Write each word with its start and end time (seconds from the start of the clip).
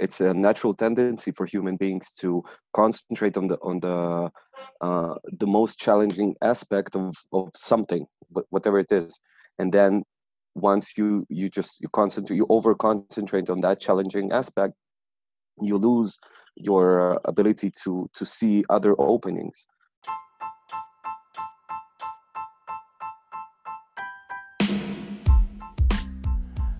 it's 0.00 0.20
a 0.20 0.32
natural 0.32 0.74
tendency 0.74 1.32
for 1.32 1.44
human 1.46 1.76
beings 1.76 2.12
to 2.12 2.44
concentrate 2.72 3.36
on 3.36 3.48
the 3.48 3.58
on 3.62 3.80
the 3.80 4.30
uh, 4.80 5.14
the 5.38 5.46
most 5.46 5.78
challenging 5.78 6.36
aspect 6.42 6.94
of 6.94 7.14
of 7.32 7.50
something 7.54 8.06
whatever 8.50 8.78
it 8.78 8.92
is. 8.92 9.20
And 9.58 9.72
then 9.72 10.04
once 10.54 10.96
you 10.96 11.26
you 11.28 11.48
just 11.48 11.80
you 11.80 11.88
concentrate 11.88 12.36
you 12.36 12.46
over 12.48 12.74
concentrate 12.74 13.50
on 13.50 13.60
that 13.60 13.80
challenging 13.80 14.32
aspect 14.32 14.74
you 15.60 15.76
lose 15.76 16.18
your 16.54 17.20
ability 17.24 17.70
to 17.82 18.06
to 18.14 18.24
see 18.24 18.64
other 18.70 18.94
openings. 18.98 19.66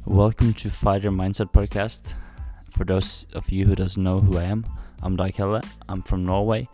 Welcome 0.07 0.55
to 0.55 0.71
fighter 0.71 1.11
mindset 1.11 1.53
podcast 1.53 2.15
for 2.79 2.85
those 2.85 3.27
of 3.35 3.51
you 3.51 3.67
who 3.67 3.75
doesn't 3.75 4.03
know 4.03 4.21
who 4.21 4.39
i 4.39 4.45
am 4.45 4.65
i'm 5.03 5.17
Dag 5.17 5.35
i'm 5.89 6.03
from 6.03 6.25
norway 6.25 6.67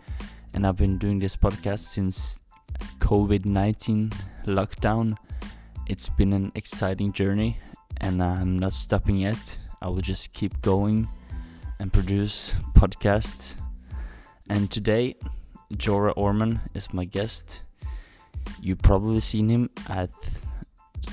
and 0.53 0.65
i've 0.65 0.77
been 0.77 0.97
doing 0.97 1.19
this 1.19 1.35
podcast 1.35 1.79
since 1.79 2.39
covid-19 2.99 4.13
lockdown 4.45 5.17
it's 5.87 6.07
been 6.07 6.31
an 6.31 6.51
exciting 6.55 7.11
journey 7.11 7.59
and 7.97 8.21
I'm 8.21 8.59
not 8.59 8.73
stopping 8.73 9.17
yet. 9.17 9.59
I 9.81 9.89
will 9.89 10.01
just 10.01 10.33
keep 10.33 10.61
going 10.61 11.07
and 11.79 11.91
produce 11.91 12.55
podcasts. 12.73 13.57
And 14.49 14.69
today, 14.69 15.15
Jorah 15.73 16.13
Orman 16.15 16.59
is 16.73 16.93
my 16.93 17.05
guest. 17.05 17.61
You 18.61 18.75
probably 18.75 19.19
seen 19.19 19.49
him 19.49 19.69
at 19.89 20.11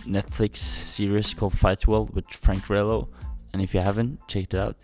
Netflix 0.06 0.56
series 0.56 1.34
called 1.34 1.55
Fightworld 1.55 2.12
with 2.15 2.27
Frank 2.31 2.67
Grillo. 2.67 3.09
And 3.52 3.62
if 3.62 3.74
you 3.74 3.80
haven't 3.80 4.27
checked 4.29 4.55
it 4.55 4.59
out, 4.61 4.77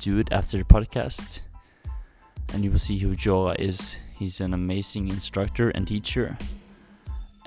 do 0.00 0.18
it 0.18 0.32
after 0.32 0.58
the 0.58 0.64
podcast. 0.64 1.42
And 2.52 2.64
you 2.64 2.70
will 2.70 2.78
see 2.78 2.98
who 2.98 3.14
Jorah 3.14 3.58
is. 3.58 3.96
He's 4.16 4.40
an 4.40 4.54
amazing 4.54 5.08
instructor 5.08 5.70
and 5.70 5.86
teacher 5.86 6.38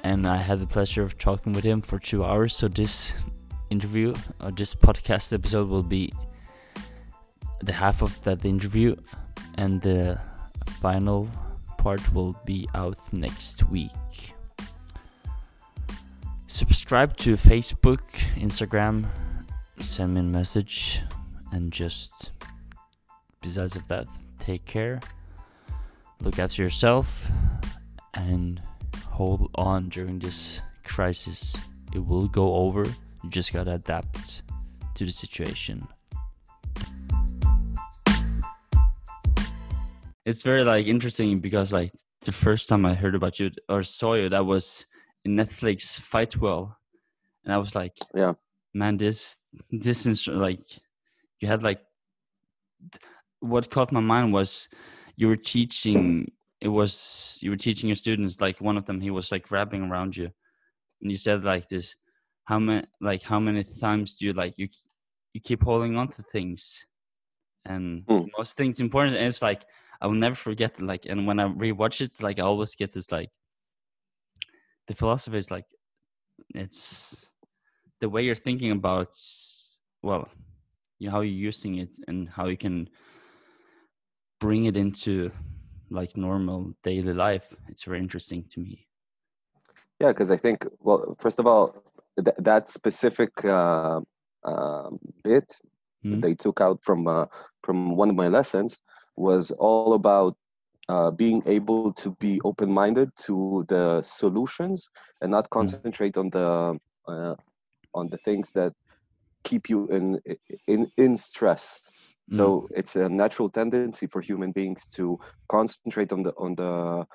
and 0.04 0.26
I 0.26 0.38
had 0.38 0.60
the 0.60 0.68
pleasure 0.68 1.04
of 1.04 1.18
talking 1.18 1.54
with 1.54 1.64
him 1.64 1.82
for 1.82 2.00
two 2.00 2.24
hours. 2.24 2.56
So 2.56 2.68
this 2.68 3.16
interview 3.70 4.16
or 4.40 4.52
this 4.52 4.74
podcast 4.74 5.34
episode 5.34 5.68
will 5.70 5.84
be 5.84 6.14
the 7.62 7.74
half 7.74 8.02
of 8.02 8.22
that 8.24 8.46
interview, 8.46 8.96
and 9.56 9.82
the 9.82 10.20
final 10.80 11.28
part 11.78 12.14
will 12.14 12.40
be 12.46 12.70
out 12.76 13.00
next 13.12 13.68
week. 13.70 13.92
Subscribe 16.48 17.18
to 17.18 17.34
Facebook, 17.34 18.04
Instagram, 18.36 19.08
send 19.80 20.14
me 20.14 20.22
a 20.22 20.24
message, 20.24 21.04
and 21.52 21.72
just 21.72 22.32
besides 23.42 23.76
of 23.76 23.88
that, 23.88 24.08
take 24.40 24.66
care, 24.66 25.00
look 26.22 26.40
after 26.40 26.62
yourself, 26.64 27.30
and 28.14 28.62
hold 29.06 29.50
on 29.56 29.90
during 29.90 30.20
this 30.20 30.62
crisis. 30.84 31.58
It 31.94 32.00
will 32.00 32.28
go 32.28 32.56
over. 32.56 32.86
You 33.24 33.30
just 33.30 33.54
gotta 33.54 33.74
adapt 33.74 34.44
to 34.96 35.06
the 35.06 35.12
situation. 35.12 35.88
It's 40.26 40.44
very 40.44 40.64
like 40.64 40.88
interesting 40.88 41.40
because 41.40 41.72
like 41.72 41.92
the 42.22 42.32
first 42.32 42.68
time 42.68 42.86
I 42.86 42.94
heard 42.94 43.16
about 43.16 43.40
you 43.40 43.52
or 43.70 43.84
saw 43.84 44.16
you, 44.16 44.30
that 44.30 44.46
was 44.46 44.86
in 45.24 45.36
Netflix 45.36 46.00
Fightworld, 46.00 46.76
and 47.46 47.54
I 47.54 47.58
was 47.58 47.76
like, 47.76 47.94
yeah, 48.14 48.34
man, 48.78 48.98
this 48.98 49.38
this 49.72 50.06
is 50.06 50.28
like 50.28 50.66
you 51.40 51.48
had 51.48 51.64
like 51.64 51.82
what 53.40 53.70
caught 53.70 53.92
my 53.92 54.00
mind 54.00 54.34
was 54.34 54.70
you 55.16 55.28
were 55.28 55.36
teaching 55.36 56.32
it 56.62 56.68
was 56.68 57.38
you 57.42 57.50
were 57.50 57.58
teaching 57.58 57.90
your 57.90 57.96
students 57.96 58.42
like 58.42 58.60
one 58.62 58.78
of 58.78 58.86
them 58.86 59.00
he 59.00 59.12
was 59.12 59.32
like 59.32 59.52
wrapping 59.52 59.84
around 59.84 60.16
you 60.16 60.30
and 61.02 61.12
you 61.12 61.18
said 61.18 61.44
like 61.44 61.68
this 61.68 61.96
how 62.46 62.58
many 62.60 62.86
like 63.02 63.22
how 63.22 63.40
many 63.40 63.64
times 63.80 64.16
do 64.16 64.26
you 64.26 64.34
like 64.34 64.54
you 64.58 64.68
you 65.34 65.42
keep 65.42 65.64
holding 65.64 65.98
on 65.98 66.08
to 66.08 66.24
things 66.24 66.86
and 67.66 68.06
mm. 68.08 68.28
most 68.38 68.58
things 68.58 68.80
important 68.80 69.18
and 69.18 69.28
it's 69.28 69.42
like 69.42 69.66
i 70.02 70.08
will 70.08 70.16
never 70.16 70.36
forget 70.36 70.82
like 70.82 71.06
and 71.06 71.28
when 71.28 71.40
i 71.40 71.48
rewatch 71.48 72.02
it 72.02 72.12
like 72.22 72.40
i 72.40 72.44
always 72.44 72.76
get 72.76 72.92
this 72.92 73.12
like 73.12 73.30
the 74.88 74.96
philosophy 74.96 75.38
is 75.38 75.52
like 75.52 75.66
it's 76.56 77.32
the 78.00 78.10
way 78.10 78.24
you're 78.24 78.36
thinking 78.36 78.72
about 78.72 79.10
well 80.02 80.30
you, 81.00 81.10
how 81.10 81.22
you're 81.22 81.46
using 81.52 81.76
it 81.76 81.96
and 82.08 82.30
how 82.30 82.48
you 82.48 82.58
can 82.58 82.90
bring 84.40 84.66
it 84.66 84.78
into 84.78 85.32
like 85.90 86.18
normal 86.18 86.74
daily 86.84 87.14
life 87.14 87.56
it's 87.70 87.84
very 87.84 88.00
interesting 88.00 88.44
to 88.50 88.60
me 88.60 88.88
yeah 90.00 90.10
because 90.10 90.32
i 90.32 90.38
think 90.38 90.66
well 90.80 91.16
first 91.20 91.40
of 91.40 91.48
all 91.48 91.84
th- 92.24 92.38
that 92.40 92.68
specific 92.68 93.32
uh, 93.46 94.02
uh, 94.44 94.90
bit 95.24 95.56
mm-hmm. 96.06 96.20
they 96.20 96.34
took 96.34 96.62
out 96.62 96.84
from 96.84 97.08
uh, 97.08 97.26
from 97.64 97.96
one 97.96 98.10
of 98.10 98.16
my 98.16 98.28
lessons 98.28 98.80
was 99.16 99.52
all 99.52 99.94
about 99.94 100.36
uh, 100.90 101.12
being 101.12 101.42
able 101.46 101.92
to 101.92 102.12
be 102.20 102.40
open-minded 102.46 103.10
to 103.18 103.66
the 103.68 104.02
solutions 104.02 104.90
and 105.22 105.32
not 105.32 105.46
hmm. 105.46 105.60
concentrate 105.60 106.14
mm-hmm. 106.14 106.38
on 106.38 106.78
the 107.08 107.12
uh, 107.12 107.36
on 107.98 108.08
the 108.08 108.18
things 108.18 108.52
that 108.52 108.74
keep 109.44 109.70
you 109.70 109.88
in 109.88 110.20
in 110.68 110.92
in 110.98 111.18
stress 111.18 111.90
so 112.32 112.62
mm. 112.62 112.68
it's 112.76 112.96
a 112.96 113.08
natural 113.08 113.50
tendency 113.50 114.06
for 114.08 114.22
human 114.22 114.52
beings 114.52 114.92
to 114.94 115.18
concentrate 115.48 116.12
on 116.12 116.24
the 116.24 116.34
on 116.38 116.56
the 116.56 117.06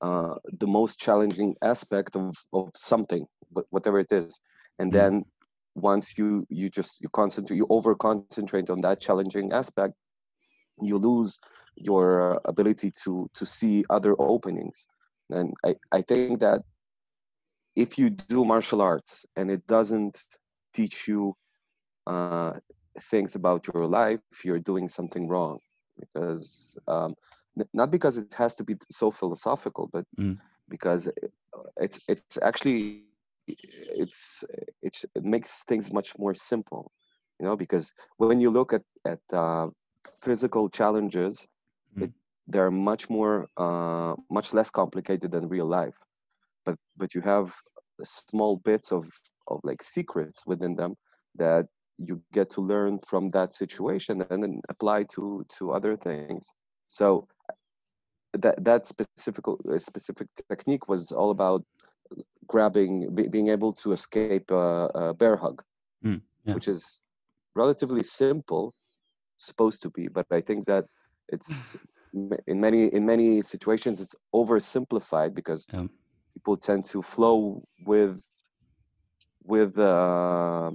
uh, 0.00 0.34
the 0.58 0.66
most 0.66 0.98
challenging 0.98 1.54
aspect 1.62 2.16
of 2.16 2.34
of 2.52 2.70
something, 2.74 3.26
whatever 3.70 3.98
it 3.98 4.10
is, 4.10 4.40
and 4.78 4.90
mm. 4.90 4.94
then 4.94 5.24
once 5.74 6.16
you 6.16 6.46
you 6.48 6.70
just 6.70 7.02
you 7.02 7.08
concentrate 7.10 7.56
you 7.56 7.66
over 7.68 7.94
concentrate 7.94 8.70
on 8.70 8.80
that 8.80 9.00
challenging 9.00 9.52
aspect, 9.52 9.94
you 10.80 10.96
lose 10.96 11.38
your 11.76 12.40
ability 12.46 12.90
to 13.04 13.28
to 13.34 13.44
see 13.44 13.84
other 13.90 14.14
openings, 14.18 14.86
and 15.28 15.52
I 15.66 15.74
I 15.92 16.00
think 16.00 16.40
that 16.40 16.62
if 17.76 17.98
you 17.98 18.10
do 18.10 18.44
martial 18.44 18.82
arts 18.82 19.26
and 19.36 19.50
it 19.50 19.66
doesn't 19.66 20.22
teach 20.74 21.08
you 21.08 21.34
uh, 22.06 22.52
things 23.00 23.34
about 23.34 23.66
your 23.72 23.86
life, 23.86 24.20
you're 24.44 24.58
doing 24.58 24.88
something 24.88 25.28
wrong. 25.28 25.58
Because 25.98 26.76
um, 26.88 27.14
not 27.72 27.90
because 27.90 28.16
it 28.16 28.32
has 28.34 28.56
to 28.56 28.64
be 28.64 28.74
so 28.90 29.10
philosophical, 29.10 29.88
but 29.92 30.04
mm. 30.18 30.38
because 30.68 31.08
it's 31.76 32.00
it's 32.08 32.38
actually 32.42 33.02
it's 33.46 34.44
it's 34.82 35.04
it 35.14 35.24
makes 35.24 35.62
things 35.64 35.92
much 35.92 36.18
more 36.18 36.34
simple, 36.34 36.92
you 37.38 37.44
know. 37.46 37.56
Because 37.56 37.92
when 38.16 38.40
you 38.40 38.50
look 38.50 38.72
at 38.72 38.82
at 39.04 39.20
uh, 39.32 39.68
physical 40.20 40.68
challenges, 40.70 41.46
mm. 41.96 42.04
it, 42.04 42.12
they're 42.46 42.70
much 42.70 43.10
more 43.10 43.48
uh, 43.56 44.14
much 44.30 44.54
less 44.54 44.70
complicated 44.70 45.30
than 45.30 45.48
real 45.48 45.66
life. 45.66 45.98
But 46.64 46.76
but 46.96 47.14
you 47.14 47.20
have 47.22 47.52
small 48.02 48.56
bits 48.56 48.92
of 48.92 49.04
of 49.48 49.60
like 49.64 49.82
secrets 49.82 50.42
within 50.46 50.74
them 50.74 50.94
that 51.36 51.66
you 51.98 52.22
get 52.32 52.50
to 52.50 52.60
learn 52.60 52.98
from 53.06 53.28
that 53.30 53.52
situation 53.54 54.24
and 54.30 54.42
then 54.42 54.60
apply 54.68 55.04
to 55.04 55.44
to 55.58 55.72
other 55.72 55.96
things 55.96 56.52
so 56.88 57.26
that 58.32 58.62
that 58.64 58.84
specific 58.84 59.44
uh, 59.48 59.78
specific 59.78 60.28
technique 60.48 60.88
was 60.88 61.12
all 61.12 61.30
about 61.30 61.64
grabbing 62.46 63.14
be, 63.14 63.28
being 63.28 63.48
able 63.48 63.72
to 63.72 63.92
escape 63.92 64.50
a, 64.50 64.90
a 64.94 65.14
bear 65.14 65.36
hug 65.36 65.62
mm, 66.04 66.20
yeah. 66.44 66.54
which 66.54 66.68
is 66.68 67.00
relatively 67.54 68.02
simple 68.02 68.74
supposed 69.36 69.82
to 69.82 69.90
be 69.90 70.08
but 70.08 70.26
i 70.30 70.40
think 70.40 70.66
that 70.66 70.84
it's 71.28 71.76
in 72.46 72.60
many 72.60 72.86
in 72.86 73.04
many 73.06 73.42
situations 73.42 74.00
it's 74.00 74.14
oversimplified 74.34 75.34
because 75.34 75.66
yeah. 75.72 75.86
People 76.34 76.56
tend 76.56 76.84
to 76.86 77.02
flow 77.02 77.62
with 77.84 78.26
with 79.44 79.78
uh, 79.78 80.70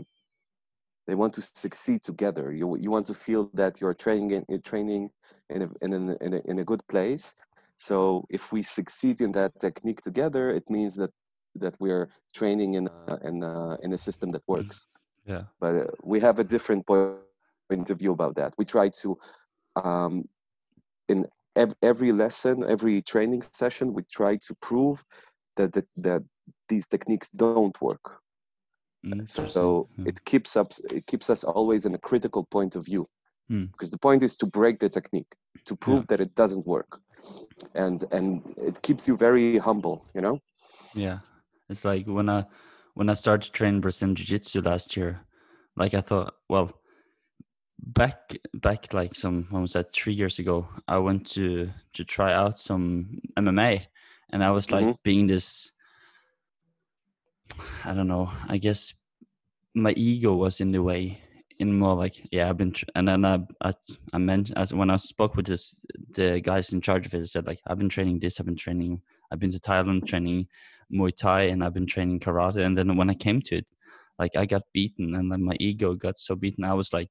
they 1.08 1.16
want 1.16 1.34
to 1.36 1.42
succeed 1.42 2.04
together. 2.04 2.52
You 2.52 2.78
you 2.78 2.92
want 2.92 3.08
to 3.08 3.14
feel 3.14 3.50
that 3.54 3.80
you're 3.82 3.94
training 3.94 4.44
in, 4.50 4.62
training 4.62 5.10
in 5.50 5.62
a, 5.64 5.70
in, 5.82 5.94
a, 5.94 6.16
in, 6.26 6.34
a, 6.34 6.42
in 6.46 6.60
a 6.60 6.64
good 6.64 6.86
place. 6.88 7.34
So 7.78 8.26
if 8.30 8.52
we 8.52 8.64
succeed 8.64 9.22
in 9.22 9.32
that 9.34 9.60
technique 9.60 10.02
together 10.02 10.50
it 10.52 10.70
means 10.70 10.96
that 10.96 11.12
that 11.56 11.76
we're 11.80 12.10
training 12.36 12.76
in 12.76 12.88
a, 13.08 13.28
in 13.28 13.42
a, 13.42 13.78
in 13.82 13.94
a 13.94 13.98
system 13.98 14.30
that 14.30 14.44
mm-hmm. 14.44 14.64
works. 14.64 14.88
Yeah. 15.26 15.44
But 15.60 15.76
uh, 15.76 15.86
we 16.04 16.20
have 16.20 16.40
a 16.40 16.44
different 16.44 16.86
point 16.86 17.90
of 17.90 17.98
view 18.00 18.12
about 18.12 18.36
that. 18.36 18.54
We 18.58 18.66
try 18.66 18.90
to 19.02 19.18
um, 19.76 20.26
in 21.10 21.26
ev- 21.56 21.76
every 21.82 22.12
lesson 22.12 22.64
every 22.68 23.02
training 23.02 23.44
session 23.54 23.94
we 23.94 24.04
try 24.04 24.38
to 24.48 24.56
prove 24.62 25.04
that, 25.58 25.74
that 25.74 25.88
that 25.98 26.24
these 26.70 26.88
techniques 26.88 27.30
don't 27.30 27.80
work. 27.82 28.06
So 29.26 29.88
it 30.06 30.18
keeps 30.26 30.58
us 30.58 30.80
it 30.98 31.06
keeps 31.06 31.30
us 31.30 31.44
always 31.44 31.86
in 31.86 31.94
a 31.96 31.98
critical 32.10 32.44
point 32.56 32.76
of 32.76 32.86
view. 32.86 33.08
Mm. 33.50 33.72
because 33.72 33.92
the 33.92 33.98
point 34.08 34.24
is 34.24 34.36
to 34.36 34.46
break 34.46 34.78
the 34.80 34.90
technique 34.90 35.32
to 35.64 35.74
prove 35.76 36.02
Yeah. 36.02 36.06
that 36.10 36.20
it 36.26 36.36
doesn't 36.36 36.66
work. 36.68 37.00
And 37.84 38.04
and 38.12 38.28
it 38.58 38.76
keeps 38.82 39.08
you 39.08 39.16
very 39.18 39.58
humble 39.68 39.98
you 40.16 40.22
know? 40.26 40.40
Yeah, 40.94 41.20
it's 41.70 41.86
like 41.86 42.06
when 42.18 42.28
I 42.30 42.40
when 42.98 43.10
I 43.10 43.16
started 43.16 43.54
training 43.54 43.82
Brazilian 43.82 44.16
Jiu 44.16 44.26
Jitsu 44.26 44.62
last 44.62 44.98
year, 44.98 45.12
like 45.82 45.94
I 45.94 46.02
thought, 46.02 46.34
well, 46.50 46.68
back 47.80 48.20
back 48.54 48.94
like 48.94 49.16
some 49.16 49.48
when 49.52 49.62
was 49.62 49.74
that? 49.74 49.94
Three 49.94 50.14
years 50.22 50.40
ago, 50.40 50.68
I 50.88 50.98
went 50.98 51.28
to 51.36 51.70
to 51.94 52.04
try 52.04 52.34
out 52.34 52.60
some 52.60 53.20
MMA, 53.40 53.88
and 54.32 54.44
I 54.44 54.52
was 54.52 54.72
like 54.72 54.86
Mhm. 54.86 54.98
being 55.04 55.28
this. 55.28 55.72
I 57.86 57.94
don't 57.94 58.08
know. 58.08 58.32
I 58.48 58.58
guess 58.58 58.94
my 59.74 59.94
ego 59.96 60.36
was 60.36 60.60
in 60.62 60.72
the 60.72 60.82
way. 60.84 61.22
In 61.60 61.74
more 61.74 61.96
like, 61.96 62.28
yeah, 62.32 62.50
I've 62.50 62.58
been, 62.58 62.72
tr- 62.72 62.86
and 62.94 63.08
then 63.08 63.26
I, 63.26 63.40
I, 63.64 63.72
I 64.14 64.20
meant 64.20 64.52
as 64.56 64.76
when 64.76 64.92
I 64.92 64.98
spoke 64.98 65.36
with 65.36 65.48
this, 65.48 65.84
the 66.12 66.40
guys 66.40 66.72
in 66.72 66.82
charge 66.82 67.08
of 67.08 67.16
it, 67.16 67.22
I 67.22 67.24
said 67.24 67.48
like, 67.48 67.60
I've 67.66 67.80
been 67.80 67.90
training 67.90 68.20
this, 68.20 68.40
I've 68.40 68.46
been 68.46 68.56
training, 68.56 69.02
I've 69.32 69.40
been 69.40 69.50
to 69.50 69.60
Thailand 69.60 70.06
training 70.06 70.50
Muay 70.94 71.16
Thai 71.16 71.44
and 71.50 71.64
I've 71.64 71.74
been 71.74 71.88
training 71.88 72.20
karate. 72.20 72.64
And 72.64 72.78
then 72.78 72.96
when 72.96 73.10
I 73.10 73.16
came 73.16 73.42
to 73.42 73.56
it, 73.58 73.66
like 74.20 74.36
I 74.36 74.46
got 74.46 74.64
beaten 74.72 75.16
and 75.16 75.32
then 75.32 75.42
my 75.44 75.56
ego 75.60 75.96
got 75.96 76.20
so 76.20 76.36
beaten. 76.36 76.64
I 76.64 76.74
was 76.76 76.94
like, 76.94 77.10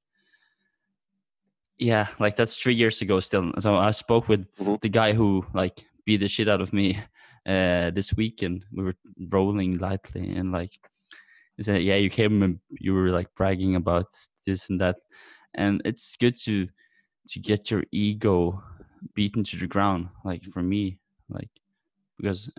yeah, 1.77 2.07
like 2.17 2.37
that's 2.37 2.57
three 2.57 2.73
years 2.75 3.01
ago 3.01 3.19
still. 3.19 3.51
So 3.59 3.75
I 3.75 3.91
spoke 3.91 4.29
with 4.29 4.49
Mhm. 4.55 4.79
the 4.79 4.89
guy 4.89 5.11
who 5.11 5.45
like 5.53 5.85
beat 6.07 6.21
the 6.21 6.27
shit 6.27 6.49
out 6.49 6.61
of 6.61 6.73
me 6.73 6.97
uh, 7.45 7.91
this 7.91 8.15
weekend. 8.15 8.65
We 8.73 8.85
were 8.85 8.95
rolling 9.29 9.77
lightly 9.77 10.29
and 10.29 10.51
like, 10.51 10.71
he 11.57 11.63
said, 11.63 11.83
yeah, 11.83 11.97
you 11.97 12.09
came 12.09 12.41
and 12.43 12.59
you 12.71 12.93
were 12.93 13.09
like 13.11 13.35
bragging 13.35 13.75
about 13.75 14.07
this 14.47 14.69
and 14.71 14.81
that. 14.81 14.97
And 15.53 15.81
it's 15.85 16.15
good 16.15 16.35
to, 16.45 16.67
to 17.29 17.39
get 17.39 17.71
your 17.71 17.83
ego 17.91 18.63
beaten 19.13 19.43
to 19.45 19.57
the 19.57 19.67
ground. 19.67 20.09
Like 20.25 20.43
for 20.43 20.63
me, 20.63 20.99
like, 21.29 21.49
because 22.17 22.51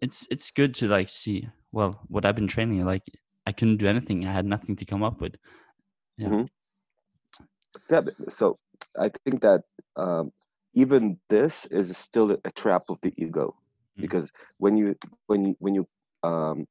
it's 0.00 0.26
it's 0.30 0.50
good 0.50 0.74
to 0.74 0.88
like 0.88 1.08
see 1.08 1.48
well 1.72 2.00
what 2.08 2.24
I've 2.24 2.34
been 2.34 2.48
training 2.48 2.84
like 2.84 3.04
I 3.46 3.52
couldn't 3.52 3.78
do 3.78 3.86
anything 3.86 4.26
I 4.26 4.32
had 4.32 4.46
nothing 4.46 4.76
to 4.76 4.84
come 4.84 5.02
up 5.02 5.20
with 5.20 5.36
Yeah. 6.18 6.28
Mhm. 6.28 6.48
yeah 7.90 8.02
so 8.28 8.56
i 8.98 9.08
think 9.24 9.40
that 9.42 9.62
um, 9.96 10.32
even 10.74 11.18
this 11.28 11.66
is 11.66 11.96
still 11.96 12.32
a, 12.32 12.50
trap 12.52 12.84
of 12.88 12.98
the 13.02 13.12
ego 13.16 13.54
Mm. 13.98 14.02
because 14.02 14.32
when 14.58 14.76
you 14.76 14.94
when 15.26 15.44
you 15.44 15.56
when 15.58 15.74
you 15.74 15.86
um, 16.22 16.66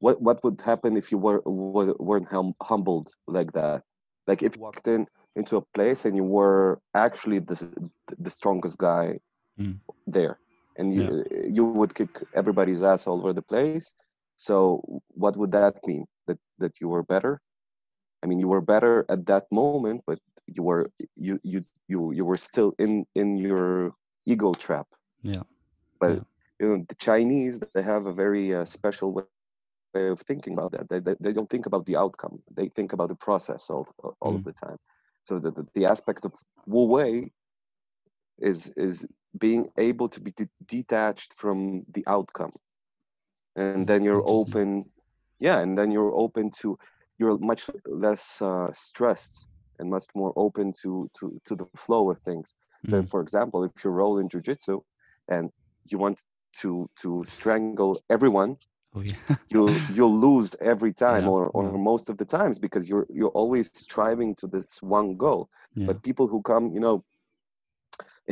what 0.00 0.20
what 0.20 0.42
would 0.44 0.60
happen 0.60 0.96
if 0.96 1.10
you 1.12 1.18
were, 1.18 1.40
were 1.44 1.94
weren't 1.98 2.28
hum, 2.28 2.54
humbled 2.62 3.08
like 3.26 3.52
that? 3.52 3.82
Like 4.26 4.42
if 4.42 4.56
you 4.56 4.62
walked 4.62 4.86
in 4.88 5.06
into 5.36 5.56
a 5.56 5.62
place 5.74 6.04
and 6.04 6.16
you 6.16 6.24
were 6.24 6.80
actually 6.94 7.38
the 7.40 7.56
the 8.18 8.30
strongest 8.30 8.78
guy 8.78 9.18
Mm. 9.58 9.80
there 10.06 10.38
and 10.76 10.92
you 10.92 11.24
you 11.56 11.64
would 11.64 11.94
kick 11.94 12.22
everybody's 12.34 12.82
ass 12.82 13.06
all 13.06 13.18
over 13.20 13.32
the 13.32 13.42
place. 13.42 13.94
So 14.36 14.82
what 15.08 15.36
would 15.36 15.52
that 15.52 15.76
mean? 15.86 16.04
That 16.26 16.38
that 16.58 16.80
you 16.80 16.88
were 16.88 17.02
better? 17.02 17.40
I 18.22 18.26
mean 18.26 18.38
you 18.38 18.48
were 18.48 18.60
better 18.62 19.04
at 19.08 19.26
that 19.26 19.44
moment 19.52 20.02
but 20.06 20.18
you 20.46 20.62
were 20.62 20.90
you 21.16 21.38
you 21.42 21.64
you 21.88 22.12
you 22.12 22.24
were 22.24 22.36
still 22.36 22.72
in 22.78 23.06
in 23.14 23.36
your 23.36 23.92
ego 24.26 24.52
trap 24.54 24.86
Yeah. 25.22 25.42
but 26.00 26.10
Yeah. 26.14 26.24
you 26.60 26.66
know 26.68 26.84
the 26.88 26.94
chinese 26.94 27.58
they 27.74 27.82
have 27.82 28.06
a 28.06 28.12
very 28.12 28.54
uh, 28.54 28.64
special 28.64 29.12
way 29.12 30.08
of 30.10 30.20
thinking 30.20 30.52
about 30.52 30.72
that 30.72 30.88
they, 30.90 31.00
they, 31.00 31.14
they 31.20 31.32
don't 31.32 31.48
think 31.50 31.66
about 31.66 31.86
the 31.86 31.96
outcome 31.96 32.42
they 32.58 32.68
think 32.68 32.92
about 32.92 33.08
the 33.08 33.16
process 33.26 33.70
all, 33.70 33.86
all 34.20 34.32
Mm. 34.32 34.36
of 34.36 34.44
the 34.44 34.52
time 34.52 34.78
so 35.24 35.38
the, 35.38 35.50
the, 35.50 35.64
the 35.74 35.84
aspect 35.86 36.24
of 36.24 36.32
wu 36.66 36.84
wei 36.84 37.32
is 38.38 38.70
is 38.76 39.06
being 39.38 39.68
able 39.76 40.08
to 40.08 40.20
be 40.20 40.30
de- 40.32 40.48
detached 40.66 41.32
from 41.34 41.84
the 41.94 42.04
outcome 42.06 42.52
and 43.56 43.82
Mm, 43.84 43.86
then 43.86 44.04
you're 44.04 44.26
open 44.26 44.90
yeah 45.38 45.58
and 45.62 45.76
then 45.78 45.90
you're 45.90 46.14
open 46.14 46.50
to 46.50 46.78
you're 47.18 47.38
much 47.38 47.70
less 47.86 48.42
uh, 48.42 48.70
stressed 48.72 49.46
and 49.78 49.90
much 49.90 50.06
more 50.14 50.32
open 50.36 50.72
to 50.82 51.08
to 51.18 51.24
to 51.44 51.54
the 51.56 51.66
flow 51.76 52.10
of 52.10 52.18
things. 52.28 52.54
So 52.90 53.02
Mm. 53.02 53.08
for 53.12 53.20
example 53.26 53.64
if 53.68 53.72
you 53.84 53.90
roll 53.90 54.18
in 54.20 54.28
jiu-jitsu 54.28 54.76
and 55.34 55.44
you 55.90 55.98
want 56.04 56.18
to 56.60 56.70
to 57.02 57.08
strangle 57.24 57.92
everyone 58.08 58.56
oh 58.96 59.02
yeah. 59.02 59.16
you'll 59.52 59.76
you'll 59.96 60.18
lose 60.28 60.50
every 60.72 60.92
time 61.06 61.24
Yeah, 61.24 61.34
or 61.34 61.42
or 61.56 61.64
yeah. 61.64 61.76
most 61.92 62.06
of 62.10 62.16
the 62.20 62.24
times 62.38 62.56
because 62.58 62.84
you're 62.90 63.06
you're 63.18 63.36
always 63.40 63.66
striving 63.84 64.34
to 64.40 64.46
this 64.54 64.68
one 64.98 65.16
goal. 65.24 65.42
But 65.86 66.02
people 66.08 66.26
who 66.32 66.40
come 66.42 66.64
you 66.76 66.80
know 66.86 66.96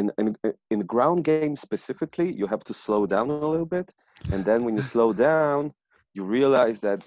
in, 0.00 0.06
in 0.18 0.36
in 0.70 0.80
ground 0.92 1.20
game 1.24 1.56
specifically 1.56 2.28
you 2.40 2.46
have 2.46 2.64
to 2.64 2.74
slow 2.74 3.06
down 3.06 3.26
a 3.30 3.48
little 3.54 3.70
bit. 3.76 3.88
And 4.32 4.44
then 4.44 4.64
when 4.64 4.74
you 4.76 4.82
slow 4.94 5.12
down 5.12 5.72
you 6.16 6.22
realize 6.38 6.78
that 6.80 7.00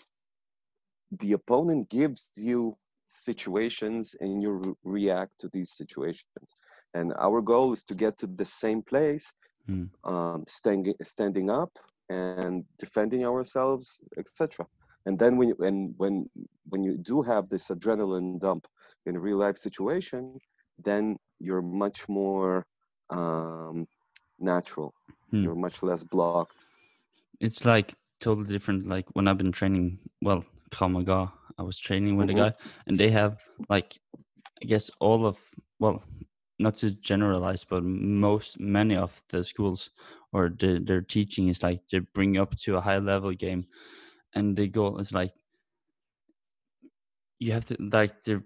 the 1.22 1.32
opponent 1.34 1.90
gives 1.90 2.32
you 2.50 2.78
situations 3.08 4.16
and 4.22 4.42
you 4.42 4.52
re- 4.52 4.74
react 4.84 5.32
to 5.40 5.50
these 5.54 5.72
situations 5.72 6.56
and 6.94 7.14
our 7.20 7.42
goal 7.42 7.74
is 7.74 7.84
to 7.84 7.96
get 7.96 8.18
to 8.20 8.28
the 8.28 8.46
same 8.46 8.82
place 8.82 9.34
Mm. 9.70 9.90
um, 10.06 10.46
standing 10.48 10.94
standing 11.04 11.50
up 11.50 11.72
and 12.10 12.64
defending 12.80 13.26
ourselves 13.26 14.02
etc 14.18 14.66
and 15.06 15.20
then 15.20 15.36
when 15.36 15.50
you 15.50 15.58
and 15.60 15.94
when 15.98 16.30
when 16.70 16.84
you 16.84 16.98
do 16.98 17.22
have 17.22 17.50
this 17.50 17.68
adrenaline 17.68 18.40
dump 18.40 18.66
in 19.06 19.18
a 19.18 19.20
real 19.20 19.36
life 19.46 19.58
situation 19.58 20.38
then 20.88 21.18
you're 21.40 21.62
much 21.62 22.08
more 22.08 22.66
um, 23.10 23.86
natural 24.40 24.94
Hmm. 25.32 25.44
you're 25.44 25.56
much 25.56 25.84
less 25.84 26.04
blocked 26.06 26.66
it's 27.42 27.66
like 27.66 27.94
totally 28.22 28.48
different 28.48 28.88
like 28.88 29.06
when 29.16 29.28
I've 29.28 29.38
been 29.38 29.52
training 29.52 30.00
well 30.22 30.46
Krav 30.72 30.92
I 31.58 31.64
was 31.64 31.78
training 31.80 32.18
with 32.18 32.30
Mhm. 32.30 32.30
a 32.30 32.34
guy 32.36 32.54
and 32.86 33.00
they 33.00 33.10
have 33.12 33.44
like 33.70 34.00
I 34.62 34.66
guess 34.66 34.90
all 35.00 35.26
of 35.26 35.40
well 35.80 36.04
not 36.60 36.76
to 36.78 36.92
generalize 36.92 37.64
but 37.66 37.84
most 37.84 38.60
many 38.60 38.96
of 38.96 39.24
the 39.30 39.44
schools 39.44 39.92
or 40.34 40.50
the, 40.50 40.80
their 40.84 41.02
teaching 41.02 41.48
is 41.50 41.64
like 41.64 41.88
they 41.90 42.00
bring 42.00 42.38
up 42.38 42.56
to 42.58 42.78
a 42.78 42.82
high 42.82 43.00
level 43.00 43.34
game 43.34 43.68
and 44.34 44.58
the 44.58 44.68
goal 44.68 45.00
is 45.00 45.14
like 45.14 45.34
you 47.40 47.52
have 47.52 47.66
to 47.66 47.76
like 47.80 48.24
they're 48.24 48.44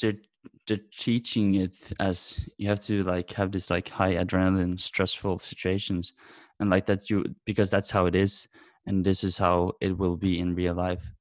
they're 0.00 0.18
they're 0.66 0.76
teaching 0.92 1.54
it 1.54 1.92
as 2.00 2.48
you 2.58 2.68
have 2.68 2.80
to 2.80 3.02
like 3.04 3.32
have 3.32 3.52
this 3.52 3.70
like 3.70 3.88
high 3.88 4.14
adrenaline 4.14 4.78
stressful 4.78 5.38
situations 5.38 6.12
and 6.60 6.70
like 6.70 6.86
that 6.86 7.08
you 7.10 7.24
because 7.44 7.70
that's 7.70 7.90
how 7.90 8.06
it 8.06 8.14
is 8.14 8.48
and 8.86 9.04
this 9.04 9.24
is 9.24 9.38
how 9.38 9.72
it 9.80 9.96
will 9.98 10.16
be 10.16 10.38
in 10.38 10.54
real 10.54 10.74
life 10.74 11.15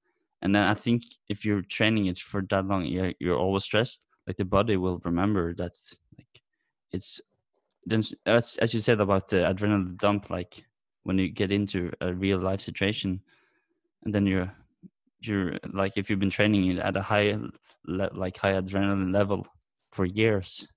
and 0.45 0.53
then 0.55 0.63
i 0.63 0.75
think 0.75 1.01
if 1.27 1.43
you're 1.43 1.63
training 1.63 2.05
it 2.05 2.19
for 2.19 2.41
that 2.43 2.65
long 2.67 2.85
you're, 2.85 3.13
you're 3.19 3.37
always 3.45 3.63
stressed 3.63 4.05
like 4.27 4.37
the 4.37 4.45
body 4.45 4.77
will 4.77 4.99
remember 5.03 5.53
that 5.55 5.73
like 6.17 6.41
it's 6.91 7.19
then 7.85 8.01
as, 8.25 8.57
as 8.57 8.73
you 8.73 8.79
said 8.79 9.01
about 9.01 9.27
the 9.27 9.37
adrenaline 9.37 9.97
dump 9.97 10.29
like 10.29 10.63
when 11.03 11.17
you 11.17 11.29
get 11.29 11.51
into 11.51 11.91
a 12.01 12.13
real 12.13 12.39
life 12.39 12.61
situation 12.61 13.19
and 14.03 14.13
then 14.13 14.25
you're 14.27 14.51
you're 15.21 15.53
like 15.73 15.97
if 15.97 16.09
you've 16.09 16.19
been 16.19 16.37
training 16.39 16.67
it 16.71 16.77
at 16.77 16.95
a 16.95 17.01
high 17.01 17.35
like 17.87 18.37
high 18.37 18.53
adrenaline 18.53 19.11
level 19.11 19.45
for 19.91 20.05
years 20.05 20.67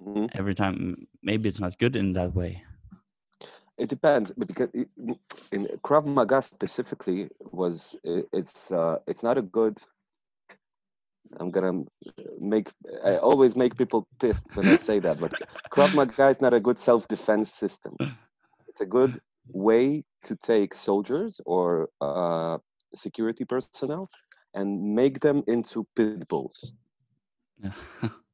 Mhm. 0.00 0.28
every 0.34 0.54
time 0.54 1.08
maybe 1.22 1.48
it's 1.48 1.60
not 1.60 1.78
good 1.78 1.96
in 1.96 2.12
that 2.12 2.34
way 2.34 2.62
It 3.78 3.88
depends, 3.88 4.32
but 4.36 4.48
because 4.48 4.68
in 5.52 5.66
Krav 5.84 6.04
Maga 6.04 6.42
specifically 6.42 7.28
was 7.52 7.96
it's 8.04 8.72
uh, 8.72 8.98
it's 9.06 9.22
not 9.22 9.38
a 9.38 9.42
good. 9.42 9.78
I'm 11.38 11.50
gonna 11.50 11.84
make 12.40 12.70
I 13.04 13.16
always 13.18 13.56
make 13.56 13.76
people 13.76 14.08
pissed 14.18 14.56
when 14.56 14.66
I 14.66 14.76
say 14.76 14.98
that, 15.00 15.20
but 15.20 15.32
Krav 15.70 15.94
Maga 15.94 16.26
is 16.28 16.40
not 16.40 16.54
a 16.54 16.60
good 16.60 16.78
self-defense 16.78 17.52
system. 17.52 17.96
It's 18.68 18.80
a 18.80 18.86
good 18.86 19.18
way 19.52 20.04
to 20.22 20.36
take 20.36 20.74
soldiers 20.74 21.40
or 21.46 21.88
uh, 22.00 22.58
security 22.94 23.44
personnel 23.44 24.08
and 24.54 24.94
make 24.94 25.20
them 25.20 25.42
into 25.46 25.86
pit 25.94 26.26
bulls. 26.28 26.72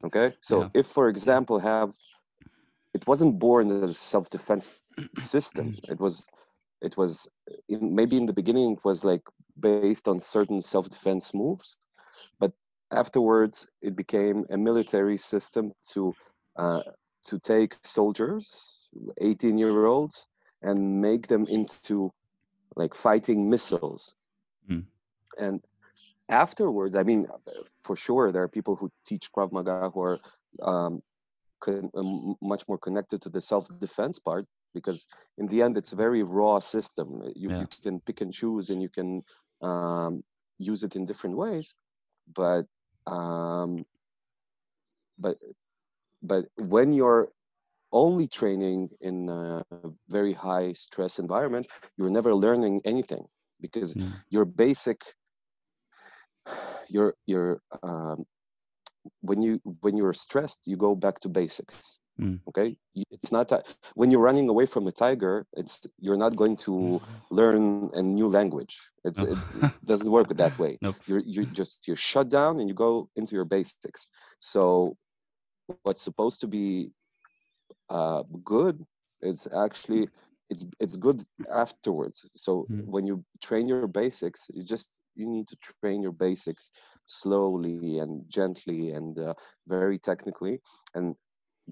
Okay, 0.05 0.33
so 0.43 0.61
Yeah. 0.61 0.69
if, 0.81 0.87
for 0.87 1.09
example, 1.09 1.59
have 1.61 1.93
it 2.95 3.07
wasn't 3.07 3.39
born 3.39 3.71
as 3.71 3.91
a 3.91 3.95
self-defense 3.95 4.81
system. 5.17 5.77
It 5.89 6.01
was, 6.01 6.27
it 6.81 6.97
was 6.97 7.29
in, 7.69 7.95
maybe 7.95 8.17
in 8.17 8.27
the 8.27 8.33
beginning 8.33 8.73
it 8.73 8.85
was 8.85 9.05
like 9.05 9.23
based 9.59 10.09
on 10.09 10.21
certain 10.21 10.61
self-defense 10.61 11.35
moves, 11.35 11.79
but 12.39 12.53
afterwards 12.93 13.67
it 13.83 13.97
became 13.97 14.47
a 14.51 14.57
military 14.57 15.17
system 15.17 15.73
to 15.93 16.15
uh, 16.57 16.83
to 17.25 17.39
take 17.39 17.75
soldiers, 17.83 18.91
18-year-olds, 19.21 20.27
and 20.63 21.01
make 21.01 21.27
them 21.27 21.47
into 21.49 22.13
like 22.77 22.95
fighting 22.95 23.51
missiles. 23.51 24.15
Mm. 24.71 24.85
And 25.39 25.65
afterwards, 26.29 26.95
I 26.95 27.03
mean, 27.03 27.27
for 27.83 27.97
sure, 27.97 28.31
there 28.31 28.43
are 28.43 28.49
people 28.49 28.77
who 28.77 28.91
teach 29.07 29.33
Krav 29.33 29.53
Maga 29.53 29.91
who 29.91 30.01
are 30.03 30.19
um, 30.63 31.03
con- 31.65 31.91
um, 31.95 32.35
much 32.43 32.63
more 32.69 32.79
connected 32.79 33.19
to 33.23 33.31
the 33.31 33.41
self-defense 33.41 34.19
part 34.19 34.45
because 34.75 35.07
in 35.39 35.47
the 35.47 35.63
end, 35.63 35.77
it's 35.77 35.93
a 35.93 35.97
very 35.97 36.23
raw 36.23 36.59
system. 36.59 37.23
You, 37.35 37.51
yeah. 37.51 37.61
you 37.61 37.69
can 37.83 38.01
pick 38.01 38.21
and 38.21 38.33
choose, 38.33 38.71
and 38.71 38.83
you 38.83 38.89
can 38.89 39.23
um, 39.63 40.23
use 40.59 40.83
it 40.83 40.97
in 40.97 41.05
different 41.05 41.37
ways. 41.37 41.75
But 42.35 42.65
um, 43.07 43.85
but 45.19 45.37
but 46.23 46.47
when 46.57 46.93
you're 46.93 47.29
only 47.93 48.27
training 48.27 48.91
in 49.01 49.29
a 49.29 49.63
very 50.09 50.33
high 50.33 50.73
stress 50.73 51.19
environment, 51.19 51.67
you're 51.97 52.11
never 52.11 52.35
learning 52.35 52.81
anything 52.85 53.25
because 53.61 53.95
mm. 53.95 54.11
your 54.31 54.45
basic 54.45 55.01
your 56.89 57.15
your 57.27 57.61
um, 57.83 58.25
when 59.21 59.41
you 59.41 59.61
when 59.81 59.97
you're 59.97 60.13
stressed 60.13 60.67
you 60.67 60.77
go 60.77 60.95
back 60.95 61.19
to 61.21 61.29
basics 61.29 61.99
mm. 62.21 62.39
okay 62.49 62.77
it's 63.11 63.33
not 63.33 63.49
that 63.49 63.75
when 63.95 64.11
you're 64.11 64.21
running 64.21 64.49
away 64.49 64.67
from 64.67 64.87
a 64.87 64.93
tiger 64.93 65.47
it's 65.55 65.83
you're 65.99 66.17
not 66.17 66.37
going 66.37 66.57
to 66.57 66.71
mm. 66.71 67.03
learn 67.31 67.91
a 67.95 68.03
new 68.03 68.27
language 68.27 68.77
it's, 69.05 69.21
it, 69.21 69.39
it, 69.63 69.73
doesn't 69.85 70.11
work 70.11 70.29
that 70.29 70.59
way 70.59 70.79
nope. 70.83 70.97
you're 71.07 71.23
you 71.25 71.47
just 71.47 71.87
you're 71.87 71.97
shut 71.97 72.29
down 72.29 72.61
and 72.61 72.69
you 72.69 72.75
go 72.75 73.09
into 73.17 73.35
your 73.35 73.45
basics 73.45 74.07
so 74.39 74.97
what's 75.83 76.03
supposed 76.03 76.41
to 76.41 76.47
be 76.47 76.91
uh, 77.91 78.23
good 78.45 78.85
is 79.23 79.49
actually 79.57 80.09
it's 80.51 80.67
it's 80.79 80.97
good 80.97 81.25
afterwards 81.53 82.29
so 82.35 82.67
mm. 82.71 82.85
when 82.85 83.07
you 83.07 83.25
train 83.43 83.67
your 83.67 83.87
basics 83.87 84.51
you 84.53 84.63
just 84.63 85.01
you 85.15 85.27
need 85.27 85.47
to 85.49 85.57
train 85.57 86.03
your 86.03 86.13
basics 86.13 86.71
slowly 87.07 87.99
and 87.99 88.23
gently 88.29 88.91
and 88.91 89.19
uh, 89.19 89.35
very 89.67 89.99
technically 89.99 90.61
and 90.95 91.15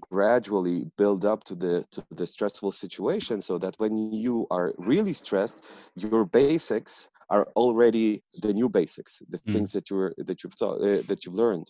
gradually 0.09 0.85
build 0.97 1.23
up 1.23 1.43
to 1.43 1.55
the 1.55 1.85
to 1.91 2.03
the 2.11 2.25
stressful 2.25 2.71
situation 2.71 3.39
so 3.39 3.57
that 3.57 3.75
when 3.77 4.11
you 4.11 4.47
are 4.49 4.73
really 4.77 5.13
stressed 5.13 5.63
your 5.95 6.25
basics 6.25 7.09
are 7.29 7.47
already 7.55 8.23
the 8.41 8.53
new 8.53 8.67
basics 8.67 9.21
the 9.29 9.37
mm. 9.39 9.53
things 9.53 9.71
that 9.71 9.89
you're 9.89 10.13
that 10.17 10.43
you've 10.43 10.57
taught 10.57 10.81
uh, 10.81 11.01
that 11.07 11.25
you've 11.25 11.35
learned. 11.35 11.69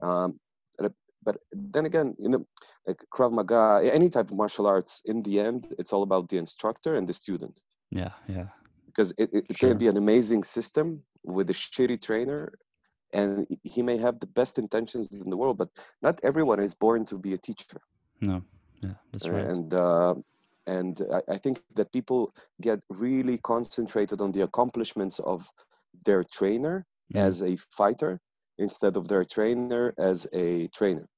Um, 0.00 0.40
but 1.24 1.36
then 1.52 1.86
again 1.86 2.14
you 2.18 2.28
know 2.28 2.44
like 2.86 3.00
krav 3.14 3.32
maga 3.32 3.80
any 3.92 4.08
type 4.08 4.30
of 4.30 4.36
martial 4.36 4.66
arts 4.66 5.02
in 5.04 5.22
the 5.22 5.38
end 5.40 5.66
it's 5.78 5.92
all 5.92 6.02
about 6.02 6.28
the 6.28 6.38
instructor 6.38 6.96
and 6.96 7.08
the 7.08 7.14
student. 7.14 7.60
Yeah 7.90 8.12
yeah 8.28 8.48
because 8.94 9.12
it, 9.18 9.30
it, 9.32 9.56
sure. 9.56 9.70
can 9.70 9.78
be 9.78 9.88
an 9.88 9.96
amazing 9.96 10.42
system 10.44 11.02
with 11.24 11.50
a 11.50 11.52
shitty 11.52 12.00
trainer 12.00 12.52
and 13.12 13.46
he 13.62 13.82
may 13.82 13.96
have 13.96 14.18
the 14.20 14.26
best 14.26 14.58
intentions 14.58 15.08
in 15.08 15.30
the 15.30 15.36
world 15.36 15.58
but 15.58 15.68
not 16.02 16.18
everyone 16.22 16.60
is 16.60 16.74
born 16.74 17.04
to 17.04 17.16
be 17.18 17.32
a 17.32 17.38
teacher 17.38 17.80
no 18.20 18.42
yeah 18.82 18.94
that's 19.10 19.28
right 19.28 19.46
and 19.46 19.74
uh, 19.74 20.14
and 20.66 21.02
I, 21.12 21.34
I 21.34 21.38
think 21.38 21.60
that 21.74 21.92
people 21.92 22.32
get 22.60 22.80
really 22.88 23.38
concentrated 23.38 24.20
on 24.20 24.30
the 24.32 24.42
accomplishments 24.42 25.18
of 25.20 25.48
their 26.04 26.22
trainer 26.22 26.86
mm. 27.12 27.20
as 27.20 27.42
a 27.42 27.56
fighter 27.70 28.20
instead 28.58 28.96
of 28.96 29.08
their 29.08 29.24
trainer 29.24 29.94
as 29.98 30.26
a 30.32 30.68
trainer 30.68 31.08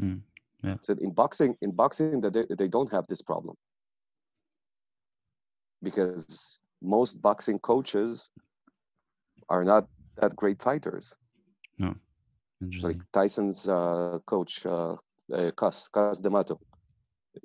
mm. 0.00 0.20
yeah. 0.62 0.76
so 0.82 0.94
in 1.00 1.12
boxing 1.12 1.56
in 1.60 1.70
boxing 1.72 2.20
that 2.20 2.32
they, 2.32 2.46
they 2.58 2.68
don't 2.68 2.90
have 2.90 3.06
this 3.08 3.22
problem 3.22 3.56
because 5.82 6.58
most 6.84 7.20
boxing 7.22 7.58
coaches 7.58 8.30
are 9.48 9.64
not 9.64 9.88
that 10.16 10.36
great 10.36 10.62
fighters. 10.62 11.16
No. 11.78 11.94
Like 12.82 13.00
Tyson's 13.12 13.68
uh, 13.68 14.18
coach, 14.26 14.64
uh, 14.64 14.96
uh, 15.32 15.50
Cus, 15.56 15.88
Cus 15.88 16.18
D'Amato. 16.20 16.58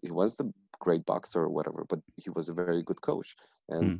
He 0.01 0.11
was 0.11 0.37
the 0.37 0.53
great 0.79 1.05
boxer 1.05 1.41
or 1.41 1.49
whatever, 1.49 1.85
but 1.89 1.99
he 2.15 2.29
was 2.29 2.47
a 2.47 2.53
very 2.53 2.83
good 2.83 3.01
coach. 3.01 3.35
And 3.67 3.83
mm. 3.83 3.99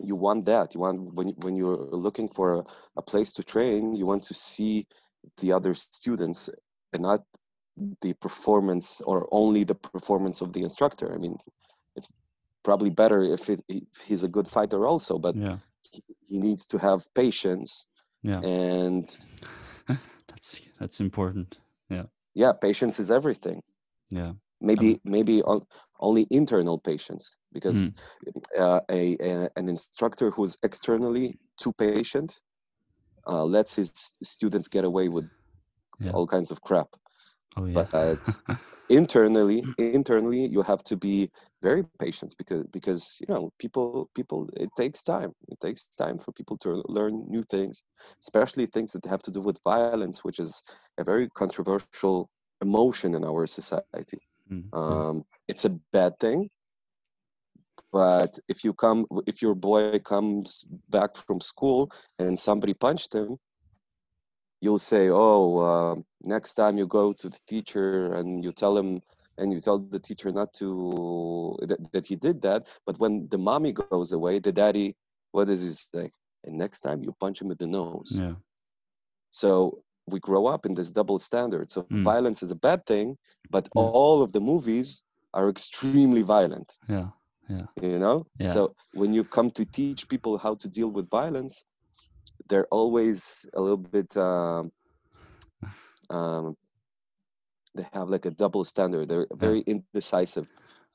you 0.00 0.16
want 0.16 0.44
that. 0.46 0.74
You 0.74 0.80
want 0.80 1.14
when 1.14 1.28
when 1.44 1.56
you're 1.56 1.76
looking 1.76 2.28
for 2.28 2.54
a, 2.58 2.64
a 2.96 3.02
place 3.02 3.32
to 3.34 3.42
train, 3.42 3.94
you 3.94 4.06
want 4.06 4.24
to 4.24 4.34
see 4.34 4.86
the 5.40 5.52
other 5.52 5.72
students 5.72 6.50
and 6.92 7.02
not 7.02 7.22
the 8.02 8.12
performance 8.14 9.00
or 9.00 9.28
only 9.30 9.64
the 9.64 9.74
performance 9.74 10.40
of 10.40 10.52
the 10.52 10.62
instructor. 10.62 11.12
I 11.14 11.18
mean, 11.18 11.36
it's 11.96 12.08
probably 12.64 12.90
better 12.90 13.22
if, 13.22 13.48
it, 13.48 13.60
if 13.68 13.82
he's 14.04 14.24
a 14.24 14.28
good 14.28 14.48
fighter 14.48 14.86
also, 14.86 15.18
but 15.18 15.36
yeah. 15.36 15.58
he, 15.82 16.02
he 16.26 16.38
needs 16.38 16.66
to 16.66 16.78
have 16.78 17.06
patience. 17.14 17.86
Yeah. 18.22 18.40
And 18.40 19.08
that's 20.28 20.62
that's 20.80 21.00
important. 21.00 21.58
Yeah. 21.88 22.04
Yeah, 22.34 22.52
patience 22.60 22.98
is 22.98 23.10
everything. 23.10 23.62
Yeah. 24.10 24.32
Maybe 24.60 24.94
um, 24.94 25.00
maybe 25.04 25.42
only 26.00 26.26
internal 26.30 26.78
patience 26.78 27.36
because 27.52 27.82
mm. 27.82 27.94
uh, 28.58 28.80
a, 28.90 29.16
a, 29.20 29.50
an 29.56 29.68
instructor 29.68 30.30
who's 30.30 30.56
externally 30.62 31.38
too 31.60 31.72
patient 31.74 32.40
uh, 33.26 33.44
lets 33.44 33.74
his 33.74 34.16
students 34.22 34.68
get 34.68 34.84
away 34.84 35.08
with 35.08 35.28
yeah. 36.00 36.12
all 36.12 36.26
kinds 36.26 36.50
of 36.50 36.60
crap. 36.62 36.88
Oh 37.56 37.66
yeah. 37.66 37.86
But 37.90 38.20
internally 38.90 39.64
internally 39.78 40.46
you 40.46 40.60
have 40.62 40.84
to 40.84 40.96
be 40.96 41.30
very 41.62 41.84
patient 41.98 42.34
because 42.36 42.64
because 42.64 43.16
you 43.20 43.26
know 43.32 43.50
people 43.58 44.10
people 44.14 44.48
it 44.56 44.68
takes 44.76 45.02
time. 45.02 45.32
It 45.48 45.58
takes 45.60 45.86
time 45.96 46.18
for 46.18 46.32
people 46.32 46.56
to 46.58 46.82
learn 46.88 47.24
new 47.28 47.42
things 47.42 47.82
especially 48.22 48.66
things 48.66 48.92
that 48.92 49.04
have 49.06 49.22
to 49.22 49.30
do 49.30 49.40
with 49.40 49.58
violence 49.64 50.22
which 50.24 50.38
is 50.38 50.62
a 50.98 51.04
very 51.04 51.28
controversial 51.30 52.28
emotion 52.60 53.14
in 53.14 53.24
our 53.24 53.46
society. 53.46 54.20
Mm-hmm. 54.52 54.78
um, 54.78 55.24
it's 55.48 55.64
a 55.64 55.70
bad 55.92 56.18
thing 56.20 56.50
but 57.92 58.38
if 58.48 58.62
you 58.64 58.74
come 58.74 59.06
if 59.26 59.40
your 59.40 59.54
boy 59.54 59.98
comes 60.00 60.64
back 60.90 61.16
from 61.16 61.40
school 61.40 61.90
and 62.18 62.38
somebody 62.38 62.74
punched 62.74 63.14
him 63.14 63.38
you'll 64.64 64.86
say, 64.92 65.04
"Oh, 65.10 65.44
uh, 65.70 65.94
next 66.34 66.54
time 66.54 66.74
you 66.80 66.86
go 66.86 67.12
to 67.20 67.26
the 67.34 67.42
teacher 67.52 68.14
and 68.14 68.28
you 68.44 68.52
tell 68.52 68.76
him." 68.76 68.90
And 69.36 69.52
you 69.52 69.58
tell 69.58 69.80
the 69.80 69.98
teacher 69.98 70.30
not 70.30 70.50
to 70.60 71.58
that, 71.68 71.80
that 71.92 72.06
he 72.06 72.14
did 72.14 72.40
that, 72.42 72.60
but 72.86 72.96
when 73.00 73.26
the 73.32 73.40
mommy 73.48 73.72
goes 73.72 74.12
away, 74.12 74.38
the 74.38 74.52
daddy, 74.52 74.94
what 75.32 75.46
does 75.48 75.60
he 75.60 75.70
say? 75.70 76.06
And 76.44 76.56
next 76.56 76.80
time 76.86 77.02
you 77.02 77.10
punch 77.18 77.42
him 77.42 77.50
in 77.50 77.56
the 77.58 77.66
nose. 77.66 78.12
Yeah. 78.22 78.36
So 79.32 79.82
we 80.06 80.20
grow 80.20 80.46
up 80.46 80.66
in 80.66 80.74
this 80.74 80.90
double 80.90 81.18
standard. 81.18 81.68
So 81.68 81.82
mm. 81.82 82.02
violence 82.02 82.44
is 82.44 82.52
a 82.52 82.60
bad 82.68 82.86
thing, 82.86 83.16
but 83.50 83.68
yeah. 83.74 83.82
all 83.82 84.22
of 84.22 84.30
the 84.32 84.40
movies 84.40 85.02
are 85.32 85.48
extremely 85.48 86.22
violent. 86.22 86.70
Yeah. 86.88 87.08
Yeah. 87.48 87.66
You 87.82 87.98
know? 87.98 88.26
Yeah. 88.38 88.46
So 88.46 88.74
when 88.92 89.12
you 89.12 89.24
come 89.24 89.50
to 89.52 89.64
teach 89.64 90.08
people 90.08 90.38
how 90.38 90.54
to 90.56 90.68
deal 90.68 90.90
with 90.92 91.10
violence, 91.10 91.64
they're 92.48 92.66
always 92.66 93.46
a 93.54 93.60
little 93.60 93.76
bit 93.76 94.16
um, 94.16 94.72
um, 96.10 96.56
they 97.74 97.86
have 97.92 98.08
like 98.08 98.26
a 98.26 98.30
double 98.30 98.64
standard 98.64 99.08
they're 99.08 99.26
very 99.34 99.62
yeah. 99.66 99.74
indecisive 99.74 100.46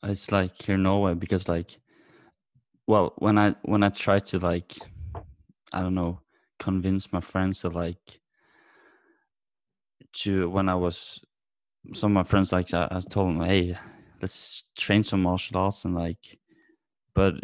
it's 0.03 0.31
like 0.31 0.62
here 0.62 0.75
in 0.75 0.84
norway 0.84 1.13
because 1.13 1.48
like 1.48 1.79
well 2.88 3.13
when 3.17 3.38
i 3.38 3.53
when 3.63 3.84
i 3.84 3.89
try 3.89 4.19
to 4.19 4.39
like 4.39 4.77
i 5.74 5.81
don't 5.81 5.96
know 5.96 6.19
convince 6.58 7.12
my 7.12 7.22
friends 7.22 7.62
to 7.62 7.69
like 7.69 8.19
to 10.13 10.50
when 10.50 10.69
i 10.69 10.75
was 10.75 11.19
some 11.93 12.12
of 12.12 12.15
my 12.15 12.24
friends 12.24 12.51
like 12.51 12.74
i, 12.74 12.88
I 12.89 13.00
told 13.01 13.29
them 13.29 13.41
hey 13.41 13.75
let's 14.22 14.63
train 14.77 15.03
some 15.03 15.22
martial 15.24 15.58
arts 15.58 15.86
and 15.86 15.96
like 15.96 16.38
but 17.13 17.36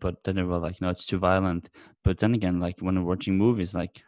but 0.00 0.24
then 0.24 0.36
they 0.36 0.42
were 0.42 0.58
like, 0.58 0.80
no, 0.80 0.90
it's 0.90 1.06
too 1.06 1.18
violent. 1.18 1.70
But 2.02 2.18
then 2.18 2.34
again, 2.34 2.60
like 2.60 2.78
when 2.80 2.96
we're 2.96 3.08
watching 3.08 3.36
movies, 3.36 3.74
like 3.74 4.02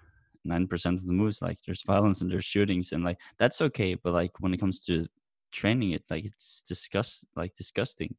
nine 0.45 0.67
percent 0.67 0.99
of 0.99 1.07
the 1.07 1.13
movies, 1.13 1.43
like 1.43 1.59
there's 1.65 1.83
violence 1.83 2.21
and 2.21 2.31
there's 2.31 2.45
shootings, 2.45 2.93
and 2.93 3.05
like 3.05 3.19
that's 3.39 3.61
okay. 3.61 3.95
But 3.95 4.13
like 4.13 4.33
when 4.41 4.55
it 4.55 4.59
comes 4.59 4.81
to 4.83 5.07
training 5.53 5.93
it, 5.93 6.05
like 6.11 6.25
it's 6.25 6.63
disgust, 6.63 7.27
like 7.35 7.55
disgusting. 7.55 8.15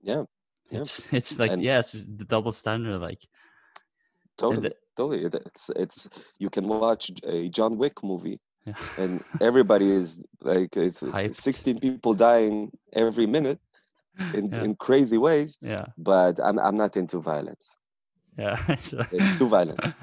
Yeah, 0.00 0.24
yeah. 0.70 0.80
it's 0.80 1.12
it's 1.12 1.38
like 1.38 1.52
and 1.52 1.62
yes, 1.62 1.94
yeah, 1.94 2.02
the 2.16 2.24
double 2.24 2.52
standard, 2.52 2.98
like 3.00 3.26
totally, 4.36 4.68
the, 4.68 4.74
totally. 4.96 5.24
It's 5.46 5.70
it's 5.76 6.08
you 6.38 6.50
can 6.50 6.66
watch 6.66 7.10
a 7.24 7.48
John 7.48 7.76
Wick 7.78 8.02
movie. 8.02 8.40
And 8.98 9.24
everybody 9.40 9.90
is 9.90 10.22
like 10.42 10.76
it's 10.76 11.02
Hyped. 11.02 11.36
16 11.36 11.80
people 11.80 12.12
dying 12.12 12.70
every 12.92 13.24
minute 13.24 13.58
in, 14.34 14.50
yeah. 14.50 14.64
in 14.64 14.74
crazy 14.76 15.18
ways. 15.18 15.58
Yeah. 15.60 15.86
But 15.96 16.38
I'm 16.42 16.58
I'm 16.58 16.76
not 16.76 16.96
into 16.96 17.20
violence. 17.20 17.76
Yeah. 18.36 18.58
it's 18.68 19.38
too 19.38 19.48
violent. 19.48 19.80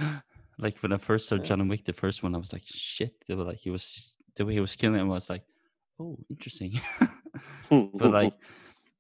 Like 0.57 0.77
when 0.81 0.93
I 0.93 0.98
first 0.98 1.27
saw 1.27 1.38
John 1.38 1.67
Wick, 1.67 1.84
the 1.84 1.91
first 1.91 2.24
one, 2.24 2.34
I 2.34 2.38
was 2.38 2.53
like, 2.53 2.63
shit. 2.65 3.13
They 3.27 3.36
were 3.36 3.43
like 3.43 3.57
he 3.57 3.69
was 3.69 4.15
the 4.38 4.45
way 4.45 4.53
he 4.53 4.62
was 4.62 4.77
killing 4.77 5.01
him 5.01 5.10
was 5.10 5.29
like, 5.29 5.43
oh, 6.00 6.17
interesting. 6.29 6.79
but 7.69 8.12
like 8.12 8.34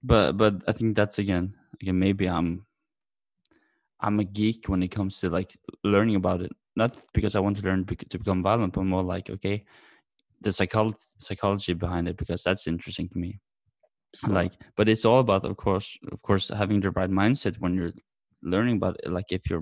but 0.03 0.33
but 0.33 0.55
I 0.67 0.73
think 0.73 0.97
that's 0.97 1.17
again 1.17 1.55
again 1.81 1.97
maybe 1.97 2.27
I'm 2.27 2.65
I'm 4.01 4.19
a 4.19 4.25
geek 4.25 4.67
when 4.67 4.83
it 4.83 4.89
comes 4.89 5.17
to 5.21 5.29
like 5.29 5.55
learning 5.81 6.15
about 6.15 6.41
it 6.41 6.51
not 6.75 6.93
because 7.13 7.35
I 7.35 7.39
want 7.39 7.57
to 7.57 7.65
learn 7.65 7.85
to 7.85 8.17
become 8.17 8.43
violent, 8.43 8.73
but 8.73 8.83
more 8.83 9.03
like 9.03 9.29
okay, 9.29 9.63
the 10.41 10.51
psychology 10.51 10.97
psychology 11.17 11.73
behind 11.73 12.07
it 12.07 12.17
because 12.17 12.43
that's 12.43 12.67
interesting 12.67 13.09
to 13.09 13.17
me. 13.17 13.39
Like, 14.27 14.53
but 14.75 14.89
it's 14.89 15.05
all 15.05 15.19
about, 15.19 15.45
of 15.45 15.57
course, 15.57 15.97
of 16.11 16.21
course, 16.21 16.49
having 16.49 16.79
the 16.79 16.91
right 16.91 17.09
mindset 17.09 17.59
when 17.59 17.75
you're 17.75 17.93
learning. 18.41 18.79
But 18.79 18.97
like, 19.05 19.31
if 19.31 19.49
your 19.49 19.61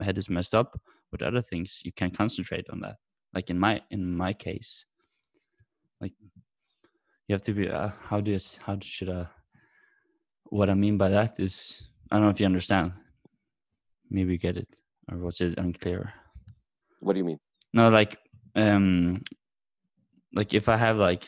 head 0.00 0.18
is 0.18 0.28
messed 0.30 0.54
up 0.54 0.80
with 1.10 1.22
other 1.22 1.42
things, 1.42 1.80
you 1.84 1.92
can 1.92 2.10
concentrate 2.10 2.66
on 2.70 2.80
that. 2.80 2.96
Like 3.34 3.48
in 3.50 3.58
my 3.58 3.80
in 3.90 4.16
my 4.16 4.32
case, 4.32 4.84
like 6.00 6.12
you 7.28 7.34
have 7.34 7.42
to 7.42 7.52
be. 7.52 7.68
Uh, 7.68 7.90
how 8.04 8.20
do 8.20 8.30
you, 8.30 8.38
how 8.66 8.78
should 8.82 9.08
I? 9.08 9.26
What 10.44 10.68
I 10.68 10.74
mean 10.74 10.98
by 10.98 11.08
that 11.08 11.40
is, 11.40 11.88
I 12.10 12.16
don't 12.16 12.24
know 12.24 12.30
if 12.30 12.40
you 12.40 12.46
understand. 12.46 12.92
Maybe 14.10 14.32
you 14.32 14.38
get 14.38 14.58
it, 14.58 14.68
or 15.10 15.16
was 15.16 15.40
it 15.40 15.58
unclear? 15.58 16.12
What 17.00 17.14
do 17.14 17.20
you 17.20 17.24
mean? 17.24 17.38
No, 17.72 17.88
like 17.88 18.18
um 18.54 19.22
like 20.34 20.52
if 20.54 20.68
I 20.68 20.76
have 20.76 20.98
like 20.98 21.26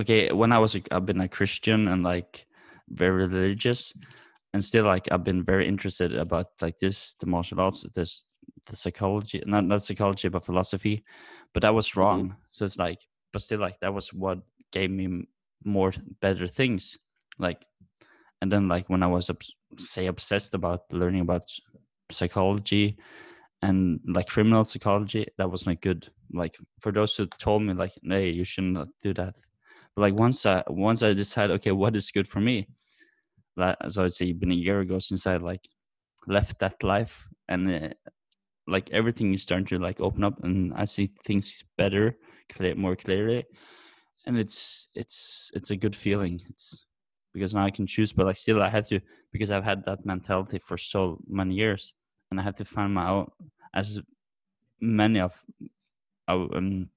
okay, 0.00 0.32
when 0.32 0.52
I 0.52 0.58
was 0.58 0.76
i've 0.90 1.06
been 1.06 1.20
a 1.20 1.28
Christian 1.28 1.88
and 1.88 2.02
like 2.02 2.46
very 2.88 3.26
religious 3.26 3.94
and 4.52 4.62
still 4.62 4.86
like 4.86 5.08
I've 5.10 5.24
been 5.24 5.44
very 5.44 5.66
interested 5.66 6.14
about 6.14 6.46
like 6.62 6.78
this 6.78 7.14
the 7.16 7.26
martial 7.26 7.60
arts 7.60 7.84
this 7.94 8.24
the 8.66 8.76
psychology 8.76 9.42
not 9.46 9.64
not 9.64 9.82
psychology 9.82 10.28
but 10.28 10.44
philosophy 10.44 11.04
but 11.52 11.62
that 11.62 11.74
was 11.74 11.88
mm-hmm. 11.88 12.00
wrong 12.00 12.24
mm-hmm. 12.24 12.38
so 12.50 12.64
it's 12.64 12.78
like 12.78 13.00
but 13.32 13.42
still 13.42 13.60
like 13.60 13.80
that 13.80 13.92
was 13.92 14.12
what 14.12 14.38
gave 14.72 14.90
me 14.90 15.26
more 15.64 15.92
better 16.20 16.46
things 16.46 16.98
like 17.38 17.64
and 18.40 18.52
then 18.52 18.68
like 18.68 18.88
when 18.88 19.02
I 19.02 19.06
was 19.06 19.30
say 19.78 20.06
obsessed 20.06 20.54
about 20.54 20.82
learning 20.92 21.22
about 21.22 21.50
psychology 22.10 22.96
and 23.62 24.00
like 24.06 24.28
criminal 24.28 24.64
psychology 24.64 25.26
that 25.38 25.50
was 25.50 25.66
not 25.66 25.80
good 25.80 26.08
like 26.32 26.56
for 26.80 26.92
those 26.92 27.16
who 27.16 27.26
told 27.26 27.62
me 27.62 27.72
like 27.72 27.92
hey 28.02 28.30
you 28.30 28.44
shouldn't 28.44 28.88
do 29.02 29.14
that 29.14 29.34
like 29.96 30.14
once 30.14 30.44
i 30.46 30.62
once 30.68 31.02
i 31.02 31.12
decide 31.12 31.50
okay 31.50 31.72
what 31.72 31.96
is 31.96 32.10
good 32.10 32.28
for 32.28 32.40
me 32.40 32.68
that 33.56 33.78
so 33.92 34.08
say 34.08 34.32
been 34.32 34.52
a 34.52 34.54
year 34.54 34.80
ago 34.80 34.98
since 34.98 35.26
i 35.26 35.36
like 35.36 35.68
left 36.26 36.58
that 36.58 36.82
life 36.82 37.28
and 37.48 37.68
uh, 37.70 37.88
like 38.66 38.90
everything 38.90 39.34
is 39.34 39.42
starting 39.42 39.66
to 39.66 39.78
like 39.78 40.00
open 40.00 40.24
up 40.24 40.42
and 40.42 40.72
i 40.74 40.84
see 40.84 41.10
things 41.24 41.64
better 41.76 42.16
clear, 42.48 42.74
more 42.74 42.96
clearly 42.96 43.44
and 44.26 44.38
it's 44.38 44.88
it's 44.94 45.50
it's 45.54 45.70
a 45.70 45.76
good 45.76 45.94
feeling 45.94 46.40
it's 46.48 46.86
because 47.32 47.54
now 47.54 47.64
i 47.64 47.70
can 47.70 47.86
choose 47.86 48.12
but 48.12 48.26
like 48.26 48.36
still 48.36 48.62
i 48.62 48.68
have 48.68 48.86
to 48.86 49.00
because 49.32 49.50
i've 49.50 49.64
had 49.64 49.84
that 49.84 50.04
mentality 50.06 50.58
for 50.58 50.76
so 50.78 51.18
many 51.28 51.54
years 51.54 51.94
and 52.30 52.40
I 52.40 52.42
have 52.42 52.56
to 52.56 52.64
find 52.64 52.92
my 52.92 53.08
own. 53.08 53.30
As 53.72 54.00
many 54.80 55.20
of, 55.20 55.44
um, 56.28 56.90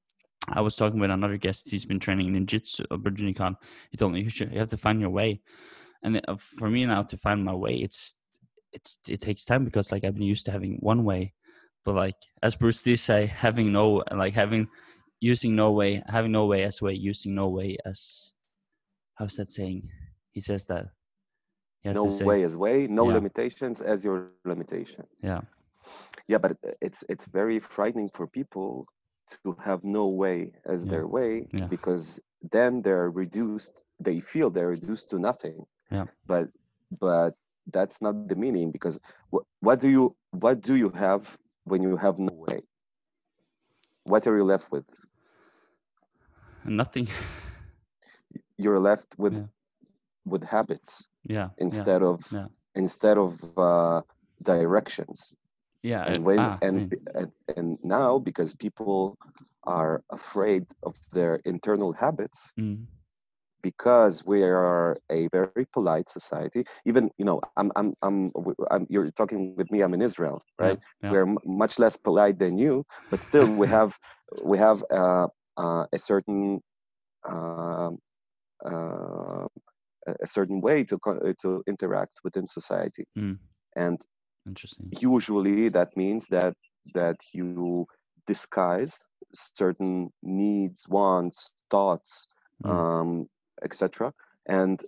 I 0.50 0.62
was 0.62 0.76
talking 0.76 1.00
with 1.00 1.12
another 1.12 1.38
guest. 1.38 1.70
He's 1.70 1.86
been 1.86 2.00
training 2.00 2.36
in 2.36 2.46
Jitsu 2.46 2.86
or 2.90 2.98
Khan. 3.34 3.58
He 3.92 3.98
told 3.98 4.14
me 4.14 4.22
you 4.22 4.30
should 4.30 4.52
you 4.52 4.60
have 4.60 4.70
to 4.70 4.78
find 4.78 5.02
your 5.02 5.10
way, 5.10 5.42
and 6.04 6.22
uh, 6.28 6.36
for 6.36 6.70
me 6.70 6.86
now 6.86 7.04
to 7.04 7.18
find 7.18 7.44
my 7.44 7.54
way, 7.54 7.76
it's 7.76 8.16
it's 8.72 9.00
it 9.08 9.22
takes 9.22 9.46
time 9.46 9.66
because 9.66 9.92
like 9.92 10.04
I've 10.04 10.16
been 10.16 10.24
used 10.24 10.46
to 10.46 10.52
having 10.52 10.78
one 10.80 11.04
way, 11.04 11.34
but 11.84 11.96
like 11.96 12.16
as 12.42 12.56
Bruce 12.56 12.86
Lee 12.86 12.96
say, 12.96 13.26
having 13.26 13.72
no 13.72 14.04
like 14.12 14.34
having 14.34 14.68
using 15.20 15.56
no 15.56 15.72
way, 15.72 16.02
having 16.08 16.32
no 16.32 16.46
way 16.46 16.64
as 16.64 16.82
way, 16.82 16.94
using 16.94 17.36
no 17.36 17.50
way 17.50 17.78
as 17.86 18.34
how's 19.16 19.36
that 19.36 19.50
saying? 19.50 19.90
He 20.32 20.42
says 20.42 20.68
that 20.68 20.88
no 21.94 22.18
way 22.22 22.44
as 22.44 22.58
way 22.58 22.88
no 22.88 23.08
yeah. 23.08 23.16
limitations 23.16 23.82
as 23.82 24.04
your 24.04 24.32
limitation 24.46 25.06
yeah 25.22 25.42
yeah 26.28 26.38
but 26.38 26.58
it's 26.82 27.04
it's 27.10 27.26
very 27.28 27.60
frightening 27.60 28.10
for 28.14 28.28
people 28.28 28.86
to 29.44 29.56
have 29.64 29.84
no 29.84 30.08
way 30.08 30.52
as 30.66 30.86
yeah. 30.86 30.92
their 30.92 31.08
way 31.08 31.48
yeah. 31.54 31.66
because 31.66 32.20
then 32.52 32.82
they're 32.82 33.10
reduced 33.10 33.84
they 34.00 34.20
feel 34.20 34.50
they're 34.50 34.70
reduced 34.70 35.10
to 35.10 35.20
nothing 35.20 35.66
yeah 35.92 36.06
but 36.26 36.48
but 37.00 37.34
that's 37.72 38.02
not 38.02 38.28
the 38.28 38.36
meaning 38.36 38.72
because 38.72 39.00
what, 39.30 39.44
what 39.60 39.80
do 39.80 39.90
you 39.90 40.16
what 40.32 40.62
do 40.62 40.76
you 40.76 40.90
have 40.90 41.38
when 41.66 41.82
you 41.82 41.98
have 41.98 42.20
no 42.20 42.34
way 42.34 42.62
what 44.04 44.26
are 44.28 44.38
you 44.38 44.44
left 44.44 44.72
with 44.72 44.86
nothing 46.64 47.08
you're 48.58 48.80
left 48.80 49.16
with 49.18 49.36
yeah. 49.36 49.44
with 50.26 50.44
habits 50.44 51.10
yeah 51.24 51.50
instead 51.58 52.02
yeah, 52.02 52.08
of 52.08 52.20
yeah. 52.32 52.48
instead 52.76 53.18
of 53.18 53.32
uh, 53.58 54.02
directions 54.44 55.36
yeah 55.88 56.04
and 56.10 56.20
when 56.26 56.40
ah, 56.40 56.58
and, 56.62 56.94
and 57.16 57.32
and 57.56 57.78
now 57.84 58.20
because 58.20 58.54
people 58.56 59.18
are 59.64 60.04
afraid 60.12 60.64
of 60.84 60.94
their 61.14 61.36
internal 61.46 61.94
habits 61.94 62.52
mm. 62.60 62.86
because 63.62 64.26
we 64.26 64.44
are 64.44 64.98
a 65.12 65.28
very 65.38 65.66
polite 65.74 66.10
society 66.10 66.64
even 66.86 67.10
you 67.18 67.26
know 67.26 67.40
i'm 67.56 67.72
i'm 67.78 67.94
i'm, 68.02 68.32
I'm 68.72 68.86
you're 68.90 69.12
talking 69.12 69.56
with 69.56 69.72
me 69.72 69.82
i'm 69.82 69.94
in 69.94 70.02
israel 70.02 70.42
right 70.60 70.80
yeah, 71.04 71.12
we're 71.12 71.28
m- 71.34 71.38
much 71.46 71.80
less 71.80 71.96
polite 71.96 72.38
than 72.38 72.58
you 72.58 72.84
but 73.12 73.24
still 73.24 73.48
we 73.62 73.68
have 73.78 73.98
we 74.44 74.58
have 74.58 74.84
uh, 74.92 75.28
uh, 75.58 75.86
a 75.98 75.98
certain 75.98 76.62
um, 77.30 77.98
uh, 78.66 79.48
a 80.26 80.28
certain 80.38 80.60
way 80.62 80.84
to 80.84 80.98
to 81.42 81.64
interact 81.68 82.16
within 82.24 82.46
society 82.60 83.06
mm. 83.18 83.38
and 83.76 84.00
interesting. 84.48 84.92
Usually 85.00 85.70
that 85.70 85.96
means 85.96 86.28
that 86.28 86.56
that 86.94 87.18
you 87.34 87.86
disguise 88.26 88.98
certain 89.34 90.10
needs 90.24 90.88
wants 90.88 91.54
thoughts 91.70 92.28
mm. 92.64 92.70
um, 92.70 93.28
etc 93.64 94.14
and 94.46 94.82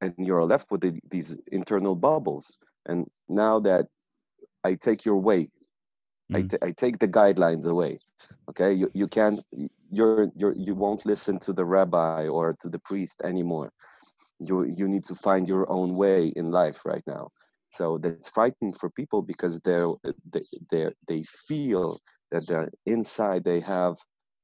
and 0.00 0.14
you're 0.18 0.44
left 0.44 0.70
with 0.70 0.82
the, 0.82 1.00
these 1.10 1.36
internal 1.50 1.96
bubbles. 1.96 2.58
And 2.86 3.06
now 3.28 3.58
that 3.60 3.86
i 4.64 4.74
take 4.74 5.04
your 5.04 5.20
way 5.20 5.48
mm. 6.30 6.36
I, 6.36 6.42
t- 6.42 6.62
I 6.62 6.70
take 6.72 6.98
the 6.98 7.08
guidelines 7.08 7.66
away 7.66 7.98
okay? 8.48 8.72
You, 8.72 8.90
you 8.94 9.06
can't 9.06 9.40
you're, 9.90 10.28
you're 10.34 10.54
you 10.56 10.74
won't 10.74 11.06
listen 11.06 11.38
to 11.40 11.52
the 11.52 11.64
rabbi 11.64 12.26
or 12.26 12.52
to 12.60 12.68
the 12.68 12.78
priest 12.78 13.22
anymore. 13.24 13.72
You 14.38 14.64
you 14.64 14.88
need 14.88 15.04
to 15.04 15.14
find 15.14 15.48
your 15.48 15.70
own 15.70 15.96
way 15.96 16.28
in 16.36 16.50
life 16.50 16.84
right 16.84 17.02
now 17.06 17.28
so 17.70 17.98
that's 17.98 18.28
frightening 18.28 18.72
for 18.72 18.90
people 18.90 19.22
because 19.22 19.60
they're 19.60 19.92
they 20.32 20.42
they 20.70 20.88
they 21.06 21.22
feel 21.46 22.00
that 22.30 22.46
they're 22.46 22.70
inside 22.86 23.44
they 23.44 23.60
have 23.60 23.96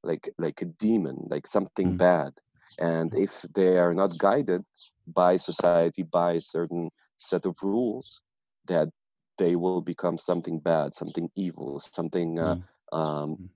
like 0.03 0.29
like 0.37 0.61
a 0.61 0.65
demon 0.65 1.17
like 1.29 1.47
something 1.47 1.93
mm. 1.93 1.97
bad 1.97 2.31
and 2.79 3.15
if 3.15 3.41
they 3.53 3.77
are 3.77 3.93
not 3.93 4.17
guided 4.17 4.63
by 5.07 5.37
society 5.37 6.03
by 6.03 6.33
a 6.33 6.41
certain 6.41 6.89
set 7.17 7.45
of 7.45 7.55
rules 7.61 8.21
that 8.67 8.89
they 9.37 9.55
will 9.55 9.81
become 9.81 10.17
something 10.17 10.59
bad 10.59 10.93
something 10.93 11.29
evil 11.35 11.79
something 11.79 12.39
uh, 12.39 12.55
mm. 12.55 12.97
um, 12.97 13.49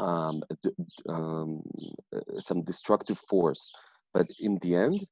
mm. 0.00 0.04
um, 0.04 0.42
um, 1.08 1.62
uh, 2.14 2.40
some 2.40 2.62
destructive 2.62 3.18
force 3.18 3.70
but 4.14 4.26
in 4.40 4.58
the 4.62 4.74
end 4.74 5.06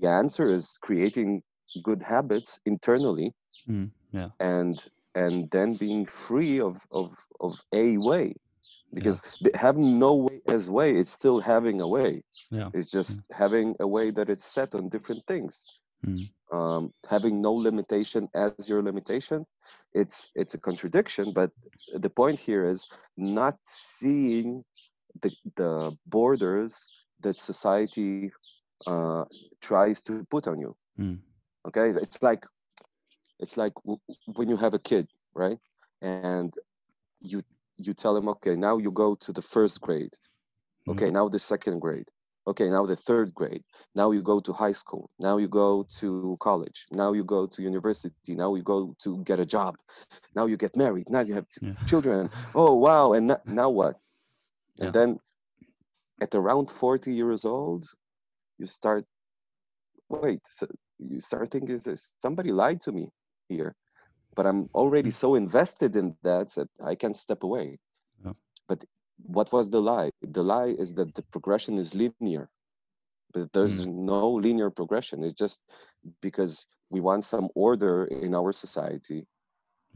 the 0.00 0.08
answer 0.08 0.50
is 0.50 0.78
creating 0.82 1.42
good 1.82 2.02
habits 2.02 2.60
internally 2.66 3.32
mm, 3.68 3.90
yeah. 4.12 4.28
and 4.40 4.86
and 5.14 5.50
then 5.50 5.74
being 5.74 6.06
free 6.06 6.60
of 6.60 6.86
of 6.92 7.26
of 7.40 7.60
a 7.72 7.98
way 7.98 8.34
because 8.94 9.20
yeah. 9.40 9.50
having 9.54 9.98
no 9.98 10.14
way 10.14 10.40
as 10.48 10.70
way 10.70 10.92
it's 10.92 11.10
still 11.10 11.40
having 11.40 11.80
a 11.80 11.88
way 11.88 12.22
yeah 12.50 12.68
it's 12.74 12.90
just 12.90 13.22
yeah. 13.30 13.36
having 13.36 13.74
a 13.80 13.86
way 13.86 14.10
that 14.10 14.28
is 14.28 14.42
set 14.42 14.74
on 14.74 14.88
different 14.88 15.24
things 15.26 15.64
mm. 16.06 16.28
um, 16.52 16.92
having 17.08 17.40
no 17.40 17.52
limitation 17.52 18.28
as 18.34 18.68
your 18.68 18.82
limitation 18.82 19.46
it's 19.94 20.28
it's 20.34 20.54
a 20.54 20.58
contradiction 20.58 21.32
but 21.32 21.50
the 21.94 22.10
point 22.10 22.38
here 22.38 22.64
is 22.64 22.86
not 23.16 23.56
seeing 23.64 24.64
the 25.20 25.30
the 25.56 25.96
borders 26.06 26.88
that 27.20 27.36
society 27.36 28.30
uh, 28.86 29.24
tries 29.60 30.02
to 30.02 30.24
put 30.30 30.46
on 30.46 30.60
you. 30.60 30.76
Mm. 30.98 31.18
Okay, 31.66 31.88
it's 31.88 32.22
like 32.22 32.44
it's 33.38 33.56
like 33.56 33.72
when 33.84 34.48
you 34.48 34.56
have 34.56 34.74
a 34.74 34.78
kid, 34.78 35.08
right? 35.34 35.58
And 36.00 36.52
you 37.20 37.42
you 37.76 37.94
tell 37.94 38.16
him, 38.16 38.28
okay, 38.28 38.56
now 38.56 38.78
you 38.78 38.90
go 38.90 39.14
to 39.16 39.32
the 39.32 39.42
first 39.42 39.80
grade. 39.80 40.14
Hmm. 40.86 40.92
Okay, 40.92 41.08
mm. 41.08 41.12
now 41.12 41.28
the 41.28 41.38
second 41.38 41.80
grade. 41.80 42.08
Okay, 42.46 42.68
now 42.68 42.84
the 42.84 42.96
third 42.96 43.32
grade. 43.32 43.62
Now 43.94 44.10
you 44.10 44.20
go 44.20 44.40
to 44.40 44.52
high 44.52 44.72
school. 44.72 45.10
Now 45.20 45.38
you 45.38 45.46
go 45.46 45.84
to 46.00 46.36
college. 46.40 46.86
Now 46.90 47.12
you 47.12 47.22
go 47.22 47.46
to 47.46 47.62
university. 47.62 48.34
Now 48.34 48.56
you 48.56 48.64
go 48.64 48.96
to 49.04 49.22
get 49.22 49.38
a 49.38 49.46
job. 49.46 49.76
Now 50.34 50.46
you 50.46 50.56
get 50.56 50.74
married. 50.76 51.08
Now 51.08 51.20
you 51.20 51.34
have 51.34 51.46
yeah. 51.60 51.74
children. 51.86 52.30
Oh 52.54 52.74
wow! 52.74 53.12
And 53.12 53.36
now 53.46 53.70
what? 53.70 53.94
And 54.80 54.86
yeah. 54.86 54.90
then 54.90 55.20
at 56.20 56.34
around 56.34 56.70
40 56.70 57.12
years 57.14 57.44
old, 57.44 57.86
you 58.58 58.66
start 58.66 59.04
wait 60.08 60.40
so 60.46 60.66
you 61.10 61.20
start 61.20 61.50
thinking 61.50 61.78
this 61.78 62.10
somebody 62.20 62.50
lied 62.52 62.80
to 62.80 62.92
me 62.92 63.08
here 63.48 63.74
but 64.34 64.46
I'm 64.46 64.68
already 64.74 65.10
mm. 65.10 65.14
so 65.14 65.34
invested 65.34 65.96
in 65.96 66.16
that 66.22 66.48
that 66.54 66.68
I 66.82 66.94
can't 66.94 67.16
step 67.16 67.42
away. 67.42 67.78
Yeah. 68.24 68.32
But 68.68 68.84
what 69.22 69.52
was 69.52 69.70
the 69.70 69.80
lie? 69.80 70.10
The 70.22 70.42
lie 70.42 70.74
is 70.78 70.94
that 70.94 71.14
the 71.14 71.22
progression 71.22 71.78
is 71.78 71.94
linear, 71.94 72.48
but 73.32 73.52
there's 73.52 73.86
mm. 73.86 73.94
no 73.94 74.30
linear 74.30 74.70
progression. 74.70 75.22
It's 75.22 75.34
just 75.34 75.62
because 76.20 76.66
we 76.90 77.00
want 77.00 77.24
some 77.24 77.48
order 77.54 78.04
in 78.04 78.34
our 78.34 78.52
society. 78.52 79.26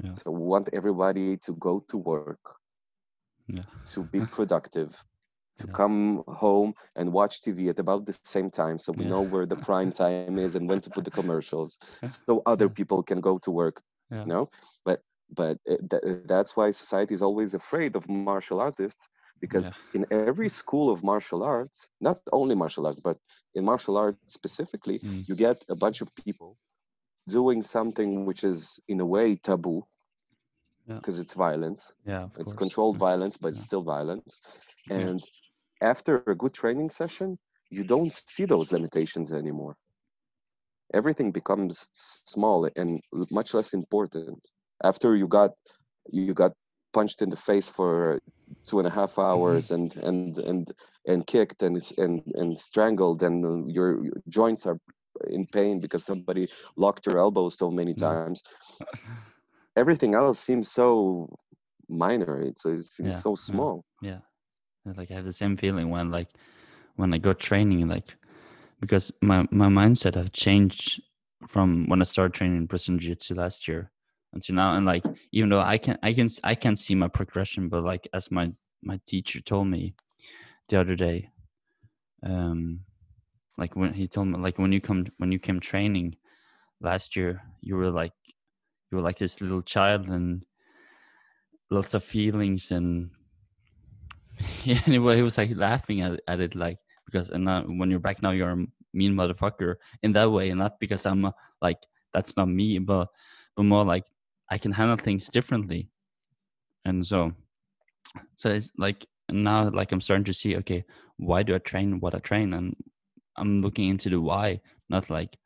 Yeah. 0.03 0.15
So 0.15 0.31
we 0.31 0.45
want 0.45 0.69
everybody 0.73 1.37
to 1.39 1.53
go 1.55 1.85
to 1.89 1.97
work, 1.97 2.41
yeah. 3.47 3.63
to 3.93 4.03
be 4.03 4.21
productive, 4.39 5.03
to 5.57 5.67
yeah. 5.67 5.73
come 5.73 6.23
home 6.29 6.75
and 6.97 7.13
watch 7.13 7.41
TV 7.41 7.69
at 7.69 7.79
about 7.79 8.07
the 8.07 8.13
same 8.23 8.51
time 8.51 8.79
so 8.79 8.93
we 8.93 9.05
yeah. 9.05 9.11
know 9.11 9.23
where 9.23 9.47
the 9.47 9.57
prime 9.69 9.93
time 9.93 10.39
is 10.39 10.55
and 10.55 10.69
when 10.69 10.81
to 10.81 10.91
put 10.91 11.05
the 11.05 11.11
commercials 11.11 11.79
so 12.05 12.43
other 12.47 12.69
people 12.69 13.03
can 13.03 13.21
go 13.21 13.39
to 13.39 13.51
work 13.51 13.83
yeah. 14.11 14.21
you 14.21 14.27
know 14.27 14.51
but 14.85 15.01
but 15.35 15.59
it, 15.65 15.81
th- 15.91 16.03
that's 16.27 16.57
why 16.57 16.71
society 16.71 17.15
is 17.15 17.23
always 17.23 17.55
afraid 17.55 17.97
of 17.97 18.09
martial 18.09 18.61
artists 18.61 19.09
because 19.41 19.71
in 19.93 20.07
every 20.11 20.49
school 20.49 20.91
of 20.91 21.03
martial 21.05 21.43
arts 21.43 21.89
not 22.01 22.19
only 22.33 22.55
martial 22.55 22.87
arts 22.87 23.01
but 23.01 23.19
in 23.55 23.65
martial 23.65 23.97
arts 23.97 24.19
specifically 24.27 24.99
mm. 25.01 25.29
you 25.29 25.35
get 25.35 25.63
a 25.69 25.77
bunch 25.77 26.01
of 26.01 26.09
people 26.25 26.57
doing 27.29 27.63
something 27.63 28.25
which 28.25 28.45
is 28.45 28.81
in 28.89 29.01
a 29.01 29.05
way 29.05 29.35
taboo 29.35 29.83
because 30.89 31.19
it's 31.19 31.35
violence 31.35 31.95
yeah 32.07 32.27
it's 32.39 32.53
course. 32.53 32.63
controlled 32.65 32.97
violence 33.09 33.37
but 33.37 33.49
it's 33.49 33.63
still 33.63 33.83
violence 33.83 34.41
and 34.91 35.23
after 35.83 36.23
a 36.27 36.35
good 36.35 36.55
training 36.55 36.91
session, 36.91 37.39
you 37.71 37.85
don't 37.85 38.13
see 38.13 38.45
those 38.45 38.73
limitations 38.73 39.33
anymore. 39.33 39.77
Everything 40.95 41.33
becomes 41.33 41.89
small 41.93 42.69
and 42.77 43.01
much 43.31 43.55
less 43.55 43.73
important. 43.73 44.39
After 44.85 45.17
you 45.17 45.27
got 45.27 45.51
you 46.13 46.33
got 46.33 46.53
punched 46.93 47.21
in 47.23 47.31
the 47.31 47.37
face 47.37 47.69
for 47.69 48.21
two 48.65 48.79
and 48.79 48.87
a 48.87 48.91
half 48.91 49.13
mm-hmm. 49.13 49.29
hours 49.29 49.69
mm-hmm. 49.69 49.99
and 50.07 50.37
and 50.37 50.39
and 50.39 50.73
and 51.07 51.27
kicked 51.27 51.63
and 51.63 51.77
and 51.99 52.23
and 52.35 52.59
strangled 52.59 53.23
and 53.23 53.71
your, 53.71 54.05
your 54.05 54.19
joints 54.29 54.65
are 54.65 54.79
in 55.29 55.47
pain 55.47 55.81
because 55.81 56.05
somebody 56.05 56.47
locked 56.77 57.07
your 57.07 57.19
elbow 57.19 57.49
so 57.49 57.71
many 57.71 57.95
mm. 57.95 57.99
times. 57.99 58.43
Everything 59.77 60.15
else 60.15 60.39
seems 60.39 60.71
so 60.71 61.29
minor. 61.89 62.41
It's, 62.43 62.65
it 62.67 62.83
seems 62.83 63.15
yeah. 63.15 63.21
so 63.27 63.35
small. 63.35 63.85
Yeah 64.03 64.21
like 64.95 65.11
i 65.11 65.15
have 65.15 65.25
the 65.25 65.33
same 65.33 65.57
feeling 65.57 65.91
when 65.91 66.11
like 66.11 66.29
when 66.97 67.13
i 67.13 67.19
go 67.19 67.33
training 67.33 67.89
like 67.89 68.17
because 68.81 69.13
my 69.21 69.47
my 69.51 69.69
mindset 69.69 70.15
have 70.15 70.33
changed 70.33 71.03
from 71.47 71.87
when 71.87 72.01
i 72.01 72.05
started 72.05 72.35
training 72.35 72.57
in 72.57 72.67
brazilian 72.67 73.01
jiu-jitsu 73.01 73.35
last 73.35 73.67
year 73.69 73.91
until 74.33 74.55
now. 74.55 74.75
And 74.77 74.85
like 74.87 75.05
even 75.33 75.51
though 75.51 75.61
i 75.61 75.79
can 75.79 75.99
i 76.03 76.13
can 76.13 76.29
i 76.45 76.55
can 76.55 76.77
see 76.77 76.95
my 76.95 77.09
progression 77.09 77.69
but 77.69 77.85
like 77.85 78.09
as 78.13 78.31
my 78.31 78.53
my 78.83 79.01
teacher 79.07 79.41
told 79.41 79.69
me 79.69 79.95
the 80.69 80.81
other 80.81 80.95
day 80.95 81.31
um 82.23 82.81
like 83.59 83.75
when 83.77 83.95
he 83.95 84.07
told 84.07 84.29
me 84.29 84.39
like 84.39 84.59
when 84.59 84.73
you 84.73 84.81
come 84.81 85.07
when 85.19 85.33
you 85.33 85.39
came 85.39 85.61
training 85.61 86.17
last 86.81 87.17
year 87.17 87.43
you 87.61 87.77
were 87.77 87.91
like 87.91 88.13
you 88.91 88.97
were 88.97 89.03
like 89.03 89.19
this 89.19 89.41
little 89.41 89.63
child 89.63 90.09
and 90.09 90.45
lots 91.71 91.95
of 91.95 92.05
feelings 92.05 92.71
and 92.71 93.11
yeah, 94.65 94.81
anyway, 94.87 95.17
he 95.17 95.23
was 95.23 95.39
like 95.39 95.57
laughing 95.57 96.01
at, 96.03 96.21
at 96.29 96.41
it, 96.41 96.55
like 96.55 96.79
because 97.07 97.31
and 97.31 97.45
now, 97.45 97.63
when 97.63 97.91
you're 97.91 98.01
back 98.01 98.23
now, 98.23 98.31
you're 98.31 98.51
a 98.51 98.67
mean 98.93 99.15
motherfucker 99.15 99.77
in 100.03 100.13
that 100.13 100.31
way, 100.31 100.51
and 100.51 100.59
not 100.61 100.79
because 100.81 101.07
I'm 101.07 101.31
like 101.63 101.79
that's 102.13 102.37
not 102.37 102.49
me, 102.49 102.79
but 102.79 103.09
but 103.57 103.65
more 103.65 103.85
like 103.85 104.05
I 104.51 104.59
can 104.59 104.73
handle 104.73 104.97
things 104.97 105.29
differently, 105.29 105.89
and 106.85 107.07
so 107.07 107.33
so 108.37 108.51
it's 108.51 108.71
like 108.79 109.07
now 109.31 109.71
like 109.71 109.93
I'm 109.93 110.01
starting 110.01 110.25
to 110.25 110.33
see 110.35 110.57
okay, 110.59 110.85
why 111.17 111.43
do 111.43 111.55
I 111.55 111.59
train 111.59 112.01
what 112.01 112.15
I 112.15 112.19
train, 112.19 112.53
and 112.55 112.77
I'm 113.37 113.63
looking 113.63 113.89
into 113.89 114.11
the 114.11 114.21
why, 114.21 114.61
not 114.89 115.11
like 115.11 115.37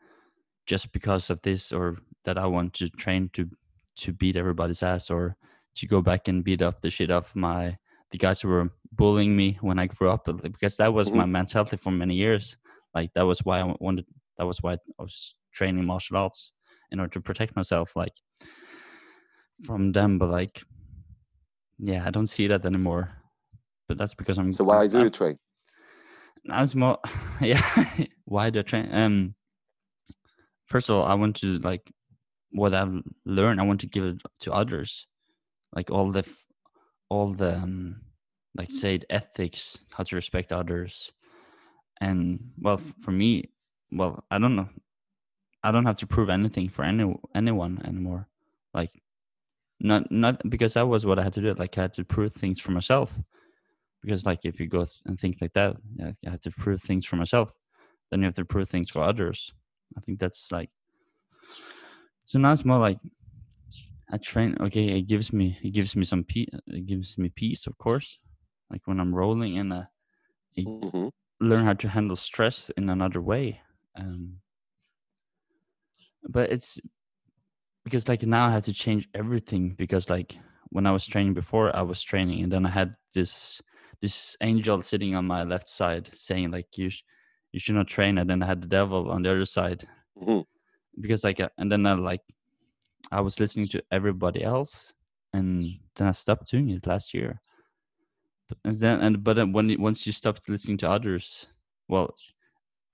just 0.67 0.93
because 0.93 1.31
of 1.31 1.43
this 1.43 1.73
or 1.73 1.99
that 2.25 2.39
I 2.39 2.47
want 2.47 2.75
to 2.75 2.89
train 2.89 3.31
to 3.35 3.51
to 3.97 4.13
beat 4.13 4.37
everybody's 4.37 4.83
ass 4.83 5.11
or 5.11 5.37
to 5.77 5.87
go 5.87 6.01
back 6.01 6.29
and 6.29 6.45
beat 6.45 6.63
up 6.63 6.81
the 6.81 6.91
shit 6.91 7.11
off 7.11 7.37
my 7.37 7.77
the 8.11 8.19
guys 8.19 8.41
who 8.41 8.49
were 8.49 8.71
bullying 8.93 9.37
me 9.37 9.59
when 9.61 9.79
I 9.79 9.87
grew 9.87 10.11
up 10.11 10.29
because 10.43 10.77
that 10.79 10.93
was 10.93 11.09
mm-hmm. 11.09 11.19
my 11.19 11.27
mentality 11.27 11.77
for 11.77 11.91
many 11.91 12.15
years. 12.15 12.57
Like 12.95 13.13
that 13.15 13.27
was 13.27 13.41
why 13.41 13.61
I 13.61 13.75
wanted. 13.79 14.07
That 14.39 14.47
was 14.47 14.63
why 14.63 14.75
I 14.75 14.79
was 14.99 15.35
training 15.53 15.85
martial 15.85 16.17
arts 16.17 16.53
in 16.91 16.99
order 16.99 17.11
to 17.13 17.21
protect 17.21 17.55
myself, 17.55 17.95
like 17.95 18.15
from 19.65 19.93
them. 19.93 20.19
But 20.19 20.31
like, 20.31 20.63
yeah, 21.79 22.05
I 22.05 22.11
don't 22.11 22.27
see 22.27 22.47
that 22.49 22.65
anymore. 22.65 23.13
But 23.87 23.99
that's 23.99 24.15
because 24.15 24.39
I'm. 24.39 24.51
So 24.51 24.65
why 24.65 24.87
do 24.89 25.03
you 25.03 25.11
train? 25.11 25.37
Now 26.45 26.63
it's 26.63 26.75
more, 26.75 26.99
yeah. 27.41 27.63
why 28.25 28.51
do 28.51 28.61
I 28.61 28.63
train? 28.63 28.89
Um, 28.93 29.35
first 30.65 30.89
of 30.89 30.97
all, 30.97 31.05
I 31.05 31.15
want 31.15 31.37
to 31.37 31.59
like 31.59 31.93
what 32.51 32.75
I've 32.75 33.03
learned. 33.25 33.61
I 33.61 33.65
want 33.65 33.81
to 33.81 33.87
give 33.87 34.05
it 34.05 34.23
to 34.41 34.53
others, 34.53 35.07
like 35.75 35.91
all 35.91 36.11
the 36.11 36.29
all 37.11 37.33
the 37.35 37.57
um, 37.57 38.01
like 38.57 38.71
say 38.71 39.01
ethics, 39.11 39.85
how 39.93 40.05
to 40.05 40.17
respect 40.17 40.53
others, 40.53 41.13
and 42.01 42.53
well, 42.59 42.79
for 42.79 43.13
me, 43.13 43.51
well, 43.93 44.25
I 44.31 44.39
don't 44.39 44.57
know, 44.57 44.69
I 45.63 45.73
don't 45.73 45.87
have 45.87 45.99
to 45.99 46.07
prove 46.07 46.31
anything 46.31 46.69
for 46.71 46.85
any 46.85 47.15
anyone 47.35 47.83
anymore. 47.85 48.29
Like, 48.73 48.91
not 49.81 50.11
not 50.11 50.41
because 50.49 50.75
that 50.75 50.89
was 50.89 51.05
what 51.05 51.19
I 51.19 51.25
had 51.25 51.35
to 51.35 51.43
do. 51.43 51.55
Like, 51.55 51.77
I 51.77 51.83
had 51.83 51.95
to 51.95 52.05
prove 52.05 52.33
things 52.33 52.61
for 52.61 52.73
myself. 52.73 53.19
Because 54.03 54.25
like, 54.25 54.47
if 54.47 54.59
you 54.59 54.67
go 54.67 54.87
and 55.05 55.21
think 55.21 55.39
like 55.43 55.53
that, 55.53 55.77
I 56.03 56.31
have 56.31 56.41
to 56.41 56.51
prove 56.51 56.81
things 56.81 57.05
for 57.05 57.17
myself. 57.17 57.53
Then 58.11 58.21
you 58.21 58.25
have 58.25 58.35
to 58.35 58.47
prove 58.47 58.69
things 58.69 58.89
for 58.89 59.03
others. 59.03 59.53
I 59.97 60.01
think 60.01 60.21
that's 60.21 60.51
like. 60.51 60.71
So 62.25 62.39
now 62.39 62.53
it's 62.53 62.65
more 62.65 62.79
like 62.79 62.99
I 64.13 64.19
train. 64.19 64.57
Okay, 64.61 64.99
it 64.99 65.03
gives 65.03 65.33
me 65.33 65.59
it 65.63 65.71
gives 65.71 65.95
me 65.95 66.05
some 66.05 66.25
peace. 66.25 66.49
It 66.67 66.87
gives 66.87 67.17
me 67.19 67.29
peace, 67.29 67.67
of 67.67 67.79
course. 67.79 68.19
Like 68.71 68.83
when 68.87 69.01
I'm 69.01 69.15
rolling 69.15 69.57
in 69.57 69.73
a, 69.73 69.89
I 70.59 70.63
mm-hmm. 70.63 71.09
learn 71.41 71.65
how 71.65 71.75
to 71.75 71.89
handle 71.89 72.17
stress 72.17 72.71
in 72.77 72.89
another 72.89 73.21
way. 73.21 73.61
Um, 73.97 74.37
but 76.29 76.51
it's 76.51 76.81
because 77.85 78.09
like 78.09 78.23
now 78.23 78.47
I 78.47 78.51
have 78.51 78.65
to 78.65 78.73
change 78.73 79.09
everything 79.15 79.75
because 79.77 80.11
like 80.11 80.37
when 80.71 80.87
I 80.87 80.93
was 80.93 81.07
training 81.07 81.35
before, 81.35 81.75
I 81.75 81.83
was 81.83 82.03
training, 82.03 82.43
and 82.43 82.53
then 82.53 82.67
I 82.67 82.71
had 82.71 82.95
this 83.15 83.61
this 84.01 84.37
angel 84.41 84.83
sitting 84.83 85.15
on 85.15 85.27
my 85.27 85.43
left 85.45 85.69
side 85.69 86.11
saying 86.17 86.51
like 86.51 86.79
you 86.79 86.91
sh- 86.91 87.03
you 87.53 87.61
should 87.61 87.75
not 87.75 87.89
train, 87.89 88.19
and 88.19 88.29
then 88.29 88.43
I 88.43 88.47
had 88.47 88.63
the 88.63 88.69
devil 88.69 89.11
on 89.11 89.23
the 89.23 89.31
other 89.31 89.45
side. 89.45 89.87
Mm-hmm. 90.19 90.41
Because 91.01 91.25
like, 91.25 91.41
uh, 91.41 91.49
and 91.59 91.71
then 91.71 91.87
I 91.87 91.95
like 91.95 92.23
I 93.11 93.21
was 93.21 93.41
listening 93.41 93.69
to 93.69 93.83
everybody 93.91 94.43
else, 94.43 94.95
and 95.33 95.67
then 95.97 96.09
I 96.09 96.13
stopped 96.13 96.51
doing 96.51 96.71
it 96.71 96.87
last 96.87 97.15
year. 97.15 97.41
And 98.65 98.79
then, 98.79 99.01
and 99.01 99.25
but 99.25 99.37
then 99.37 99.53
when 99.53 99.81
once 99.81 100.07
you 100.07 100.13
stop 100.13 100.39
listening 100.49 100.77
to 100.79 100.91
others, 100.91 101.47
well, 101.89 102.15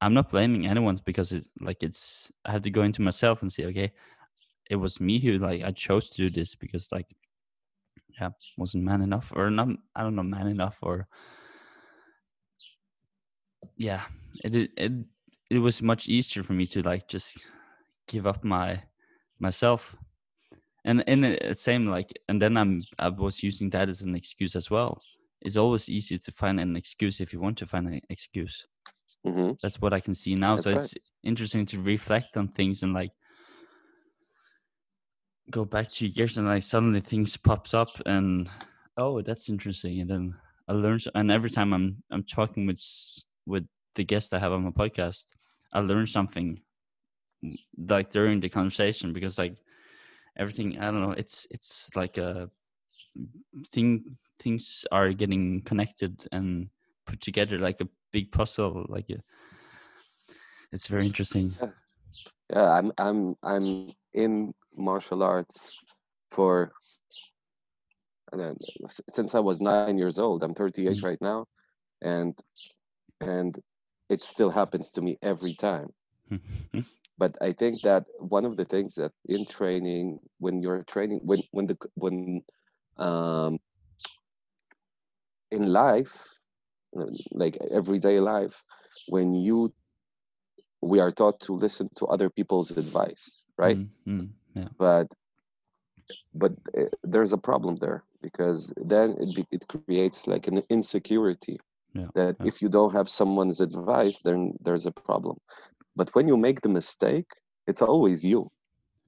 I'm 0.01 0.15
not 0.15 0.31
blaming 0.31 0.67
anyone 0.67 0.99
because 1.05 1.33
it 1.33 1.49
like 1.61 1.83
it's 1.83 2.31
I 2.45 2.53
have 2.53 2.63
to 2.63 2.71
go 2.71 2.83
into 2.83 3.03
myself 3.03 3.43
and 3.43 3.53
say, 3.53 3.65
okay, 3.67 3.93
it 4.71 4.77
was 4.77 5.01
me 5.01 5.19
who 5.19 5.39
like 5.39 5.63
I 5.63 5.71
chose 5.71 6.11
to 6.11 6.17
do 6.17 6.31
this 6.31 6.55
because 6.55 6.89
like 6.93 7.07
yeah 8.21 8.31
wasn't 8.57 8.85
man 8.85 9.03
enough 9.03 9.33
or 9.35 9.51
not 9.51 9.69
I 9.95 10.03
don't 10.03 10.17
know 10.17 10.23
man 10.23 10.49
enough 10.49 10.79
or 10.83 11.07
yeah 13.77 14.03
it 14.45 14.71
it 14.77 14.93
it 15.51 15.59
was 15.59 15.83
much 15.83 16.09
easier 16.09 16.43
for 16.43 16.53
me 16.53 16.67
to 16.67 16.83
like 16.83 17.09
just 17.09 17.39
give 18.09 18.27
up 18.27 18.45
my 18.45 18.83
myself 19.39 19.97
and 20.87 21.05
and 21.07 21.25
the 21.25 21.55
same 21.55 21.87
like 21.87 22.13
and 22.29 22.41
then 22.41 22.57
i'm 22.57 22.83
i 22.99 23.09
was 23.09 23.43
using 23.43 23.69
that 23.71 23.89
as 23.89 24.03
an 24.03 24.15
excuse 24.15 24.57
as 24.57 24.71
well 24.71 25.01
it's 25.43 25.57
always 25.57 25.89
easy 25.91 26.17
to 26.17 26.33
find 26.33 26.59
an 26.59 26.77
excuse 26.77 27.21
if 27.21 27.33
you 27.33 27.41
want 27.41 27.59
to 27.59 27.67
find 27.67 27.87
an 27.89 28.01
excuse 28.09 28.65
mm-hmm. 29.27 29.51
that's 29.61 29.81
what 29.81 29.93
i 29.93 30.01
can 30.01 30.15
see 30.15 30.35
now 30.35 30.55
that's 30.55 30.65
so 30.65 30.71
right. 30.71 30.81
it's 30.81 30.95
interesting 31.23 31.67
to 31.67 31.79
reflect 31.81 32.37
on 32.37 32.49
things 32.49 32.83
and 32.83 32.95
like 32.95 33.11
go 35.51 35.65
back 35.65 35.91
two 35.91 36.07
years 36.07 36.39
and 36.39 36.47
like 36.47 36.63
suddenly 36.63 37.01
things 37.01 37.37
pops 37.37 37.75
up 37.75 37.91
and 38.07 38.49
oh 38.97 39.21
that's 39.21 39.49
interesting 39.49 40.01
and 40.01 40.11
then 40.11 40.35
i 40.69 40.73
learn 40.73 40.99
and 41.15 41.31
every 41.31 41.51
time 41.51 41.73
i'm 41.73 42.03
i'm 42.11 42.23
talking 42.23 42.67
with 42.67 42.83
with 43.45 43.67
the 43.97 44.05
guest 44.05 44.33
i 44.33 44.39
have 44.39 44.53
on 44.53 44.63
my 44.63 44.71
podcast 44.71 45.27
i 45.73 45.81
learn 45.81 46.07
something 46.07 46.61
like 47.77 48.11
during 48.11 48.41
the 48.41 48.49
conversation 48.49 49.13
because 49.13 49.39
like 49.39 49.57
everything 50.37 50.79
i 50.79 50.85
don't 50.85 51.01
know 51.01 51.13
it's 51.13 51.47
it's 51.51 51.91
like 51.95 52.19
a 52.19 52.51
thing 53.71 54.17
things 54.39 54.85
are 54.93 55.13
getting 55.13 55.63
connected 55.63 56.27
and 56.33 56.69
put 57.07 57.21
together 57.21 57.59
like 57.59 57.81
a 57.81 57.89
big 58.13 58.31
puzzle 58.31 58.85
like 58.89 59.09
a, 59.11 59.19
it's 60.73 60.89
very 60.89 61.07
interesting 61.07 61.55
yeah. 61.61 61.71
yeah 62.53 62.71
i'm 62.73 62.93
i'm 62.99 63.35
i'm 63.43 63.93
in 64.15 64.53
martial 64.77 65.23
arts 65.23 65.73
for 66.31 66.73
then 68.33 68.57
since 69.11 69.35
I 69.35 69.41
was 69.41 69.61
nine 69.61 69.99
years 69.99 70.19
old. 70.19 70.43
I'm 70.43 70.53
38 70.53 70.89
mm-hmm. 70.89 71.07
right 71.07 71.19
now, 71.21 71.47
and 72.03 72.39
and 73.21 73.59
it 74.09 74.23
still 74.23 74.51
happens 74.51 74.91
to 74.93 75.03
me 75.03 75.19
every 75.23 75.55
time. 75.55 75.89
but 77.19 77.37
I 77.41 77.53
think 77.53 77.83
that 77.83 78.05
one 78.19 78.45
of 78.45 78.57
the 78.57 78.65
things 78.65 78.95
that 78.97 79.13
in 79.27 79.47
training, 79.47 80.19
when 80.39 80.63
you're 80.63 80.83
training, 80.85 81.21
when 81.23 81.43
when 81.51 81.67
the 81.67 81.77
when 81.95 82.43
um, 82.99 83.59
in 85.51 85.67
life, 85.73 86.39
like 87.33 87.57
everyday 87.71 88.21
life, 88.21 88.63
when 89.09 89.33
you 89.33 89.73
we 90.83 91.01
are 91.01 91.11
taught 91.11 91.41
to 91.41 91.53
listen 91.53 91.89
to 91.97 92.07
other 92.07 92.29
people's 92.29 92.77
advice, 92.77 93.43
right? 93.57 93.79
Mm-hmm. 93.79 94.27
Yeah. 94.55 94.69
But 94.79 95.09
but 96.35 96.53
uh, 96.77 96.85
there's 97.03 97.33
a 97.33 97.39
problem 97.39 97.77
there 97.77 98.05
because 98.23 98.73
then 98.77 99.17
it 99.21 99.35
be, 99.35 99.47
it 99.51 99.67
creates 99.69 100.27
like 100.27 100.47
an 100.47 100.63
insecurity 100.69 101.59
yeah. 101.95 102.09
that 102.15 102.37
yeah. 102.41 102.47
if 102.47 102.61
you 102.63 102.69
don't 102.69 102.93
have 102.93 103.09
someone's 103.09 103.61
advice, 103.61 104.19
then 104.19 104.55
there's 104.61 104.87
a 104.87 104.93
problem. 104.93 105.39
But 105.97 106.15
when 106.15 106.29
you 106.29 106.37
make 106.37 106.61
the 106.61 106.69
mistake, 106.69 107.31
it's 107.67 107.83
always 107.83 108.25
you. 108.25 108.51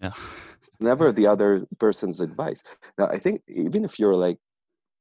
Yeah. 0.01 0.12
never 0.81 1.12
the 1.12 1.27
other 1.27 1.64
person's 1.79 2.20
advice. 2.20 2.62
Now, 2.98 3.07
I 3.07 3.18
think 3.18 3.42
even 3.48 3.85
if 3.85 3.98
you're 3.98 4.16
like, 4.16 4.38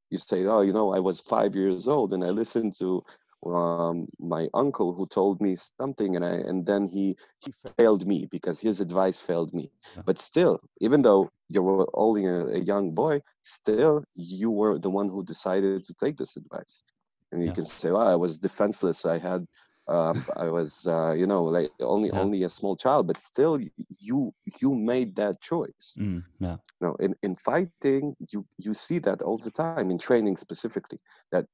you 0.09 0.17
say, 0.17 0.45
oh, 0.45 0.61
you 0.61 0.73
know, 0.73 0.93
I 0.93 0.99
was 0.99 1.21
five 1.21 1.55
years 1.55 1.87
old 1.87 2.13
and 2.13 2.23
I 2.23 2.29
listened 2.29 2.73
to 2.79 3.03
um, 3.45 4.07
my 4.19 4.47
uncle 4.53 4.93
who 4.93 5.05
told 5.05 5.41
me 5.41 5.55
something 5.79 6.15
and 6.15 6.25
I 6.25 6.35
and 6.49 6.65
then 6.65 6.87
he 6.87 7.15
he 7.39 7.53
failed 7.77 8.07
me 8.07 8.27
because 8.31 8.59
his 8.59 8.81
advice 8.81 9.21
failed 9.21 9.53
me. 9.53 9.69
Yeah. 9.95 10.03
But 10.05 10.17
still, 10.17 10.59
even 10.81 11.01
though 11.01 11.29
you 11.49 11.61
were 11.61 11.87
only 11.93 12.25
a, 12.25 12.47
a, 12.47 12.59
young 12.59 12.91
boy, 12.91 13.21
still 13.43 14.03
you 14.15 14.49
were 14.49 14.79
the 14.79 14.89
one 14.89 15.07
who 15.07 15.23
decided 15.23 15.83
to 15.83 15.93
take 15.93 16.17
this 16.17 16.35
advice. 16.35 16.83
And 17.31 17.41
you 17.41 17.47
yeah. 17.47 17.53
can 17.53 17.65
say, 17.65 17.91
"Well, 17.91 18.07
I 18.07 18.15
was 18.15 18.37
defenseless. 18.37 19.05
I 19.05 19.17
had 19.17 19.45
um, 19.87 20.25
I 20.35 20.47
was, 20.49 20.85
uh, 20.87 21.13
you 21.13 21.27
know, 21.27 21.43
like 21.43 21.71
only 21.79 22.09
yeah. 22.09 22.19
only 22.19 22.43
a 22.43 22.49
small 22.49 22.75
child, 22.75 23.07
but 23.07 23.17
still, 23.17 23.59
you 23.99 24.33
you 24.61 24.75
made 24.75 25.15
that 25.15 25.39
choice. 25.41 25.95
Mm, 25.97 26.23
yeah. 26.39 26.57
No, 26.81 26.95
in 26.95 27.15
in 27.23 27.35
fighting, 27.35 28.15
you 28.31 28.45
you 28.57 28.73
see 28.73 28.99
that 28.99 29.21
all 29.21 29.37
the 29.37 29.51
time 29.51 29.89
in 29.89 29.97
training 29.97 30.35
specifically 30.37 30.99
that 31.31 31.45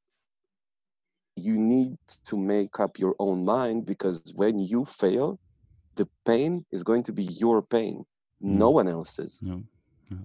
you 1.35 1.57
need 1.57 1.97
to 2.25 2.37
make 2.37 2.79
up 2.79 2.99
your 2.99 3.15
own 3.19 3.43
mind 3.45 3.85
because 3.85 4.21
when 4.35 4.59
you 4.59 4.85
fail, 4.85 5.39
the 5.95 6.07
pain 6.25 6.65
is 6.71 6.83
going 6.83 7.03
to 7.03 7.13
be 7.13 7.23
your 7.23 7.61
pain, 7.61 8.03
mm. 8.43 8.55
no 8.63 8.69
one 8.69 8.87
else's. 8.87 9.39
No. 9.41 9.63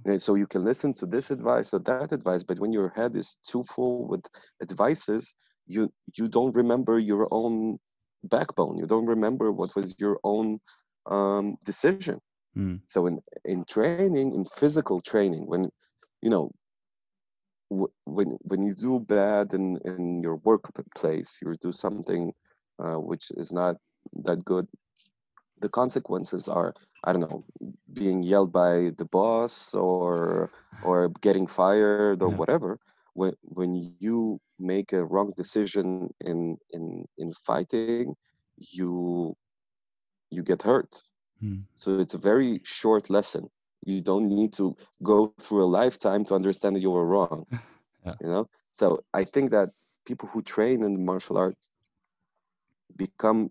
And 0.05 0.21
so 0.21 0.35
you 0.35 0.47
can 0.47 0.65
listen 0.65 0.93
to 0.95 1.07
this 1.07 1.31
advice 1.31 1.73
or 1.73 1.79
that 1.81 2.13
advice, 2.13 2.43
but 2.43 2.59
when 2.59 2.73
your 2.73 2.93
head 2.95 3.17
is 3.17 3.39
too 3.47 3.65
full 3.65 4.07
with 4.07 4.25
advices, 4.63 5.35
you 5.67 5.93
you 6.15 6.29
don't 6.29 6.55
remember 6.55 6.99
your 6.99 7.29
own 7.31 7.79
backbone. 8.29 8.79
You 8.79 8.87
don't 8.87 9.07
remember 9.07 9.53
what 9.53 9.75
was 9.77 9.95
your 9.99 10.19
own 10.25 10.61
um, 11.07 11.57
decision. 11.65 12.21
Mm. 12.57 12.81
So 12.87 13.07
in 13.07 13.21
in 13.45 13.65
training, 13.65 14.35
in 14.35 14.45
physical 14.45 15.01
training, 15.01 15.47
when 15.47 15.71
you 16.23 16.31
know 16.31 16.51
w- 17.71 17.93
when 18.05 18.39
when 18.43 18.63
you 18.63 18.75
do 18.75 19.01
bad 19.01 19.53
in 19.53 19.79
in 19.85 20.23
your 20.23 20.37
workplace, 20.37 21.39
you 21.43 21.55
do 21.61 21.73
something 21.73 22.33
uh, 22.83 22.99
which 22.99 23.31
is 23.37 23.53
not 23.53 23.77
that 24.25 24.45
good. 24.45 24.67
The 25.61 25.69
consequences 25.69 26.49
are 26.49 26.75
I 27.05 27.13
don't 27.13 27.31
know 27.31 27.45
being 27.93 28.23
yelled 28.23 28.53
by 28.53 28.93
the 28.99 29.05
boss 29.05 29.75
or 29.75 30.51
or 30.83 31.09
getting 31.21 31.47
fired 31.47 32.23
or 32.23 32.31
yeah. 32.31 32.37
whatever. 32.37 32.79
When 33.19 33.35
when 33.43 33.71
you 33.99 34.41
make 34.59 34.93
a 34.93 35.05
wrong 35.05 35.33
decision 35.37 36.15
in 36.21 36.57
in 36.71 37.05
in 37.23 37.33
fighting 37.49 38.15
you 38.57 39.35
you 40.31 40.43
get 40.43 40.63
hurt 40.63 40.93
hmm. 41.41 41.61
so 41.75 41.99
it's 41.99 42.15
a 42.15 42.25
very 42.31 42.61
short 42.65 43.11
lesson 43.11 43.49
you 43.85 44.01
don't 44.01 44.29
need 44.29 44.53
to 44.61 44.77
go 45.03 45.35
through 45.41 45.65
a 45.65 45.75
lifetime 45.81 46.25
to 46.27 46.35
understand 46.35 46.77
that 46.77 46.85
you 46.87 46.93
were 46.93 47.07
wrong 47.07 47.45
yeah. 48.07 48.15
you 48.23 48.29
know 48.29 48.45
so 48.71 48.87
i 49.21 49.25
think 49.25 49.51
that 49.51 49.69
people 50.07 50.29
who 50.29 50.41
train 50.43 50.83
in 50.85 51.05
martial 51.05 51.39
art 51.39 51.57
become 52.97 53.51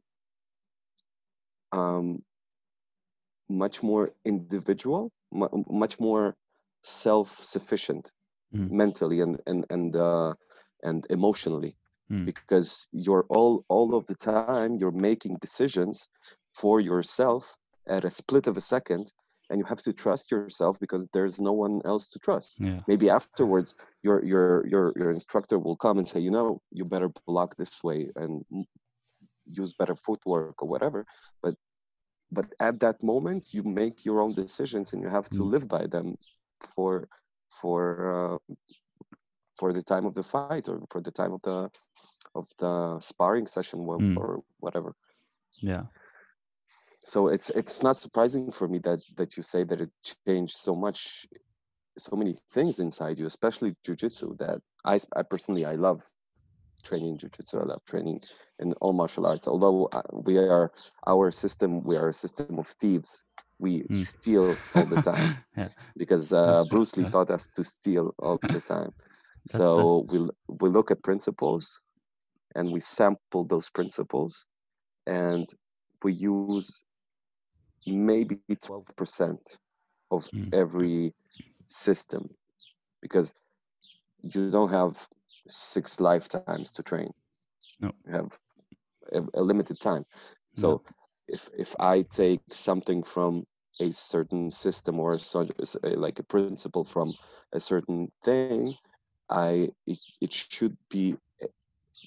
um, 1.73 2.23
much 3.49 3.83
more 3.83 4.11
individual 4.23 5.11
much 5.83 5.99
more 5.99 6.35
self-sufficient 6.83 8.13
mm. 8.55 8.69
mentally 8.69 9.21
and 9.21 9.39
and 9.47 9.65
and 9.69 9.95
uh, 9.95 10.33
and 10.83 11.05
emotionally 11.09 11.75
mm. 12.11 12.25
because 12.25 12.87
you're 12.91 13.25
all 13.29 13.65
all 13.69 13.95
of 13.95 14.05
the 14.07 14.15
time 14.15 14.77
you're 14.77 14.91
making 14.91 15.37
decisions 15.41 16.09
for 16.53 16.79
yourself 16.79 17.55
at 17.87 18.03
a 18.03 18.09
split 18.09 18.47
of 18.47 18.57
a 18.57 18.61
second 18.61 19.11
and 19.49 19.59
you 19.59 19.65
have 19.65 19.81
to 19.81 19.93
trust 19.93 20.29
yourself 20.29 20.77
because 20.79 21.07
there's 21.13 21.39
no 21.39 21.53
one 21.53 21.81
else 21.85 22.07
to 22.07 22.19
trust 22.19 22.57
yeah. 22.59 22.79
maybe 22.87 23.09
afterwards 23.09 23.75
your 24.03 24.23
your 24.23 24.65
your 24.67 24.93
your 24.95 25.11
instructor 25.11 25.57
will 25.59 25.75
come 25.75 25.97
and 25.97 26.07
say 26.07 26.19
you 26.19 26.31
know 26.31 26.61
you 26.71 26.83
better 26.85 27.09
block 27.25 27.55
this 27.55 27.83
way 27.83 28.09
and 28.15 28.43
use 29.49 29.73
better 29.73 29.95
footwork 29.95 30.61
or 30.61 30.67
whatever 30.67 31.05
but 31.41 31.55
but 32.31 32.45
at 32.59 32.79
that 32.79 33.01
moment 33.01 33.53
you 33.53 33.63
make 33.63 34.03
your 34.03 34.19
own 34.19 34.33
decisions 34.33 34.91
and 34.93 35.01
you 35.01 35.09
have 35.09 35.29
to 35.29 35.39
mm. 35.39 35.51
live 35.51 35.67
by 35.67 35.85
them 35.87 36.15
for 36.59 37.07
for 37.49 37.81
uh, 38.15 38.53
for 39.57 39.73
the 39.73 39.81
time 39.81 40.05
of 40.05 40.13
the 40.13 40.23
fight 40.23 40.69
or 40.69 40.81
for 40.89 41.01
the 41.01 41.11
time 41.11 41.33
of 41.33 41.41
the 41.41 41.69
of 42.35 42.47
the 42.59 42.99
sparring 42.99 43.47
session 43.47 43.79
or, 43.79 43.97
mm. 43.97 44.17
or 44.17 44.43
whatever. 44.59 44.93
Yeah. 45.59 45.83
So 47.01 47.29
it's 47.29 47.49
it's 47.51 47.81
not 47.81 47.97
surprising 47.97 48.51
for 48.51 48.67
me 48.67 48.79
that 48.79 48.99
that 49.15 49.37
you 49.37 49.43
say 49.43 49.63
that 49.63 49.81
it 49.81 49.91
changed 50.27 50.57
so 50.57 50.75
much 50.75 51.25
so 51.97 52.15
many 52.15 52.35
things 52.51 52.79
inside 52.79 53.17
you 53.17 53.25
especially 53.25 53.75
jiu-jitsu 53.83 54.35
that 54.37 54.59
i, 54.85 54.99
I 55.15 55.23
personally 55.23 55.65
i 55.65 55.73
love 55.73 56.07
training 56.83 57.17
jiu-jitsu. 57.17 57.59
I 57.59 57.63
love 57.63 57.83
training 57.85 58.21
in 58.59 58.71
all 58.81 58.93
martial 58.93 59.25
arts 59.25 59.47
although 59.47 59.85
uh, 59.93 60.01
we 60.11 60.37
are 60.37 60.71
our 61.07 61.31
system 61.31 61.83
we 61.83 61.97
are 61.97 62.09
a 62.09 62.13
system 62.13 62.59
of 62.59 62.67
thieves 62.79 63.25
we 63.59 63.83
mm. 63.83 64.05
steal 64.05 64.55
all 64.75 64.85
the 64.85 65.01
time 65.01 65.37
yeah. 65.57 65.67
because 65.95 66.31
uh, 66.33 66.63
bruce 66.69 66.95
lee 66.97 67.09
taught 67.09 67.29
us 67.29 67.47
to 67.47 67.63
steal 67.63 68.13
all 68.19 68.39
the 68.41 68.61
time 68.61 68.91
so 69.47 70.05
we 70.09 70.27
we 70.61 70.69
look 70.69 70.91
at 70.91 71.01
principles 71.03 71.81
and 72.55 72.71
we 72.71 72.79
sample 72.79 73.45
those 73.45 73.69
principles 73.69 74.45
and 75.05 75.53
we 76.03 76.13
use 76.13 76.83
maybe 77.85 78.37
12% 78.49 79.37
of 80.11 80.27
mm. 80.31 80.53
every 80.53 81.13
system 81.65 82.29
because 83.01 83.33
you 84.21 84.49
don't 84.51 84.69
have 84.69 85.07
six 85.47 85.99
lifetimes 85.99 86.71
to 86.73 86.83
train 86.83 87.11
no. 87.79 87.91
you 88.05 88.11
have 88.11 88.37
a, 89.13 89.21
a 89.35 89.41
limited 89.41 89.79
time 89.79 90.05
so 90.53 90.69
no. 90.69 90.81
If 91.27 91.49
if 91.57 91.75
i 91.79 92.01
take 92.01 92.41
something 92.49 93.03
from 93.03 93.45
a 93.79 93.91
certain 93.91 94.49
system 94.49 94.99
or 94.99 95.17
like 95.83 96.19
a 96.19 96.23
principle 96.23 96.83
from 96.83 97.13
a 97.53 97.59
certain 97.59 98.11
thing 98.23 98.75
I 99.29 99.69
it, 99.85 99.99
it 100.21 100.33
should 100.33 100.77
be 100.89 101.15
eh, 101.41 101.47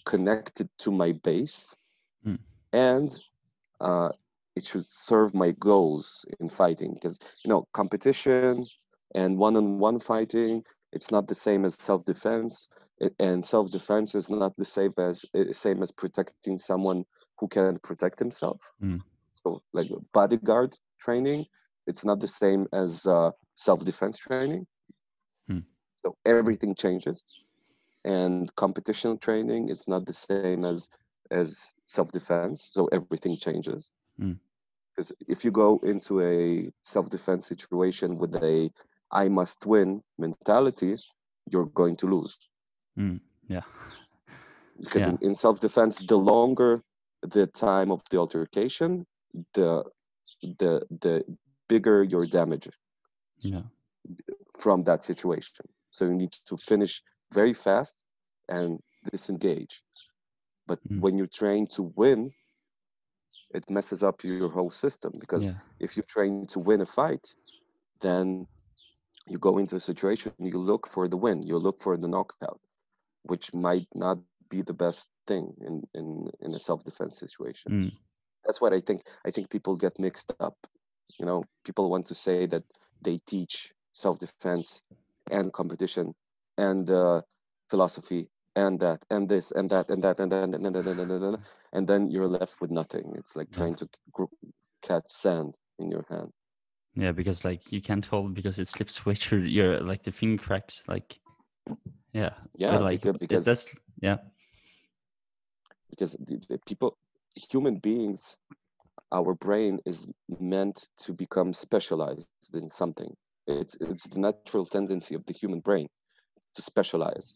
connected 0.04 0.68
to 0.78 0.90
my 0.90 1.12
base, 1.12 1.74
mm. 2.26 2.38
and 2.72 3.18
uh, 3.80 4.10
it 4.56 4.66
should 4.66 4.84
serve 4.84 5.34
my 5.34 5.52
goals 5.52 6.24
in 6.40 6.48
fighting. 6.48 6.94
Because 6.94 7.18
you 7.44 7.48
know, 7.48 7.66
competition 7.72 8.66
and 9.14 9.38
one-on-one 9.38 10.00
fighting, 10.00 10.62
it's 10.92 11.10
not 11.10 11.28
the 11.28 11.34
same 11.34 11.64
as 11.64 11.74
self-defense, 11.74 12.68
and 13.18 13.44
self-defense 13.44 14.14
is 14.14 14.30
not 14.30 14.56
the 14.56 14.64
same 14.64 14.92
as 14.98 15.24
eh, 15.34 15.52
same 15.52 15.82
as 15.82 15.92
protecting 15.92 16.58
someone 16.58 17.04
who 17.38 17.48
can 17.48 17.78
protect 17.82 18.18
himself. 18.18 18.60
Mm. 18.82 19.00
So, 19.42 19.62
like 19.72 19.88
bodyguard 20.12 20.76
training, 21.00 21.46
it's 21.86 22.04
not 22.04 22.20
the 22.20 22.28
same 22.28 22.66
as 22.72 23.06
uh, 23.06 23.30
self-defense 23.54 24.18
training 24.18 24.66
so 26.02 26.16
everything 26.24 26.74
changes, 26.74 27.22
and 28.04 28.54
competition 28.56 29.18
training 29.18 29.68
is 29.68 29.86
not 29.86 30.06
the 30.06 30.12
same 30.12 30.64
as 30.64 30.88
as 31.30 31.74
self-defense. 31.86 32.68
So 32.72 32.86
everything 32.86 33.36
changes. 33.36 33.92
Because 34.18 35.12
mm. 35.12 35.16
if 35.28 35.44
you 35.44 35.50
go 35.50 35.78
into 35.84 36.22
a 36.22 36.70
self-defense 36.82 37.46
situation 37.46 38.16
with 38.16 38.34
a 38.36 38.70
"I 39.10 39.28
must 39.28 39.66
win" 39.66 40.02
mentality, 40.18 40.96
you're 41.50 41.72
going 41.80 41.96
to 41.96 42.06
lose. 42.06 42.36
Mm. 42.98 43.20
Yeah. 43.48 43.66
because 44.78 45.02
yeah. 45.02 45.10
in, 45.10 45.18
in 45.28 45.34
self-defense, 45.34 45.98
the 46.08 46.16
longer 46.16 46.82
the 47.22 47.46
time 47.46 47.90
of 47.90 48.00
the 48.10 48.16
altercation, 48.16 49.06
the 49.54 49.84
the 50.42 50.86
the 51.00 51.24
bigger 51.68 52.02
your 52.02 52.26
damage. 52.26 52.68
Yeah 53.38 53.62
from 54.58 54.84
that 54.84 55.02
situation. 55.04 55.66
So 55.90 56.04
you 56.04 56.14
need 56.14 56.34
to 56.46 56.56
finish 56.56 57.02
very 57.32 57.54
fast 57.54 58.02
and 58.48 58.80
disengage. 59.10 59.82
But 60.66 60.78
mm. 60.88 61.00
when 61.00 61.16
you're 61.16 61.26
trained 61.26 61.70
to 61.72 61.92
win, 61.96 62.32
it 63.54 63.68
messes 63.68 64.02
up 64.02 64.22
your 64.22 64.48
whole 64.48 64.70
system 64.70 65.12
because 65.18 65.44
yeah. 65.44 65.58
if 65.80 65.96
you're 65.96 66.04
trained 66.04 66.50
to 66.50 66.60
win 66.60 66.80
a 66.80 66.86
fight, 66.86 67.34
then 68.00 68.46
you 69.26 69.38
go 69.38 69.58
into 69.58 69.76
a 69.76 69.80
situation, 69.80 70.32
you 70.38 70.58
look 70.58 70.86
for 70.86 71.08
the 71.08 71.16
win, 71.16 71.42
you 71.42 71.56
look 71.56 71.82
for 71.82 71.96
the 71.96 72.08
knockout, 72.08 72.60
which 73.24 73.52
might 73.52 73.88
not 73.94 74.18
be 74.48 74.62
the 74.62 74.72
best 74.72 75.10
thing 75.26 75.52
in, 75.66 75.82
in, 75.94 76.28
in 76.40 76.54
a 76.54 76.60
self-defense 76.60 77.18
situation. 77.18 77.72
Mm. 77.72 77.92
That's 78.50 78.60
what 78.60 78.72
I 78.72 78.80
think. 78.80 79.02
I 79.24 79.30
think 79.30 79.48
people 79.48 79.76
get 79.76 79.96
mixed 80.00 80.32
up. 80.40 80.56
You 81.20 81.24
know, 81.24 81.44
people 81.64 81.88
want 81.88 82.04
to 82.06 82.16
say 82.16 82.46
that 82.46 82.64
they 83.00 83.18
teach 83.24 83.72
self-defense 83.92 84.82
and 85.30 85.52
competition 85.52 86.14
and 86.58 86.90
uh, 86.90 87.22
philosophy 87.68 88.28
and 88.56 88.80
that 88.80 89.04
and 89.08 89.28
this 89.28 89.52
and 89.52 89.70
that 89.70 89.88
and 89.88 90.02
that 90.02 90.18
and 90.18 90.32
that 90.32 90.42
and 90.42 90.52
that 90.52 90.64
and, 90.66 90.74
that, 90.74 90.86
and, 90.98 91.10
that, 91.10 91.40
and, 91.74 91.86
then 91.86 92.10
you're 92.10 92.26
left 92.26 92.60
with 92.60 92.72
nothing 92.72 93.14
it's 93.16 93.36
like 93.36 93.48
trying 93.52 93.76
to 93.76 93.88
catch 94.82 95.04
sand 95.06 95.54
in 95.78 95.88
your 95.88 96.04
hand 96.10 96.32
yeah 96.96 97.12
because 97.12 97.44
like 97.44 97.70
you 97.70 97.80
can't 97.80 98.06
hold 98.06 98.34
because 98.34 98.58
it 98.58 98.66
slips 98.66 98.94
switch 99.00 99.32
or 99.32 99.38
your 99.38 99.78
like 99.78 100.02
the 100.02 100.10
finger 100.10 100.42
cracks 100.42 100.82
like 100.88 101.20
yeah 102.12 102.30
yeah 102.56 102.76
like 102.78 103.02
because, 103.02 103.18
because 103.18 103.44
that's 103.44 103.72
yeah 104.00 104.16
because 105.90 106.16
the, 106.26 106.42
the 106.48 106.58
people 106.66 106.98
human 107.34 107.76
beings 107.76 108.38
our 109.12 109.34
brain 109.34 109.78
is 109.86 110.06
meant 110.38 110.88
to 110.96 111.12
become 111.12 111.52
specialized 111.52 112.28
in 112.54 112.68
something 112.68 113.14
it's 113.46 113.76
it's 113.80 114.06
the 114.08 114.18
natural 114.18 114.66
tendency 114.66 115.14
of 115.14 115.24
the 115.26 115.32
human 115.32 115.60
brain 115.60 115.88
to 116.54 116.62
specialize 116.62 117.34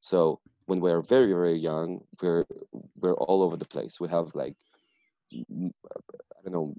so 0.00 0.40
when 0.66 0.80
we're 0.80 1.02
very 1.02 1.32
very 1.32 1.58
young, 1.58 2.00
we're 2.22 2.44
we're 3.00 3.14
all 3.14 3.42
over 3.42 3.56
the 3.56 3.66
place. 3.66 4.00
We 4.00 4.08
have 4.08 4.34
like 4.34 4.54
I 5.32 6.38
don't 6.44 6.52
know 6.52 6.74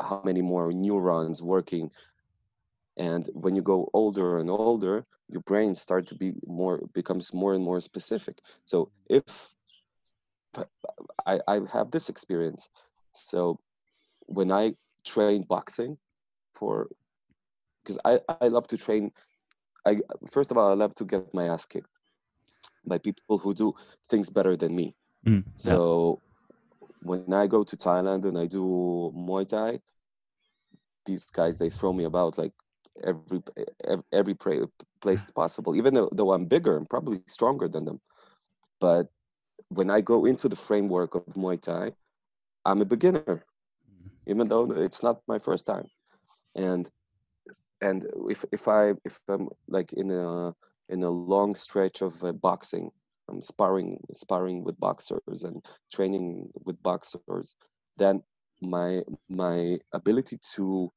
how 0.00 0.20
many 0.24 0.42
more 0.42 0.72
neurons 0.72 1.42
working, 1.42 1.90
and 2.96 3.28
when 3.34 3.54
you 3.54 3.62
go 3.62 3.88
older 3.94 4.38
and 4.38 4.50
older, 4.50 5.06
your 5.28 5.42
brain 5.42 5.74
starts 5.74 6.08
to 6.08 6.14
be 6.14 6.34
more 6.46 6.80
becomes 6.92 7.32
more 7.32 7.54
and 7.54 7.64
more 7.64 7.80
specific. 7.80 8.38
So 8.64 8.90
if 9.08 9.54
I, 11.26 11.40
I 11.48 11.60
have 11.72 11.90
this 11.90 12.08
experience, 12.08 12.68
so 13.12 13.60
when 14.26 14.50
I 14.52 14.74
train 15.04 15.42
boxing 15.42 15.98
for 16.54 16.88
because 17.82 17.98
I, 18.04 18.18
I 18.40 18.48
love 18.48 18.66
to 18.68 18.76
train 18.76 19.12
I 19.86 20.00
first 20.28 20.50
of 20.50 20.56
all 20.58 20.70
I 20.70 20.74
love 20.74 20.94
to 20.96 21.04
get 21.04 21.32
my 21.32 21.48
ass 21.48 21.64
kicked 21.64 21.88
by 22.84 22.98
people 22.98 23.38
who 23.38 23.54
do 23.54 23.74
things 24.08 24.30
better 24.30 24.56
than 24.56 24.74
me. 24.74 24.94
Mm, 25.26 25.44
so 25.56 26.20
yeah. 26.80 26.88
when 27.02 27.32
I 27.32 27.46
go 27.46 27.64
to 27.64 27.76
Thailand 27.76 28.24
and 28.24 28.38
I 28.38 28.46
do 28.46 29.12
Muay 29.16 29.48
Thai, 29.48 29.80
these 31.04 31.24
guys 31.26 31.58
they 31.58 31.70
throw 31.70 31.92
me 31.92 32.04
about 32.04 32.38
like 32.38 32.52
every 33.04 33.42
every 34.12 34.34
place 34.34 35.24
possible. 35.34 35.76
Even 35.76 35.94
though, 35.94 36.08
though 36.12 36.32
I'm 36.32 36.46
bigger, 36.46 36.76
I'm 36.76 36.86
probably 36.86 37.22
stronger 37.26 37.68
than 37.68 37.84
them. 37.84 38.00
But 38.80 39.08
when 39.70 39.90
I 39.90 40.00
go 40.00 40.26
into 40.26 40.48
the 40.48 40.56
framework 40.56 41.14
of 41.14 41.24
Muay 41.34 41.60
Thai, 41.60 41.92
I'm 42.64 42.80
a 42.80 42.84
beginner, 42.84 43.22
mm. 43.24 44.10
even 44.26 44.48
though 44.48 44.70
it's 44.70 45.02
not 45.02 45.20
my 45.26 45.38
first 45.38 45.66
time. 45.66 45.86
And 46.54 46.90
and 47.80 48.06
if 48.28 48.44
if 48.52 48.68
I 48.68 48.94
if 49.04 49.20
I'm 49.28 49.48
like 49.68 49.92
in 49.92 50.10
a 50.10 50.54
in 50.88 51.02
a 51.02 51.10
long 51.10 51.54
stretch 51.54 52.02
of 52.02 52.22
uh, 52.22 52.32
boxing. 52.32 52.90
I'm 53.28 53.42
sparring, 53.42 53.98
sparring 54.12 54.62
with 54.62 54.78
boxers 54.78 55.42
and 55.42 55.64
training 55.92 56.48
with 56.64 56.80
boxers. 56.82 57.56
Then 57.96 58.22
my 58.60 59.02
my 59.28 59.78
ability 59.92 60.38
to 60.54 60.92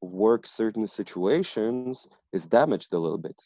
work 0.00 0.46
certain 0.46 0.86
situations 0.86 2.08
is 2.32 2.46
damaged 2.46 2.92
a 2.92 2.98
little 2.98 3.18
bit, 3.18 3.40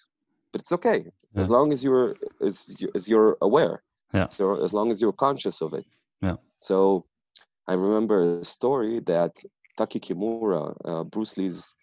but 0.53 0.61
it's 0.61 0.73
okay 0.73 1.07
yeah. 1.35 1.41
as 1.41 1.51
long 1.51 1.73
as 1.73 1.83
you're 1.83 2.15
as, 2.41 2.77
as 2.95 3.09
you're 3.09 3.37
aware. 3.43 3.83
Yeah. 4.13 4.29
So 4.29 4.63
as 4.65 4.73
long 4.73 4.91
as 4.91 5.01
you're 5.01 5.13
conscious 5.13 5.61
of 5.61 5.75
it. 5.75 5.85
Yeah. 6.23 6.37
So 6.61 7.05
I 7.67 7.75
remember 7.75 8.41
a 8.41 8.45
story 8.45 9.01
that 9.01 9.33
Taki 9.77 10.01
Kimura, 10.01 10.75
uh, 10.85 11.05
Bruce 11.05 11.37
Lee's 11.37 11.75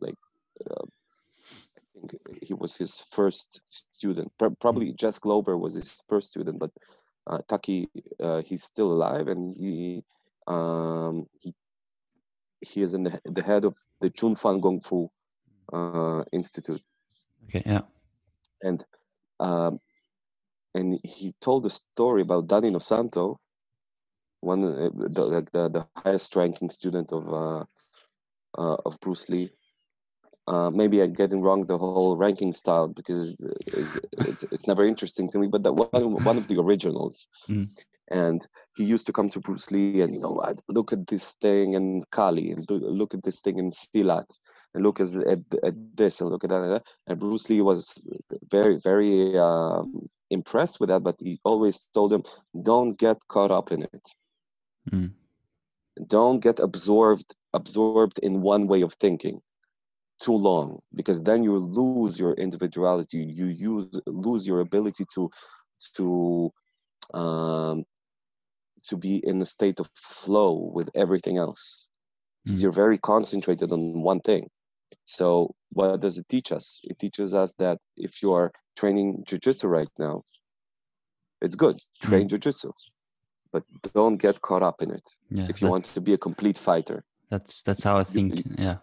like 0.00 0.16
uh, 0.68 0.84
i 1.76 1.80
think 1.94 2.14
he 2.42 2.54
was 2.54 2.76
his 2.76 2.98
first 2.98 3.62
student. 3.68 4.30
Probably 4.60 4.92
Jess 4.92 5.18
Glover 5.18 5.56
was 5.56 5.74
his 5.74 6.02
first 6.08 6.28
student, 6.28 6.58
but 6.58 6.70
uh, 7.26 7.38
Taki, 7.48 7.88
uh, 8.20 8.42
he's 8.42 8.64
still 8.64 8.92
alive, 8.92 9.28
and 9.28 9.54
he 9.54 10.02
um, 10.46 11.26
he 11.40 11.54
he 12.60 12.82
is 12.82 12.94
in 12.94 13.04
the, 13.04 13.20
the 13.24 13.42
head 13.42 13.64
of 13.64 13.74
the 14.00 14.10
Jun 14.10 14.34
Fan 14.34 14.60
Gung 14.60 14.82
Fu 14.84 15.08
uh, 15.72 16.24
Institute. 16.32 16.82
Okay, 17.44 17.62
yeah, 17.64 17.82
and 18.62 18.84
um, 19.40 19.78
and 20.74 20.98
he 21.04 21.34
told 21.40 21.66
a 21.66 21.70
story 21.70 22.22
about 22.22 22.46
Danny 22.46 22.70
Inosanto, 22.70 23.36
one 24.40 24.64
uh, 24.64 24.90
the, 24.94 25.24
like 25.24 25.50
the, 25.52 25.68
the 25.68 25.86
highest 25.96 26.34
ranking 26.36 26.70
student 26.70 27.12
of 27.12 27.32
uh, 27.32 27.64
uh, 28.58 28.76
of 28.84 28.98
Bruce 29.00 29.28
Lee, 29.28 29.50
uh, 30.48 30.70
maybe 30.70 31.00
I'm 31.00 31.12
getting 31.12 31.40
wrong 31.40 31.66
the 31.66 31.78
whole 31.78 32.16
ranking 32.16 32.52
style 32.52 32.88
because 32.88 33.34
it's, 34.18 34.42
it's 34.44 34.66
never 34.66 34.84
interesting 34.84 35.30
to 35.30 35.38
me. 35.38 35.46
But 35.46 35.62
that 35.62 35.72
one 35.72 36.24
one 36.24 36.36
of 36.36 36.48
the 36.48 36.58
originals, 36.58 37.28
mm. 37.48 37.68
and 38.10 38.46
he 38.76 38.84
used 38.84 39.06
to 39.06 39.12
come 39.12 39.28
to 39.30 39.40
Bruce 39.40 39.70
Lee 39.70 40.02
and 40.02 40.12
you 40.12 40.20
know 40.20 40.42
look 40.68 40.92
at 40.92 41.06
this 41.06 41.32
thing 41.32 41.74
in 41.74 42.02
Kali 42.10 42.50
and 42.50 42.68
look 42.68 43.14
at 43.14 43.22
this 43.22 43.40
thing 43.40 43.58
in 43.58 43.70
Silat 43.70 44.26
and 44.74 44.82
look 44.82 45.00
at, 45.00 45.14
at, 45.14 45.40
at 45.62 45.74
this 45.96 46.20
and 46.20 46.30
look 46.30 46.44
at 46.44 46.50
that, 46.50 46.82
and 47.06 47.18
Bruce 47.20 47.48
Lee 47.48 47.62
was 47.62 47.94
very 48.50 48.78
very 48.78 49.38
um, 49.38 50.08
impressed 50.32 50.80
with 50.80 50.88
that. 50.88 51.02
But 51.02 51.16
he 51.20 51.40
always 51.44 51.88
told 51.94 52.12
him, 52.12 52.24
"Don't 52.70 52.98
get 52.98 53.18
caught 53.28 53.50
up 53.50 53.70
in 53.72 53.82
it. 53.82 54.06
Mm. 54.90 55.12
Don't 56.06 56.40
get 56.40 56.58
absorbed 56.58 57.34
absorbed 57.52 58.18
in 58.20 58.42
one 58.42 58.66
way 58.66 58.82
of 58.82 58.94
thinking." 58.94 59.40
too 60.22 60.36
long 60.36 60.78
because 60.94 61.22
then 61.22 61.42
you 61.42 61.56
lose 61.56 62.18
your 62.18 62.34
individuality 62.34 63.18
you 63.18 63.46
use 63.46 63.88
lose 64.06 64.46
your 64.46 64.60
ability 64.60 65.04
to 65.12 65.28
to 65.96 66.52
um, 67.12 67.84
to 68.84 68.96
be 68.96 69.16
in 69.26 69.42
a 69.42 69.44
state 69.44 69.80
of 69.80 69.90
flow 69.94 70.52
with 70.74 70.88
everything 70.94 71.38
else 71.38 71.88
because 72.44 72.60
mm. 72.60 72.62
you're 72.62 72.80
very 72.84 72.98
concentrated 72.98 73.72
on 73.72 74.02
one 74.02 74.20
thing 74.20 74.48
so 75.04 75.52
what 75.72 76.00
does 76.00 76.18
it 76.18 76.28
teach 76.28 76.52
us? 76.52 76.80
It 76.84 76.98
teaches 76.98 77.34
us 77.34 77.54
that 77.54 77.78
if 77.96 78.22
you 78.22 78.32
are 78.32 78.52
training 78.76 79.24
jiu-jitsu 79.26 79.68
right 79.68 79.92
now 79.98 80.22
it's 81.40 81.56
good. 81.56 81.76
Train 82.00 82.26
mm. 82.26 82.30
jiu-jitsu 82.30 82.72
but 83.52 83.64
don't 83.92 84.16
get 84.16 84.40
caught 84.40 84.62
up 84.62 84.80
in 84.80 84.90
it. 84.90 85.06
Yeah, 85.30 85.46
if 85.50 85.60
you 85.60 85.68
want 85.68 85.84
to 85.84 86.00
be 86.00 86.14
a 86.14 86.18
complete 86.18 86.56
fighter 86.56 87.04
that's 87.32 87.62
that's 87.66 87.82
how 87.88 87.96
i 87.96 88.04
think 88.14 88.28
you, 88.38 88.44
yeah 88.66 88.78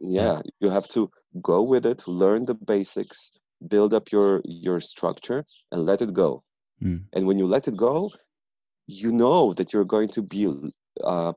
yeah. 0.00 0.40
you 0.62 0.68
have 0.70 0.88
to 0.96 1.02
go 1.50 1.58
with 1.72 1.84
it 1.92 2.00
learn 2.22 2.40
the 2.50 2.58
basics 2.74 3.18
build 3.72 3.92
up 3.98 4.06
your 4.16 4.40
your 4.44 4.80
structure 4.80 5.40
and 5.70 5.80
let 5.90 6.00
it 6.06 6.12
go. 6.24 6.30
Mm. 6.82 7.00
and 7.14 7.22
when 7.28 7.38
you 7.40 7.46
let 7.56 7.68
it 7.70 7.76
go 7.76 7.96
you 9.02 9.10
know 9.22 9.52
that 9.56 9.68
you're 9.72 9.90
going 9.96 10.10
to 10.16 10.22
be 10.34 10.42
uh, 11.10 11.32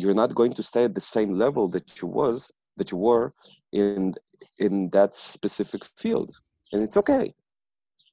you're 0.00 0.18
not 0.22 0.30
going 0.40 0.52
to 0.58 0.62
stay 0.70 0.84
at 0.84 0.94
the 0.94 1.06
same 1.16 1.30
level 1.44 1.64
that 1.74 1.86
you 2.00 2.06
was 2.20 2.36
that 2.78 2.88
you 2.92 2.98
were 3.08 3.26
in 3.74 4.14
in 4.58 4.88
that 4.90 5.14
specific 5.14 5.84
field. 5.96 6.36
And 6.72 6.82
it's 6.82 6.96
okay. 6.96 7.34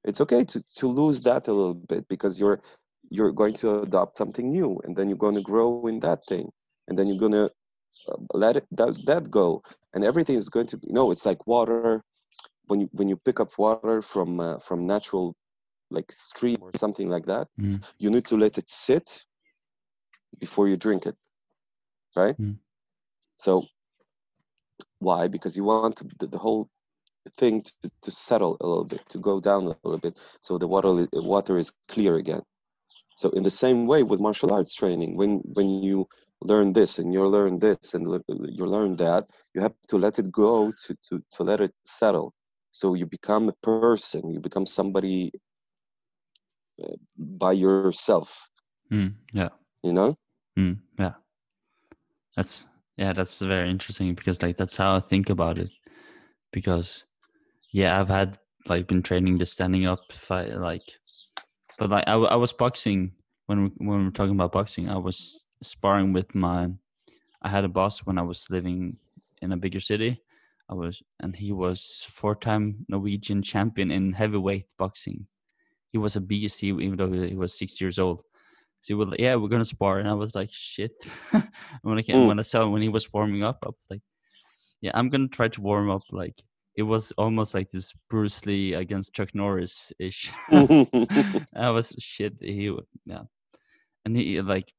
It's 0.04 0.22
okay 0.22 0.44
to 0.46 0.62
to 0.80 0.88
lose 0.88 1.22
that 1.22 1.48
a 1.48 1.54
little 1.54 1.80
bit 1.92 2.08
because 2.10 2.40
you're 2.40 2.62
you're 3.10 3.32
going 3.32 3.54
to 3.56 3.82
adopt 3.82 4.18
something 4.18 4.50
new 4.50 4.80
and 4.84 4.96
then 4.96 5.08
you're 5.08 5.26
going 5.26 5.36
to 5.36 5.42
grow 5.42 5.86
in 5.88 6.00
that 6.00 6.26
thing 6.26 6.50
and 6.88 6.98
then 6.98 7.08
you're 7.08 7.24
going 7.26 7.40
to 7.44 7.52
uh, 8.10 8.18
let 8.34 8.58
it 8.58 8.66
that, 8.72 8.98
that 9.06 9.30
go. 9.30 9.62
And 9.94 10.04
everything 10.04 10.36
is 10.36 10.50
going 10.50 10.68
to 10.68 10.78
be 10.78 10.88
no 10.90 11.12
it's 11.12 11.26
like 11.26 11.46
water. 11.48 12.04
When 12.68 12.80
you 12.82 12.90
when 12.94 13.08
you 13.08 13.18
pick 13.18 13.40
up 13.40 13.52
water 13.58 14.02
from 14.02 14.40
uh, 14.40 14.58
from 14.60 14.88
natural 14.88 15.36
like 15.92 16.12
stream 16.12 16.58
or 16.62 16.72
something 16.78 17.10
like 17.10 17.26
that 17.26 17.48
mm. 17.60 17.84
you 18.00 18.10
need 18.10 18.26
to 18.26 18.38
let 18.38 18.58
it 18.58 18.70
sit 18.70 19.26
before 20.40 20.70
you 20.70 20.78
drink 20.78 21.06
it 21.06 21.16
right? 22.16 22.38
Mm. 22.38 22.58
so 23.36 23.66
why? 25.00 25.28
Because 25.28 25.56
you 25.58 25.64
want 25.64 25.98
the, 26.20 26.28
the 26.28 26.38
whole 26.38 26.70
thing 27.38 27.62
to, 27.62 27.92
to 28.02 28.12
settle 28.12 28.58
a 28.62 28.68
little 28.68 28.84
bit 28.86 29.08
to 29.10 29.20
go 29.20 29.40
down 29.40 29.64
a 29.66 29.76
little 29.84 30.00
bit 30.00 30.18
so 30.42 30.58
the 30.58 30.68
water 30.68 31.08
water 31.14 31.58
is 31.58 31.72
clear 31.88 32.16
again. 32.16 32.42
So 33.16 33.30
in 33.32 33.44
the 33.44 33.52
same 33.52 33.86
way 33.86 34.04
with 34.04 34.20
martial 34.20 34.52
arts 34.54 34.74
training 34.74 35.16
when 35.16 35.42
when 35.54 35.84
you 35.84 36.08
learn 36.42 36.74
this 36.74 36.98
and 36.98 37.14
you 37.14 37.24
learn 37.26 37.60
this 37.60 37.94
and 37.94 38.04
you 38.28 38.66
learn 38.66 38.96
that 38.96 39.30
you 39.54 39.62
have 39.62 39.74
to 39.90 39.98
let 39.98 40.18
it 40.18 40.32
go 40.32 40.72
to 40.72 40.96
to 41.10 41.22
to 41.32 41.44
let 41.44 41.62
it 41.62 41.74
settle. 41.84 42.34
So 42.72 42.96
you 42.96 43.06
become 43.06 43.50
a 43.50 43.58
person 43.62 44.32
you 44.32 44.40
become 44.40 44.66
somebody 44.66 45.32
uh, 46.84 46.96
by 47.18 47.52
yourself. 47.52 48.50
Mm, 48.92 49.14
yeah. 49.34 49.50
You 49.84 49.94
know? 49.94 50.16
Mm, 50.58 50.80
yeah. 50.98 51.14
That's 52.36 52.66
yeah 52.98 53.14
that's 53.14 53.40
very 53.40 53.70
interesting 53.70 54.14
because 54.14 54.42
like 54.42 54.58
that's 54.58 54.78
how 54.78 54.96
i 54.96 55.00
think 55.00 55.30
about 55.30 55.58
it. 55.58 55.70
Because 56.52 57.06
yeah 57.72 58.00
i've 58.00 58.10
had 58.10 58.38
like 58.68 58.88
been 58.88 59.02
training 59.02 59.38
the 59.38 59.46
standing 59.46 59.86
up 59.86 60.12
fight 60.12 60.56
like 60.58 60.84
but 61.78 61.90
like 61.90 62.04
I, 62.08 62.14
I 62.14 62.36
was 62.36 62.54
boxing. 62.54 63.14
When 63.48 63.64
we, 63.64 63.70
when 63.88 64.06
we're 64.06 64.12
talking 64.12 64.36
about 64.36 64.52
boxing 64.54 64.90
i 64.90 64.98
was 64.98 65.46
sparring 65.62 66.14
with 66.14 66.34
my 66.36 66.70
i 67.42 67.50
had 67.50 67.66
a 67.66 67.70
boss 67.70 68.00
when 68.00 68.18
i 68.18 68.22
was 68.22 68.48
living 68.50 68.98
in 69.42 69.52
a 69.52 69.58
bigger 69.58 69.80
city. 69.80 70.22
I 70.70 70.74
was 70.74 71.04
and 71.20 71.36
he 71.36 71.52
was 71.52 72.06
four-time 72.08 72.86
norwegian 72.88 73.42
champion 73.42 73.92
in 73.92 74.14
heavyweight 74.14 74.74
boxing. 74.78 75.28
He 75.92 75.98
was 75.98 76.16
a 76.16 76.22
beast 76.22 76.62
he, 76.62 76.68
even 76.68 76.96
though 76.96 77.12
he 77.12 77.36
was 77.36 77.58
60 77.58 77.84
years 77.84 78.00
old 78.00 78.24
so 78.82 78.94
he 78.94 78.94
was 78.96 79.08
like 79.08 79.20
yeah 79.20 79.36
we're 79.36 79.48
gonna 79.48 79.66
spar 79.66 80.00
and 80.00 80.10
i 80.10 80.14
was 80.14 80.36
like 80.36 80.50
shit. 80.52 80.92
When 81.84 81.98
i 81.98 82.02
came 82.02 82.18
mm. 82.18 82.28
when 82.28 82.40
i 82.40 82.44
saw 82.44 82.64
him 82.64 82.72
when 82.72 82.82
he 82.82 82.90
was 82.90 83.12
warming 83.14 83.44
up 83.44 83.60
i 83.64 83.70
was 83.70 83.86
like 83.90 84.02
yeah 84.82 84.92
i'm 84.94 85.10
gonna 85.10 85.28
try 85.28 85.48
to 85.48 85.62
warm 85.62 85.90
up 85.90 86.02
like 86.12 86.44
it 86.76 86.84
was 86.84 87.12
almost 87.14 87.54
like 87.54 87.70
this 87.70 87.94
bruce 88.10 88.46
lee 88.46 88.74
against 88.74 89.14
chuck 89.14 89.34
norris 89.34 89.94
ish 90.00 90.32
i 90.52 91.70
was 91.70 91.96
shit 92.00 92.36
he 92.42 92.76
yeah. 93.06 93.24
And 94.04 94.18
he 94.18 94.42
like 94.42 94.74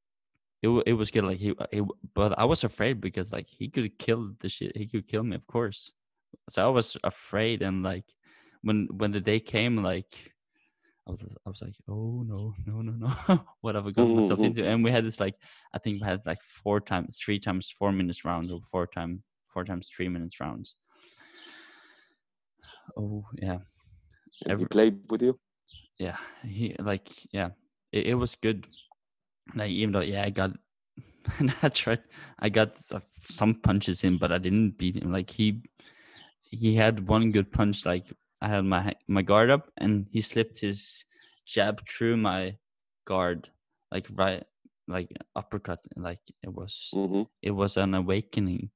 it, 0.62 0.68
it 0.86 0.92
was 0.94 1.10
good 1.10 1.24
like 1.24 1.38
he, 1.38 1.54
he 1.70 1.82
but 2.14 2.38
i 2.38 2.44
was 2.44 2.64
afraid 2.64 3.00
because 3.00 3.32
like 3.32 3.48
he 3.48 3.68
could 3.68 3.98
kill 3.98 4.32
the 4.40 4.48
shit 4.48 4.76
he 4.76 4.86
could 4.86 5.06
kill 5.06 5.22
me 5.22 5.36
of 5.36 5.46
course. 5.46 5.92
So 6.48 6.66
i 6.66 6.70
was 6.70 6.96
afraid 7.04 7.62
and 7.62 7.82
like 7.82 8.04
when 8.62 8.88
when 8.90 9.12
the 9.12 9.20
day 9.20 9.38
came 9.38 9.82
like 9.82 10.31
I 11.06 11.10
was, 11.10 11.20
I 11.44 11.50
was 11.50 11.62
like, 11.62 11.74
oh 11.88 12.22
no, 12.24 12.54
no, 12.64 12.80
no, 12.80 12.92
no, 12.92 13.44
what 13.60 13.74
have 13.74 13.86
I 13.86 13.90
got 13.90 14.08
myself 14.08 14.38
mm-hmm. 14.38 14.46
into? 14.46 14.66
And 14.66 14.84
we 14.84 14.92
had 14.92 15.04
this 15.04 15.18
like, 15.18 15.34
I 15.74 15.78
think 15.78 16.00
we 16.00 16.06
had 16.06 16.20
like 16.24 16.40
four 16.40 16.80
times, 16.80 17.18
three 17.22 17.40
times 17.40 17.70
four 17.70 17.90
minutes 17.90 18.24
rounds, 18.24 18.52
or 18.52 18.60
four 18.70 18.86
time, 18.86 19.24
four 19.48 19.64
times 19.64 19.90
three 19.94 20.08
minutes 20.08 20.38
rounds. 20.40 20.76
Oh 22.96 23.24
yeah. 23.36 23.58
Every, 24.48 24.64
he 24.64 24.68
played 24.68 25.00
with 25.10 25.22
you. 25.22 25.38
Yeah, 25.98 26.16
he 26.44 26.76
like 26.78 27.08
yeah, 27.32 27.50
it, 27.90 28.06
it 28.06 28.14
was 28.14 28.36
good. 28.36 28.66
Like 29.54 29.70
even 29.70 29.92
though 29.92 30.00
yeah, 30.00 30.22
I 30.22 30.30
got, 30.30 30.52
I 31.62 31.68
tried, 31.68 32.02
I 32.38 32.48
got 32.48 32.76
some 33.22 33.54
punches 33.54 34.04
in, 34.04 34.18
but 34.18 34.30
I 34.30 34.38
didn't 34.38 34.78
beat 34.78 35.02
him. 35.02 35.12
Like 35.12 35.30
he, 35.30 35.62
he 36.50 36.76
had 36.76 37.08
one 37.08 37.32
good 37.32 37.52
punch 37.52 37.84
like 37.84 38.06
I 38.42 38.48
had 38.48 38.64
my 38.64 38.94
my 39.06 39.22
guard 39.22 39.50
up, 39.50 39.70
and 39.78 40.06
he 40.10 40.20
slipped 40.20 40.58
his 40.58 41.04
jab 41.46 41.80
through 41.88 42.16
my 42.16 42.56
guard, 43.06 43.48
like 43.92 44.08
right, 44.10 44.42
like 44.88 45.08
uppercut. 45.36 45.78
Like 45.96 46.18
it 46.42 46.52
was, 46.52 46.90
mm-hmm. 46.92 47.22
it 47.40 47.52
was 47.52 47.76
an 47.76 47.94
awakening. 47.94 48.70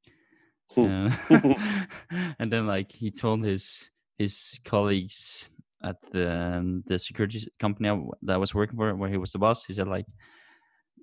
uh, 0.76 1.10
and 2.38 2.52
then 2.52 2.68
like 2.68 2.92
he 2.92 3.10
told 3.10 3.44
his 3.44 3.90
his 4.16 4.60
colleagues 4.64 5.50
at 5.82 5.96
the 6.12 6.30
um, 6.30 6.84
the 6.86 7.00
security 7.00 7.42
company 7.58 7.90
that 8.22 8.34
I 8.34 8.38
was 8.38 8.54
working 8.54 8.76
for, 8.76 8.94
where 8.94 9.10
he 9.10 9.18
was 9.18 9.32
the 9.32 9.38
boss. 9.38 9.64
He 9.64 9.72
said 9.72 9.88
like, 9.88 10.06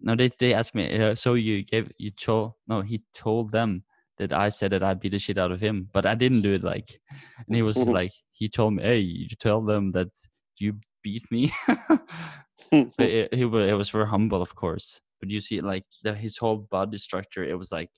no, 0.01 0.15
they 0.15 0.29
they 0.39 0.53
asked 0.53 0.73
me, 0.73 0.87
uh, 0.97 1.15
so 1.15 1.33
you 1.33 1.63
gave 1.63 1.91
you 1.97 2.11
told 2.11 2.53
no, 2.65 2.79
he 2.79 3.03
told 3.13 3.51
them 3.51 3.83
that 4.17 4.33
I 4.33 4.49
said 4.49 4.71
that 4.71 4.83
I'd 4.83 4.99
beat 4.99 5.11
the 5.11 5.19
shit 5.19 5.37
out 5.37 5.51
of 5.51 5.61
him, 5.61 5.89
but 5.91 6.05
I 6.05 6.15
didn't 6.15 6.41
do 6.41 6.53
it. 6.53 6.63
Like, 6.63 6.99
and 7.47 7.55
he 7.55 7.61
was 7.61 7.77
like, 7.99 8.11
he 8.31 8.47
told 8.47 8.75
me, 8.75 8.83
"Hey, 8.83 8.99
you 8.99 9.27
tell 9.39 9.61
them 9.61 9.91
that 9.91 10.09
you 10.57 10.75
beat 11.01 11.29
me." 11.31 11.51
but 11.67 12.99
it, 12.99 13.29
it, 13.31 13.45
it 13.45 13.75
was 13.75 13.89
very 13.89 14.07
humble, 14.07 14.41
of 14.41 14.55
course. 14.55 15.01
But 15.19 15.29
you 15.29 15.41
see, 15.41 15.61
like 15.61 15.85
the, 16.03 16.13
his 16.13 16.37
whole 16.37 16.57
body 16.57 16.97
structure, 16.97 17.43
it 17.43 17.57
was 17.57 17.71
like 17.71 17.89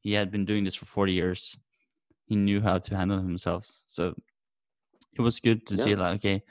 he 0.00 0.12
had 0.12 0.30
been 0.30 0.44
doing 0.44 0.64
this 0.64 0.74
for 0.74 0.86
forty 0.86 1.12
years. 1.12 1.58
He 2.26 2.36
knew 2.36 2.60
how 2.60 2.78
to 2.78 2.96
handle 2.96 3.18
himself, 3.18 3.64
so 3.86 4.14
it 5.18 5.22
was 5.22 5.40
good 5.40 5.66
to 5.66 5.74
yeah. 5.74 5.84
see. 5.84 5.94
Like, 5.96 6.14
okay, 6.16 6.42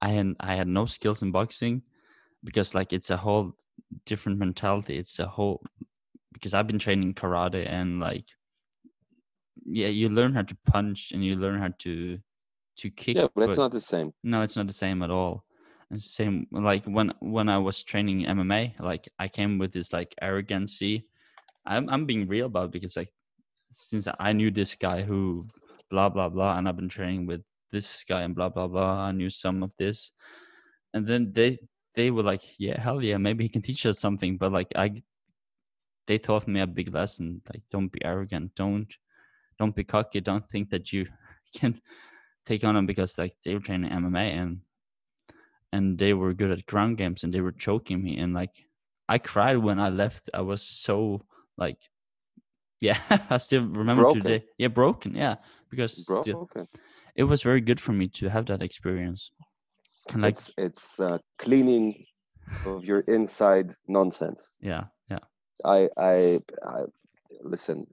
I 0.00 0.10
had 0.10 0.34
I 0.38 0.54
had 0.54 0.68
no 0.68 0.86
skills 0.86 1.22
in 1.22 1.32
boxing 1.32 1.82
because 2.44 2.74
like 2.74 2.92
it's 2.92 3.10
a 3.10 3.16
whole 3.16 3.52
different 4.06 4.38
mentality. 4.38 4.96
It's 4.98 5.18
a 5.18 5.26
whole 5.26 5.62
because 6.32 6.54
I've 6.54 6.66
been 6.66 6.78
training 6.78 7.14
karate 7.14 7.66
and 7.68 8.00
like 8.00 8.26
yeah, 9.64 9.88
you 9.88 10.08
learn 10.08 10.34
how 10.34 10.42
to 10.42 10.56
punch 10.66 11.12
and 11.12 11.24
you 11.24 11.36
learn 11.36 11.60
how 11.60 11.70
to 11.80 12.18
to 12.76 12.90
kick. 12.90 13.16
Yeah, 13.16 13.28
but, 13.34 13.48
it's 13.48 13.58
not 13.58 13.72
the 13.72 13.80
same. 13.80 14.12
No, 14.22 14.42
it's 14.42 14.56
not 14.56 14.66
the 14.66 14.72
same 14.72 15.02
at 15.02 15.10
all. 15.10 15.44
It's 15.90 16.04
the 16.04 16.24
same 16.24 16.46
like 16.50 16.84
when 16.84 17.12
when 17.20 17.48
I 17.48 17.58
was 17.58 17.82
training 17.82 18.24
MMA, 18.24 18.80
like 18.80 19.08
I 19.18 19.28
came 19.28 19.58
with 19.58 19.72
this 19.72 19.92
like 19.92 20.14
arrogancy. 20.20 21.06
I'm 21.66 21.88
I'm 21.88 22.06
being 22.06 22.26
real 22.26 22.46
about 22.46 22.66
it 22.66 22.72
because 22.72 22.96
like 22.96 23.12
since 23.72 24.08
I 24.18 24.32
knew 24.32 24.50
this 24.50 24.74
guy 24.74 25.02
who 25.02 25.46
blah 25.90 26.08
blah 26.08 26.28
blah 26.28 26.56
and 26.56 26.68
I've 26.68 26.76
been 26.76 26.88
training 26.88 27.26
with 27.26 27.42
this 27.70 28.04
guy 28.04 28.22
and 28.22 28.34
blah 28.34 28.48
blah 28.48 28.68
blah, 28.68 29.04
I 29.04 29.12
knew 29.12 29.30
some 29.30 29.62
of 29.62 29.72
this. 29.76 30.12
And 30.94 31.06
then 31.06 31.32
they 31.32 31.58
they 31.94 32.10
were 32.10 32.22
like, 32.22 32.42
Yeah, 32.58 32.80
hell 32.80 33.02
yeah, 33.02 33.18
maybe 33.18 33.44
he 33.44 33.50
can 33.50 33.62
teach 33.62 33.84
us 33.86 33.98
something. 33.98 34.38
But 34.38 34.52
like 34.52 34.68
I 34.74 35.02
they 36.06 36.18
taught 36.18 36.48
me 36.48 36.60
a 36.60 36.66
big 36.66 36.92
lesson 36.92 37.42
like 37.52 37.62
don't 37.70 37.92
be 37.92 38.04
arrogant. 38.04 38.54
Don't 38.54 38.94
don't 39.58 39.74
be 39.76 39.84
cocky. 39.84 40.20
Don't 40.20 40.48
think 40.48 40.70
that 40.70 40.92
you 40.92 41.06
can 41.54 41.80
take 42.44 42.64
on 42.64 42.74
them 42.74 42.86
because 42.86 43.18
like 43.18 43.34
they 43.44 43.54
were 43.54 43.60
training 43.60 43.90
mma 43.90 44.30
and 44.30 44.60
and 45.72 45.98
they 45.98 46.12
were 46.12 46.34
good 46.34 46.50
at 46.50 46.66
ground 46.66 46.98
games 46.98 47.24
and 47.24 47.32
they 47.32 47.40
were 47.40 47.52
choking 47.52 48.02
me 48.02 48.18
and 48.18 48.34
like 48.34 48.66
i 49.08 49.18
cried 49.18 49.56
when 49.56 49.78
i 49.78 49.88
left. 49.88 50.28
I 50.34 50.40
was 50.42 50.62
so 50.62 51.22
like 51.56 51.78
yeah 52.80 52.98
i 53.30 53.38
still 53.38 53.64
remember 53.64 54.02
broken. 54.02 54.22
today 54.22 54.44
yeah 54.58 54.68
broken 54.68 55.14
yeah 55.14 55.36
because 55.70 56.04
still, 56.04 56.48
it 57.14 57.24
was 57.24 57.42
very 57.42 57.60
good 57.60 57.80
for 57.80 57.92
me 57.92 58.08
to 58.08 58.28
have 58.28 58.46
that 58.46 58.60
experience. 58.62 59.30
And 60.12 60.22
like 60.22 60.32
it's, 60.32 60.50
it's 60.58 60.98
uh, 60.98 61.18
cleaning 61.38 62.04
of 62.66 62.84
your 62.84 63.00
inside 63.00 63.72
nonsense. 63.86 64.56
Yeah 64.60 64.84
I, 65.64 65.88
I, 65.96 66.40
I 66.64 66.82
listen. 67.42 67.86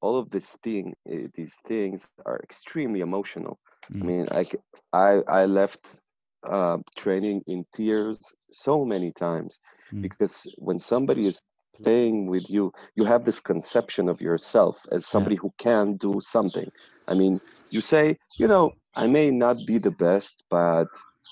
All 0.00 0.18
of 0.18 0.30
this 0.30 0.52
thing, 0.62 0.94
eh, 1.10 1.26
these 1.34 1.56
things 1.66 2.08
are 2.26 2.40
extremely 2.42 3.00
emotional. 3.00 3.58
Mm. 3.92 4.02
I 4.02 4.06
mean, 4.06 4.28
I, 4.30 4.44
I, 4.92 5.40
I 5.40 5.46
left 5.46 6.02
uh, 6.44 6.78
training 6.96 7.42
in 7.46 7.64
tears 7.74 8.34
so 8.50 8.84
many 8.84 9.10
times 9.10 9.58
mm. 9.92 10.02
because 10.02 10.46
when 10.58 10.78
somebody 10.78 11.26
is 11.26 11.40
playing 11.82 12.26
with 12.26 12.48
you, 12.48 12.72
you 12.94 13.04
have 13.04 13.24
this 13.24 13.40
conception 13.40 14.08
of 14.08 14.20
yourself 14.20 14.84
as 14.92 15.06
somebody 15.06 15.34
yeah. 15.34 15.40
who 15.42 15.52
can 15.58 15.96
do 15.96 16.20
something. 16.20 16.70
I 17.08 17.14
mean, 17.14 17.40
you 17.70 17.80
say, 17.80 18.16
you 18.38 18.46
know, 18.46 18.72
I 18.94 19.06
may 19.06 19.30
not 19.30 19.58
be 19.66 19.78
the 19.78 19.90
best, 19.90 20.44
but 20.50 20.88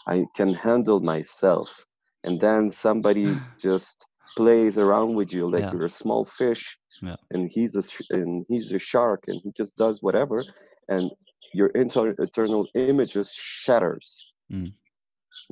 I 0.06 0.26
can 0.34 0.52
handle 0.54 1.00
myself. 1.00 1.86
And 2.24 2.40
then 2.40 2.70
somebody 2.70 3.36
just 3.58 4.06
plays 4.37 4.78
around 4.78 5.14
with 5.14 5.32
you 5.32 5.49
like 5.49 5.62
yeah. 5.62 5.72
you're 5.72 5.85
a 5.85 6.01
small 6.03 6.24
fish 6.24 6.78
yeah. 7.03 7.16
and 7.30 7.51
he's 7.51 7.76
a 7.76 8.14
and 8.14 8.45
he's 8.49 8.72
a 8.72 8.78
shark 8.78 9.24
and 9.28 9.41
he 9.43 9.51
just 9.57 9.76
does 9.76 10.03
whatever 10.03 10.45
and 10.89 11.11
your 11.53 11.68
inter- 11.68 12.14
internal 12.18 12.66
image 12.74 13.12
just 13.12 13.37
shatters 13.37 14.32
mm. 14.53 14.72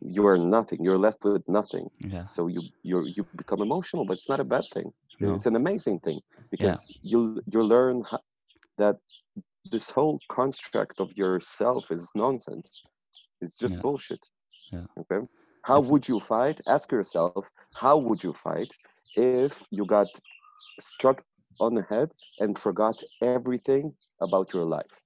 you 0.02 0.26
are 0.26 0.38
nothing 0.38 0.82
you're 0.82 0.98
left 0.98 1.24
with 1.24 1.42
nothing 1.48 1.88
yeah. 2.00 2.24
so 2.24 2.48
you 2.48 2.62
you 2.82 3.06
you 3.16 3.26
become 3.36 3.60
emotional 3.60 4.04
but 4.04 4.14
it's 4.14 4.28
not 4.28 4.40
a 4.40 4.44
bad 4.44 4.64
thing 4.72 4.92
no. 5.20 5.34
it's 5.34 5.46
an 5.46 5.56
amazing 5.56 5.98
thing 6.00 6.20
because 6.50 6.92
you 7.02 7.40
you 7.52 7.62
learn 7.62 8.02
how, 8.10 8.20
that 8.78 8.96
this 9.70 9.90
whole 9.90 10.18
construct 10.28 11.00
of 11.00 11.16
yourself 11.16 11.90
is 11.90 12.10
nonsense 12.14 12.82
it's 13.40 13.58
just 13.58 13.80
bullshit 13.80 14.24
yeah 14.72 14.86
okay 14.98 15.20
how 15.62 15.80
would 15.90 16.08
you 16.08 16.20
fight? 16.20 16.60
Ask 16.66 16.90
yourself, 16.92 17.50
how 17.74 17.96
would 17.96 18.22
you 18.22 18.32
fight 18.32 18.72
if 19.16 19.62
you 19.70 19.86
got 19.86 20.08
struck 20.80 21.22
on 21.60 21.74
the 21.74 21.82
head 21.82 22.10
and 22.40 22.58
forgot 22.58 22.96
everything 23.22 23.94
about 24.20 24.52
your 24.52 24.64
life? 24.64 25.02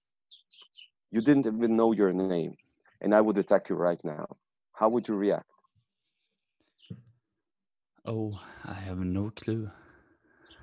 You 1.10 1.20
didn't 1.20 1.46
even 1.46 1.76
know 1.76 1.92
your 1.92 2.12
name, 2.12 2.56
and 3.00 3.14
I 3.14 3.20
would 3.20 3.38
attack 3.38 3.68
you 3.68 3.76
right 3.76 4.02
now. 4.04 4.26
How 4.72 4.88
would 4.88 5.08
you 5.08 5.14
react? 5.14 5.50
Oh, 8.04 8.32
I 8.64 8.74
have 8.74 8.98
no 8.98 9.30
clue. 9.30 9.70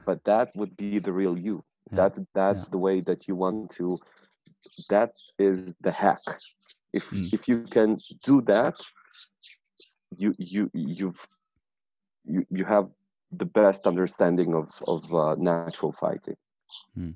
But 0.05 0.23
that 0.23 0.49
would 0.55 0.75
be 0.77 0.99
the 0.99 1.11
real 1.11 1.37
you. 1.37 1.63
Yeah. 1.91 1.95
That's 1.97 2.21
that's 2.33 2.65
yeah. 2.65 2.71
the 2.71 2.77
way 2.77 3.01
that 3.01 3.27
you 3.27 3.35
want 3.35 3.71
to. 3.71 3.97
That 4.89 5.11
is 5.37 5.73
the 5.81 5.91
hack. 5.91 6.23
If 6.93 7.09
mm. 7.11 7.33
if 7.33 7.47
you 7.47 7.63
can 7.63 7.99
do 8.23 8.41
that, 8.43 8.75
you 10.18 10.34
you 10.38 10.70
you've 10.74 11.28
you, 12.26 12.45
you 12.49 12.66
have 12.66 12.89
the 13.32 13.45
best 13.45 13.88
understanding 13.88 14.53
of 14.53 14.70
of 14.88 15.14
uh, 15.14 15.36
natural 15.36 15.91
fighting. 15.91 16.36
Mm. 16.97 17.16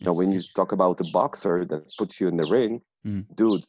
Now, 0.00 0.14
when 0.14 0.32
you 0.32 0.42
talk 0.56 0.72
about 0.72 1.00
a 1.00 1.04
boxer 1.04 1.64
that 1.66 1.92
puts 1.98 2.20
you 2.20 2.28
in 2.28 2.36
the 2.36 2.46
ring, 2.46 2.82
Mm. 3.04 3.24
dude, 3.34 3.64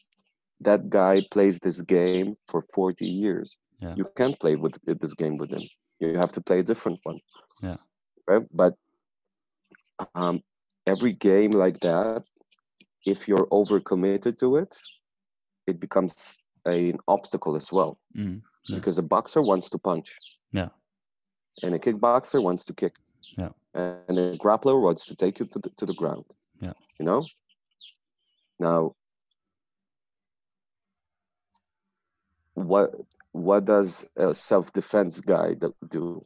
that 0.61 0.89
guy 0.89 1.22
plays 1.32 1.57
this 1.59 1.82
game 1.82 2.36
for 2.47 2.61
40 2.61 3.05
years. 3.05 3.57
Yeah. 3.80 3.95
You 3.97 4.05
can't 4.16 4.39
play 4.39 4.55
with 4.55 4.78
with 4.86 4.99
this 4.99 5.16
game 5.16 5.38
with 5.38 5.51
him. 5.51 5.64
You 5.99 6.18
have 6.18 6.32
to 6.34 6.41
play 6.41 6.59
a 6.59 6.64
different 6.64 6.99
one. 7.03 7.20
Yeah. 7.61 7.78
Right? 8.28 8.45
But 8.51 8.76
um, 10.16 10.43
every 10.86 11.14
game 11.14 11.51
like 11.51 11.80
that, 11.80 12.24
if 13.05 13.28
you're 13.28 13.47
overcommitted 13.47 14.38
to 14.38 14.57
it, 14.57 14.74
it 15.68 15.80
becomes 15.80 16.38
an 16.66 16.97
obstacle 17.07 17.55
as 17.55 17.72
well. 17.72 17.97
Mm. 18.16 18.41
Yeah. 18.68 18.78
Because 18.78 18.97
a 18.97 19.03
boxer 19.03 19.41
wants 19.41 19.70
to 19.72 19.78
punch. 19.78 20.16
Yeah. 20.51 20.70
And 21.61 21.76
a 21.76 21.80
kickboxer 21.80 22.41
wants 22.41 22.66
to 22.66 22.74
kick. 22.74 22.95
Yeah. 23.38 23.49
And 23.74 24.18
a 24.18 24.38
grappler 24.38 24.82
wants 24.82 25.05
to 25.07 25.16
take 25.16 25.39
you 25.39 25.45
to 25.47 25.59
the, 25.59 25.70
to 25.72 25.86
the 25.86 25.93
ground. 25.93 26.26
Yeah. 26.61 26.74
You 26.99 27.05
know? 27.05 27.26
Now, 28.59 28.95
what 32.53 32.91
what 33.32 33.66
does 33.66 34.07
a 34.16 34.34
self-defense 34.34 35.20
guy 35.22 35.55
do-? 35.89 36.26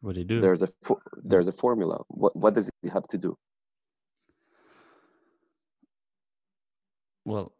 What 0.00 0.14
do 0.14 0.20
you 0.20 0.26
do? 0.26 0.40
There's 0.40 0.62
a 0.62 0.68
fo- 0.82 1.02
there's 1.22 1.46
a 1.48 1.52
formula. 1.52 2.02
What 2.08 2.34
what 2.34 2.54
does 2.54 2.70
he 2.82 2.88
have 2.88 3.06
to 3.08 3.18
do? 3.18 3.36
Well, 7.26 7.52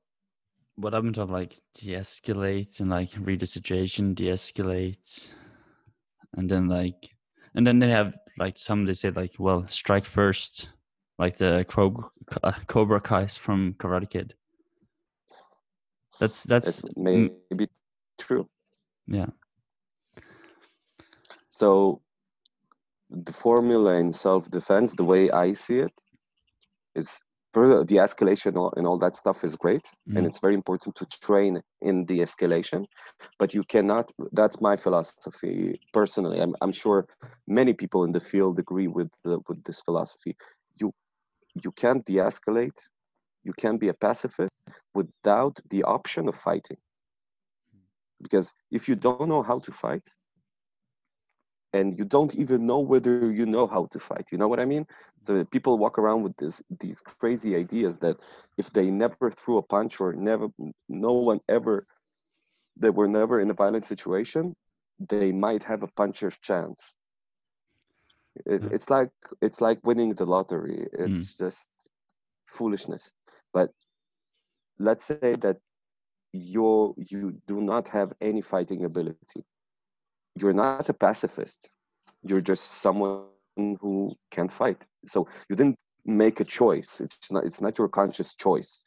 what 0.81 0.93
been 0.93 1.13
taught, 1.13 1.31
like 1.31 1.59
de-escalate 1.75 2.81
and 2.81 2.91
like 2.91 3.11
read 3.19 3.41
the 3.41 3.47
situation, 3.47 4.15
de-escalate, 4.15 5.35
and 6.37 6.51
then 6.51 6.69
like, 6.69 7.11
and 7.55 7.67
then 7.67 7.79
they 7.79 7.91
have 7.91 8.19
like 8.39 8.59
some 8.59 8.85
they 8.85 8.95
say 8.95 9.11
like, 9.11 9.35
well, 9.39 9.67
strike 9.69 10.05
first, 10.05 10.71
like 11.19 11.37
the 11.37 11.65
Cobra, 11.69 12.05
uh, 12.43 12.53
Cobra 12.67 13.01
Kai's 13.01 13.37
from 13.37 13.75
Karate 13.75 14.11
Kid. 14.11 14.35
That's 16.19 16.45
that's 16.45 16.83
mm, 16.83 17.31
maybe 17.51 17.69
true. 18.19 18.49
yeah, 19.07 19.27
So 21.51 22.03
the 23.11 23.33
formula 23.33 23.99
in 23.99 24.13
self-defense, 24.13 24.95
the 24.95 25.05
way 25.05 25.31
I 25.31 25.53
see 25.53 25.81
it, 25.81 25.93
is 26.95 27.23
further 27.53 27.85
de-escalation 27.85 28.55
and 28.77 28.87
all- 28.87 28.99
that 28.99 29.15
stuff 29.17 29.45
is 29.45 29.57
great, 29.57 29.87
Mhm. 30.09 30.17
and 30.17 30.27
it's 30.27 30.39
very 30.39 30.55
important 30.55 30.95
to 30.97 31.07
train 31.07 31.61
in 31.81 32.05
de-escalation. 32.07 32.85
But 33.39 33.55
you 33.55 33.65
cannot. 33.65 34.13
That's 34.33 34.61
my 34.61 34.77
philosophy 34.77 35.81
personally. 35.93 36.41
I'm, 36.41 36.55
I'm 36.63 36.73
sure 36.73 37.07
many 37.47 37.73
people 37.75 38.05
in 38.05 38.13
the 38.13 38.21
field 38.21 38.59
agree 38.59 38.89
with 38.89 39.11
the, 39.25 39.41
with 39.49 39.65
this 39.65 39.81
philosophy. 39.81 40.37
You 40.81 40.93
you 41.65 41.73
can't 41.73 42.05
de-escalate. 42.05 42.81
You 43.45 43.53
can't 43.63 43.81
be 43.81 43.89
a 43.89 43.95
pacifist 43.95 44.53
without 44.95 45.59
the 45.71 45.83
option 45.85 46.29
of 46.29 46.37
fighting. 46.37 46.79
Because 48.23 48.53
if 48.71 48.89
you 48.89 48.97
don't 48.97 49.29
know 49.29 49.43
how 49.43 49.59
to 49.61 49.73
fight, 49.73 50.07
and 51.73 51.99
you 51.99 52.05
don't 52.05 52.35
even 52.35 52.67
know 52.67 52.81
whether 52.81 53.31
you 53.31 53.47
know 53.47 53.67
how 53.67 53.87
to 53.87 53.99
fight. 53.99 54.29
You 54.33 54.39
know 54.39 54.49
what 54.49 54.61
I 54.61 54.65
mean? 54.65 54.87
So 55.23 55.45
people 55.45 55.79
walk 55.79 55.99
around 55.99 56.23
with 56.23 56.37
this 56.37 56.63
these 56.81 57.01
crazy 57.01 57.55
ideas 57.57 57.97
that 57.99 58.17
if 58.59 58.73
they 58.73 58.91
never 58.91 59.31
threw 59.31 59.59
a 59.59 59.63
punch 59.63 60.01
or 60.01 60.13
never 60.13 60.49
no 60.89 61.13
one 61.13 61.41
ever 61.49 61.87
they 62.77 62.91
were 62.91 63.09
never 63.09 63.41
in 63.41 63.51
a 63.51 63.55
violent 63.55 63.85
situation, 63.85 64.55
they 65.09 65.33
might 65.33 65.63
have 65.63 65.83
a 65.83 65.89
puncher's 65.89 66.39
chance. 66.39 66.95
It, 68.47 68.63
Yeah. 68.63 68.69
It's 68.73 68.89
like 68.91 69.13
it's 69.41 69.61
like 69.61 69.79
winning 69.85 70.15
the 70.15 70.27
lottery. 70.27 70.87
It's 70.93 71.37
mm. 71.37 71.39
just 71.39 71.69
foolishness. 72.47 73.13
But 73.53 73.71
let's 74.79 75.05
say 75.05 75.37
that 75.45 75.59
you 76.33 76.95
you 76.97 77.41
do 77.47 77.61
not 77.61 77.89
have 77.89 78.13
any 78.21 78.41
fighting 78.41 78.85
ability 78.85 79.43
you're 80.41 80.53
not 80.55 80.89
a 80.89 80.95
pacifist. 80.95 81.69
You're 82.23 82.41
just 82.53 82.65
someone 82.83 83.25
who 83.81 84.15
can't 84.31 84.51
fight. 84.51 84.87
So 85.07 85.27
you 85.49 85.57
didn't 85.57 85.79
make 86.05 86.41
a 86.41 86.45
choice. 86.45 87.01
It's 87.01 87.31
not 87.31 87.45
it's 87.45 87.61
not 87.61 87.79
your 87.79 87.89
conscious 87.89 88.35
choice 88.35 88.85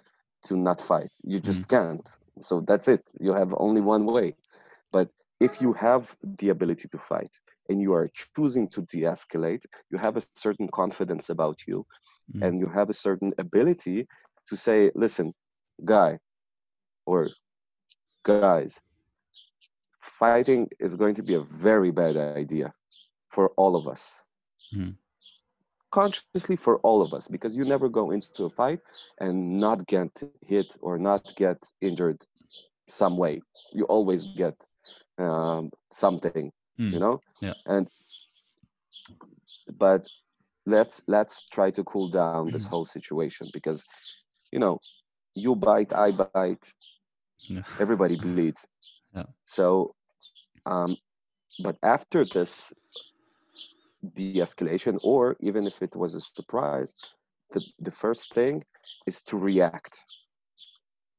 to 0.48 0.56
not 0.58 0.80
fight. 0.82 1.12
You 1.24 1.40
just 1.40 1.68
can't. 1.70 2.08
So 2.40 2.62
that's 2.62 2.88
it. 2.88 3.04
You 3.20 3.34
have 3.34 3.54
only 3.58 3.82
one 3.82 4.06
way. 4.06 4.36
But 4.92 5.10
if 5.40 5.62
you 5.62 5.74
have 5.74 6.16
the 6.40 6.50
ability 6.50 6.88
to 6.90 6.98
fight 6.98 7.34
and 7.70 7.82
you 7.82 7.94
are 7.94 8.08
choosing 8.36 8.68
to 8.70 8.82
de-escalate 8.82 9.64
you 9.92 9.98
have 9.98 10.16
a 10.18 10.22
certain 10.36 10.68
confidence 10.68 11.30
about 11.30 11.60
you 11.68 11.86
Mm. 12.36 12.42
and 12.46 12.60
you 12.62 12.68
have 12.68 12.90
a 12.90 12.94
certain 13.08 13.32
ability 13.38 14.08
to 14.50 14.56
say 14.56 14.92
listen 14.96 15.34
guy 15.84 16.20
or 17.06 17.30
guys 18.24 18.80
fighting 20.04 20.70
is 20.80 20.96
going 20.96 21.16
to 21.16 21.24
be 21.24 21.36
a 21.36 21.42
very 21.42 21.92
bad 21.92 22.18
idea 22.18 22.74
for 23.30 23.50
all 23.58 23.76
of 23.76 23.88
us 23.88 24.26
Mhm. 24.74 24.98
consciously 25.92 26.56
for 26.56 26.78
all 26.80 27.02
of 27.02 27.14
us 27.14 27.28
because 27.28 27.58
you 27.58 27.66
never 27.66 27.90
go 27.90 28.12
into 28.12 28.46
a 28.46 28.50
fight 28.50 28.80
and 29.20 29.60
not 29.60 29.86
get 29.88 30.12
hit 30.42 30.76
or 30.82 30.98
not 30.98 31.34
get 31.36 31.58
injured 31.82 32.22
some 32.88 33.18
way 33.18 33.42
you 33.74 33.86
always 33.86 34.26
get 34.26 34.56
um, 35.20 35.70
something 35.92 36.52
you 36.90 37.00
Mm. 37.00 37.00
know 37.00 37.22
Yeah. 37.42 37.54
and 37.66 37.88
but 39.78 40.08
let's 40.66 41.04
let's 41.08 41.44
try 41.50 41.70
to 41.72 41.84
cool 41.84 42.08
down 42.10 42.50
this 42.52 42.66
whole 42.66 42.86
situation 42.86 43.50
because 43.54 43.84
you 44.52 44.60
know 44.60 44.80
you 45.36 45.56
bite 45.56 45.94
i 45.94 46.12
bite 46.12 46.58
Yeah. 47.50 47.64
everybody 47.80 48.16
bleeds 48.16 48.68
Yeah. 49.16 49.30
so 49.58 49.66
um 50.66 50.98
but 51.66 51.76
after 51.84 52.20
this 52.26 52.74
de-escalation 54.16 54.98
or 55.04 55.36
even 55.40 55.66
if 55.68 55.82
it 55.82 55.96
was 55.96 56.16
a 56.16 56.22
surprise 56.22 56.94
the, 57.52 57.62
the 57.80 57.92
first 57.92 58.34
thing 58.34 58.64
is 59.08 59.22
to 59.30 59.38
react 59.38 59.96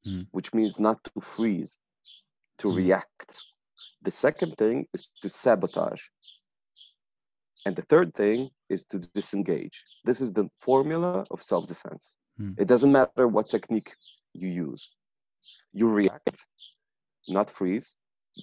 Mm. 0.07 0.27
which 0.33 0.53
means 0.53 0.79
not 0.79 0.99
to 1.05 1.21
freeze 1.23 1.79
to 2.59 2.69
Mm. 2.69 2.77
react 2.83 3.31
the 4.07 4.11
second 4.11 4.53
thing 4.59 4.87
is 4.95 5.03
to 5.23 5.29
sabotage 5.31 6.03
and 7.65 7.75
the 7.75 7.87
third 7.93 8.13
thing 8.21 8.51
is 8.69 8.85
to 8.91 8.97
disengage 9.19 9.77
this 10.09 10.21
is 10.25 10.31
the 10.39 10.47
formula 10.67 11.25
of 11.31 11.39
self-defense 11.43 12.05
Mm. 12.39 12.55
it 12.63 12.69
doesn't 12.73 12.93
matter 12.93 13.27
what 13.35 13.49
technique 13.57 13.93
you 14.43 14.49
use 14.69 14.83
you 15.73 15.87
react 16.01 16.37
not 17.29 17.51
freeze. 17.51 17.95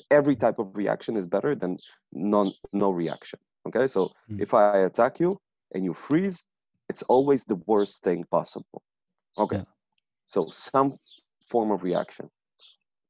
Every 0.10 0.36
type 0.36 0.58
of 0.60 0.76
reaction 0.78 1.18
is 1.18 1.28
better 1.28 1.54
than 1.56 1.78
non 2.14 2.54
no 2.74 2.92
reaction 2.92 3.40
okay? 3.68 3.88
So 3.88 4.12
Mm. 4.30 4.42
if 4.42 4.54
i 4.54 4.78
attack 4.90 5.20
you 5.20 5.38
and 5.74 5.84
you 5.84 5.94
freeze 5.94 6.38
it's 6.90 7.04
always 7.04 7.46
the 7.46 7.60
worst 7.68 8.04
thing 8.04 8.24
possible 8.38 8.82
okay? 9.38 9.58
Yeah. 9.58 9.64
so 10.26 10.50
some 10.52 10.90
form 11.52 11.72
of 11.72 11.84
reaction. 11.84 12.30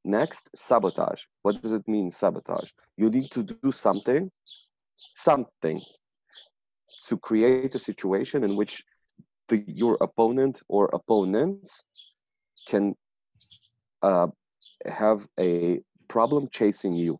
Next 0.03 0.49
sabotage. 0.55 1.21
What 1.43 1.61
does 1.61 1.73
it 1.73 1.87
mean 1.87 2.09
sabotage? 2.09 2.71
You 2.97 3.09
need 3.09 3.29
to 3.31 3.43
do 3.43 3.71
something 3.71 4.31
something 5.15 5.79
to 7.07 7.17
create 7.17 7.75
a 7.75 7.79
situation 7.79 8.43
in 8.43 8.55
which 8.55 8.83
the, 9.49 9.63
your 9.67 9.97
opponent 10.01 10.61
or 10.67 10.89
opponents 10.93 11.83
can 12.67 12.95
uh, 14.01 14.27
have 14.85 15.27
a 15.39 15.81
problem 16.07 16.47
chasing 16.51 16.93
you 16.93 17.19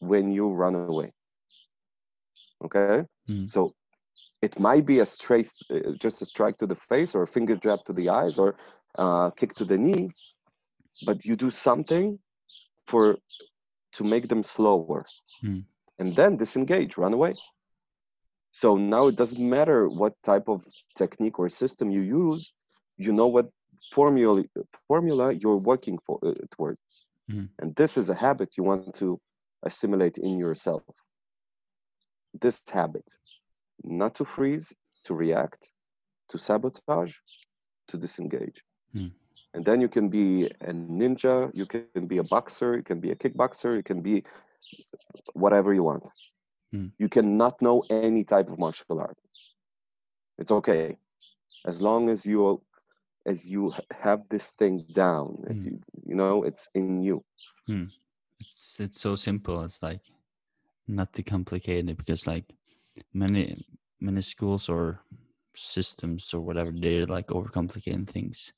when 0.00 0.32
you 0.32 0.52
run 0.52 0.74
away. 0.74 1.12
Okay, 2.64 3.04
Mm. 3.28 3.48
so 3.48 3.74
it 4.42 4.58
might 4.58 4.86
be 4.86 5.00
a 5.00 5.06
straight, 5.06 5.50
uh, 5.70 5.92
just 6.00 6.22
a 6.22 6.26
strike 6.26 6.56
to 6.58 6.66
the 6.66 6.74
face, 6.74 7.14
or 7.14 7.22
a 7.22 7.26
finger 7.26 7.56
jab 7.56 7.84
to 7.84 7.92
the 7.92 8.08
eyes, 8.08 8.38
or 8.38 8.56
uh, 8.98 9.30
kick 9.30 9.54
to 9.54 9.64
the 9.64 9.76
knee, 9.78 10.10
but 11.04 11.24
you 11.24 11.36
do 11.36 11.50
something 11.50 12.18
for 12.86 13.16
to 13.92 14.04
make 14.04 14.28
them 14.28 14.42
slower, 14.42 15.04
Mm. 15.42 15.64
and 15.98 16.14
then 16.14 16.36
disengage, 16.36 16.96
run 16.96 17.14
away. 17.14 17.34
So 18.52 18.76
now 18.76 19.08
it 19.08 19.16
doesn't 19.16 19.50
matter 19.56 19.88
what 19.88 20.14
type 20.22 20.48
of 20.48 20.64
technique 20.94 21.38
or 21.38 21.48
system 21.50 21.90
you 21.90 22.00
use, 22.00 22.52
you 22.96 23.12
know 23.12 23.26
what 23.26 23.50
formula 23.92 24.42
formula 24.88 25.32
you're 25.32 25.56
working 25.72 25.98
for 25.98 26.18
uh, 26.22 26.34
towards, 26.50 27.06
Mhm. 27.30 27.48
and 27.60 27.74
this 27.76 27.96
is 27.96 28.10
a 28.10 28.14
habit 28.14 28.56
you 28.56 28.64
want 28.64 28.94
to 28.94 29.20
assimilate 29.62 30.18
in 30.18 30.38
yourself. 30.38 30.84
This 32.40 32.62
habit, 32.72 33.08
not 33.82 34.14
to 34.16 34.24
freeze, 34.24 34.74
to 35.04 35.14
react, 35.14 35.72
to 36.28 36.38
sabotage, 36.38 37.14
to 37.88 37.96
disengage, 37.96 38.62
Mhm. 38.94 39.12
and 39.54 39.64
then 39.64 39.80
you 39.80 39.88
can 39.88 40.08
be 40.08 40.46
a 40.60 40.72
ninja 40.72 41.50
you 41.54 41.66
can 41.66 42.06
be 42.06 42.18
a 42.18 42.24
boxer 42.24 42.76
you 42.76 42.82
can 42.82 43.00
be 43.00 43.10
a 43.10 43.16
kickboxer 43.16 43.74
you 43.76 43.82
can 43.82 44.02
be 44.02 44.22
whatever 45.34 45.72
you 45.72 45.84
want 45.84 46.06
Mm. 46.74 46.92
you 46.98 47.08
cannot 47.08 47.54
know 47.62 47.84
any 47.88 48.24
type 48.24 48.48
of 48.52 48.58
martial 48.58 48.98
art 48.98 49.16
it's 50.38 50.50
okay 50.50 50.98
as 51.64 51.80
long 51.80 52.08
as 52.08 52.26
you 52.26 52.60
as 53.26 53.48
you 53.50 53.72
have 53.90 54.22
this 54.30 54.52
thing 54.52 54.84
down 54.92 55.44
Mm. 55.48 55.64
you, 55.64 55.80
you 56.06 56.14
know 56.16 56.44
it's 56.44 56.68
in 56.74 57.02
you. 57.02 57.24
It's 58.40 58.80
it's 58.80 59.00
so 59.00 59.16
simple 59.16 59.64
it's 59.64 59.82
like 59.82 60.02
not 60.86 61.12
too 61.12 61.22
complicated 61.24 61.96
because 61.96 62.26
like 62.26 62.44
many 63.12 63.66
many 64.00 64.22
schools 64.22 64.68
or 64.68 65.00
systems 65.54 66.34
or 66.34 66.40
whatever 66.40 66.72
they're 66.72 67.06
like 67.06 67.28
overcomplicating 67.28 68.06
things. 68.08 68.52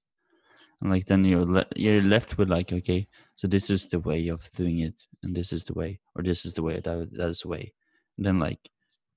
And 0.81 0.91
like 0.91 1.07
then 1.07 1.25
you're 1.25 1.47
le- 1.47 1.73
you're 1.77 2.03
left 2.03 2.39
with 2.39 2.51
like 2.51 2.73
okay 2.73 3.09
so 3.37 3.49
this 3.49 3.71
is 3.71 3.87
the 3.87 4.01
way 4.01 4.29
of 4.29 4.49
doing 4.57 4.81
it 4.81 5.01
and 5.23 5.35
this 5.35 5.53
is 5.53 5.65
the 5.65 5.75
way 5.75 6.01
or 6.15 6.23
this 6.23 6.45
is 6.45 6.55
the 6.55 6.63
way 6.63 6.81
that 6.81 7.09
that 7.13 7.29
is 7.29 7.41
the 7.41 7.49
way. 7.49 7.73
And 8.17 8.27
then 8.27 8.39
like 8.39 8.71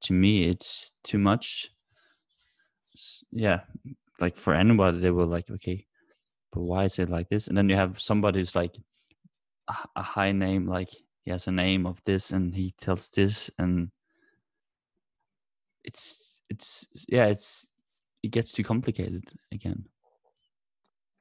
to 0.04 0.14
me 0.14 0.50
it's 0.50 0.94
too 1.04 1.20
much. 1.20 1.72
Yeah 3.32 3.62
like 4.22 4.36
for 4.38 4.54
anybody 4.54 5.00
they 5.00 5.12
were 5.12 5.26
like 5.26 5.50
okay 5.50 5.86
but 6.52 6.62
why 6.62 6.84
is 6.86 7.00
it 7.00 7.10
like 7.10 7.30
this 7.30 7.48
and 7.48 7.58
then 7.58 7.70
you 7.70 7.76
have 7.76 8.00
somebody 8.00 8.40
who's 8.40 8.56
like 8.56 8.76
a, 9.68 9.76
a 9.96 10.02
high 10.02 10.32
name 10.32 10.68
like 10.68 10.90
he 11.24 11.32
has 11.32 11.48
a 11.48 11.52
name 11.52 11.86
of 11.86 12.02
this 12.06 12.32
and 12.32 12.56
he 12.56 12.74
tells 12.80 13.10
this 13.12 13.50
and 13.58 13.90
it's 15.84 16.42
it's 16.50 16.88
yeah 17.10 17.26
it's 17.26 17.70
it 18.24 18.32
gets 18.32 18.52
too 18.54 18.64
complicated 18.64 19.24
again 19.52 19.86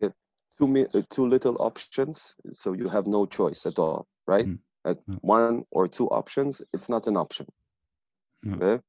yeah, 0.01 0.11
too 0.59 0.87
uh, 0.95 1.03
too 1.09 1.27
little 1.27 1.57
options 1.61 2.35
so 2.53 2.73
you 2.73 2.89
have 2.89 3.07
no 3.07 3.25
choice 3.27 3.67
at 3.67 3.79
all 3.79 4.07
right 4.27 4.47
Mm. 4.47 4.59
like 4.85 4.99
Mm. 5.09 5.19
one 5.23 5.65
or 5.71 5.87
two 5.87 6.09
options 6.09 6.63
it's 6.75 6.89
not 6.89 7.07
an 7.07 7.17
option 7.17 7.47
No. 8.43 8.57
okay 8.57 8.83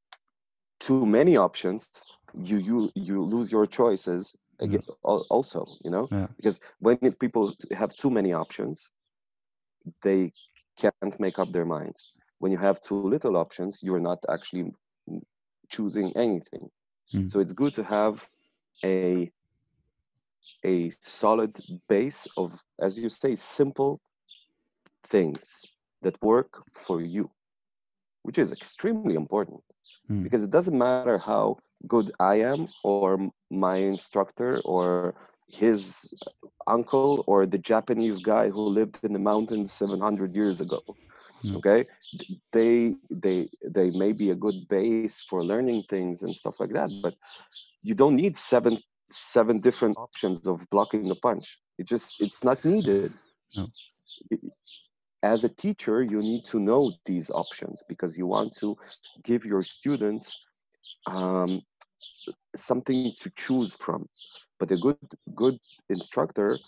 too 0.80 1.06
many 1.06 1.38
options 1.38 1.90
you 2.34 2.58
you 2.58 2.92
you 2.96 3.24
lose 3.24 3.52
your 3.52 3.66
choices 3.66 4.36
again 4.60 4.82
al- 5.06 5.26
also 5.30 5.66
you 5.84 5.92
know 5.92 6.08
Yeah. 6.12 6.28
because 6.38 6.60
when 6.80 6.98
people 7.24 7.54
have 7.72 7.96
too 7.96 8.10
many 8.10 8.34
options 8.34 8.92
they 10.04 10.32
can't 10.80 11.20
make 11.20 11.38
up 11.40 11.52
their 11.52 11.66
minds 11.66 12.12
when 12.40 12.52
you 12.52 12.58
have 12.58 12.80
too 12.82 12.98
little 13.00 13.36
options 13.36 13.82
you're 13.84 14.00
not 14.12 14.20
actually 14.30 14.66
choosing 15.70 16.12
anything 16.16 16.70
Mm. 17.14 17.30
so 17.30 17.40
it's 17.40 17.54
good 17.54 17.74
to 17.74 17.84
have 17.84 18.28
a 18.84 19.32
a 20.66 20.92
solid 21.02 21.58
base 21.90 22.28
of 22.38 22.64
as 22.80 22.98
you 22.98 23.10
say 23.10 23.36
simple 23.36 24.00
things 25.04 25.66
that 26.02 26.18
work 26.22 26.62
for 26.74 27.02
you 27.02 27.30
which 28.24 28.38
is 28.38 28.52
extremely 28.52 29.16
important 29.16 29.62
Mm. 30.10 30.24
because 30.24 30.44
it 30.44 30.52
doesn't 30.52 30.78
matter 30.78 31.18
how 31.18 31.58
good 31.88 32.12
i 32.20 32.36
am 32.36 32.68
or 32.84 33.30
my 33.50 33.78
instructor 33.78 34.60
or 34.62 35.16
his 35.50 36.14
uncle 36.68 37.24
or 37.28 37.46
the 37.46 37.58
japanese 37.58 38.20
guy 38.20 38.50
who 38.50 38.66
lived 38.68 39.00
in 39.04 39.14
the 39.14 39.20
mountains 39.20 39.72
700 39.74 40.36
years 40.36 40.62
ago 40.62 40.82
Mm. 41.44 41.56
okay 41.58 41.86
they 42.52 42.94
they 43.10 43.50
they 43.78 43.90
may 43.92 44.12
be 44.14 44.30
a 44.32 44.36
good 44.36 44.68
base 44.68 45.20
for 45.30 45.44
learning 45.44 45.84
things 45.90 46.22
and 46.24 46.36
stuff 46.36 46.60
like 46.60 46.74
that 46.74 46.90
but 47.02 47.16
you 47.84 47.96
don't 47.96 48.16
need 48.16 48.36
seven 48.38 48.78
seven 49.10 49.60
different 49.60 49.98
options 49.98 50.46
of 50.48 50.68
blocking 50.70 51.08
the 51.10 51.16
punch 51.16 51.60
it 51.80 51.88
just 51.88 52.14
it's 52.20 52.44
not 52.44 52.64
needed 52.64 53.14
No. 53.56 53.68
As 55.24 55.44
a 55.44 55.50
teacher 55.50 56.04
you 56.04 56.22
need 56.22 56.46
to 56.46 56.60
know 56.60 56.92
these 57.06 57.30
options 57.32 57.84
because 57.88 58.18
you 58.18 58.26
want 58.28 58.56
to 58.58 58.76
give 59.24 59.46
your 59.46 59.62
students 59.62 60.26
um, 61.08 61.62
something 62.56 63.14
to 63.20 63.32
choose 63.36 63.76
from. 63.76 64.08
But 64.60 64.72
a 64.72 64.78
good 64.78 64.98
good 65.36 65.60
instructor 65.90 66.60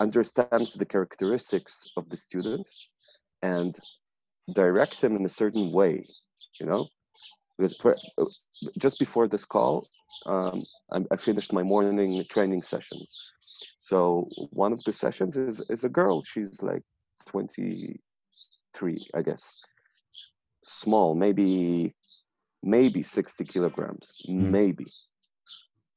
understands 0.00 0.74
the 0.74 0.86
characteristics 0.86 1.86
of 1.96 2.08
the 2.08 2.16
student 2.16 2.68
and 3.42 3.76
directs 4.54 5.04
him 5.04 5.14
in 5.14 5.24
a 5.26 5.28
certain 5.28 5.70
way 5.70 6.02
you 6.60 6.66
know? 6.66 6.88
Because 7.58 8.44
just 8.78 8.98
before 8.98 9.26
this 9.26 9.44
call 9.44 9.86
um, 10.26 10.62
I, 10.92 11.00
I 11.10 11.16
finished 11.16 11.52
my 11.52 11.62
morning 11.62 12.24
training 12.30 12.62
sessions. 12.62 13.16
So 13.78 14.28
one 14.50 14.72
of 14.72 14.82
the 14.84 14.92
sessions 14.92 15.36
is 15.36 15.64
is 15.70 15.84
a 15.84 15.88
girl. 15.88 16.22
She's 16.22 16.62
like 16.62 16.82
23 17.26 19.08
i 19.14 19.22
guess. 19.22 19.60
Small 20.62 21.14
maybe 21.14 21.94
maybe 22.62 23.02
60 23.02 23.44
kilograms 23.44 24.12
Mm. 24.28 24.50
maybe 24.50 24.86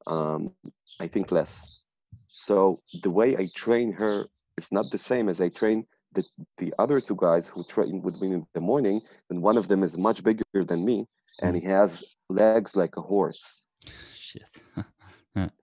um, 0.07 0.51
i 0.99 1.07
think 1.07 1.31
less. 1.31 1.79
So 2.27 2.81
the 3.03 3.09
way 3.11 3.35
i 3.37 3.47
train 3.55 3.91
her 3.93 4.25
is 4.57 4.71
not 4.71 4.85
the 4.91 4.97
same 4.97 5.29
as 5.29 5.39
i 5.41 5.49
train 5.49 5.85
the, 6.13 6.23
the 6.57 6.73
other 6.77 6.99
two 7.01 7.15
guys 7.15 7.49
who 7.49 7.63
train 7.63 8.01
with 8.01 8.21
me 8.21 8.27
in 8.33 8.45
the 8.53 8.61
morning 8.61 9.01
and 9.29 9.41
one 9.41 9.57
of 9.57 9.67
them 9.67 9.81
is 9.83 9.97
much 9.97 10.23
bigger 10.23 10.43
than 10.71 10.85
me 10.85 11.07
and 11.41 11.55
he 11.55 11.63
has 11.65 12.03
legs 12.29 12.75
like 12.75 12.95
a 12.97 13.01
horse. 13.01 13.67
Shit. 14.15 14.49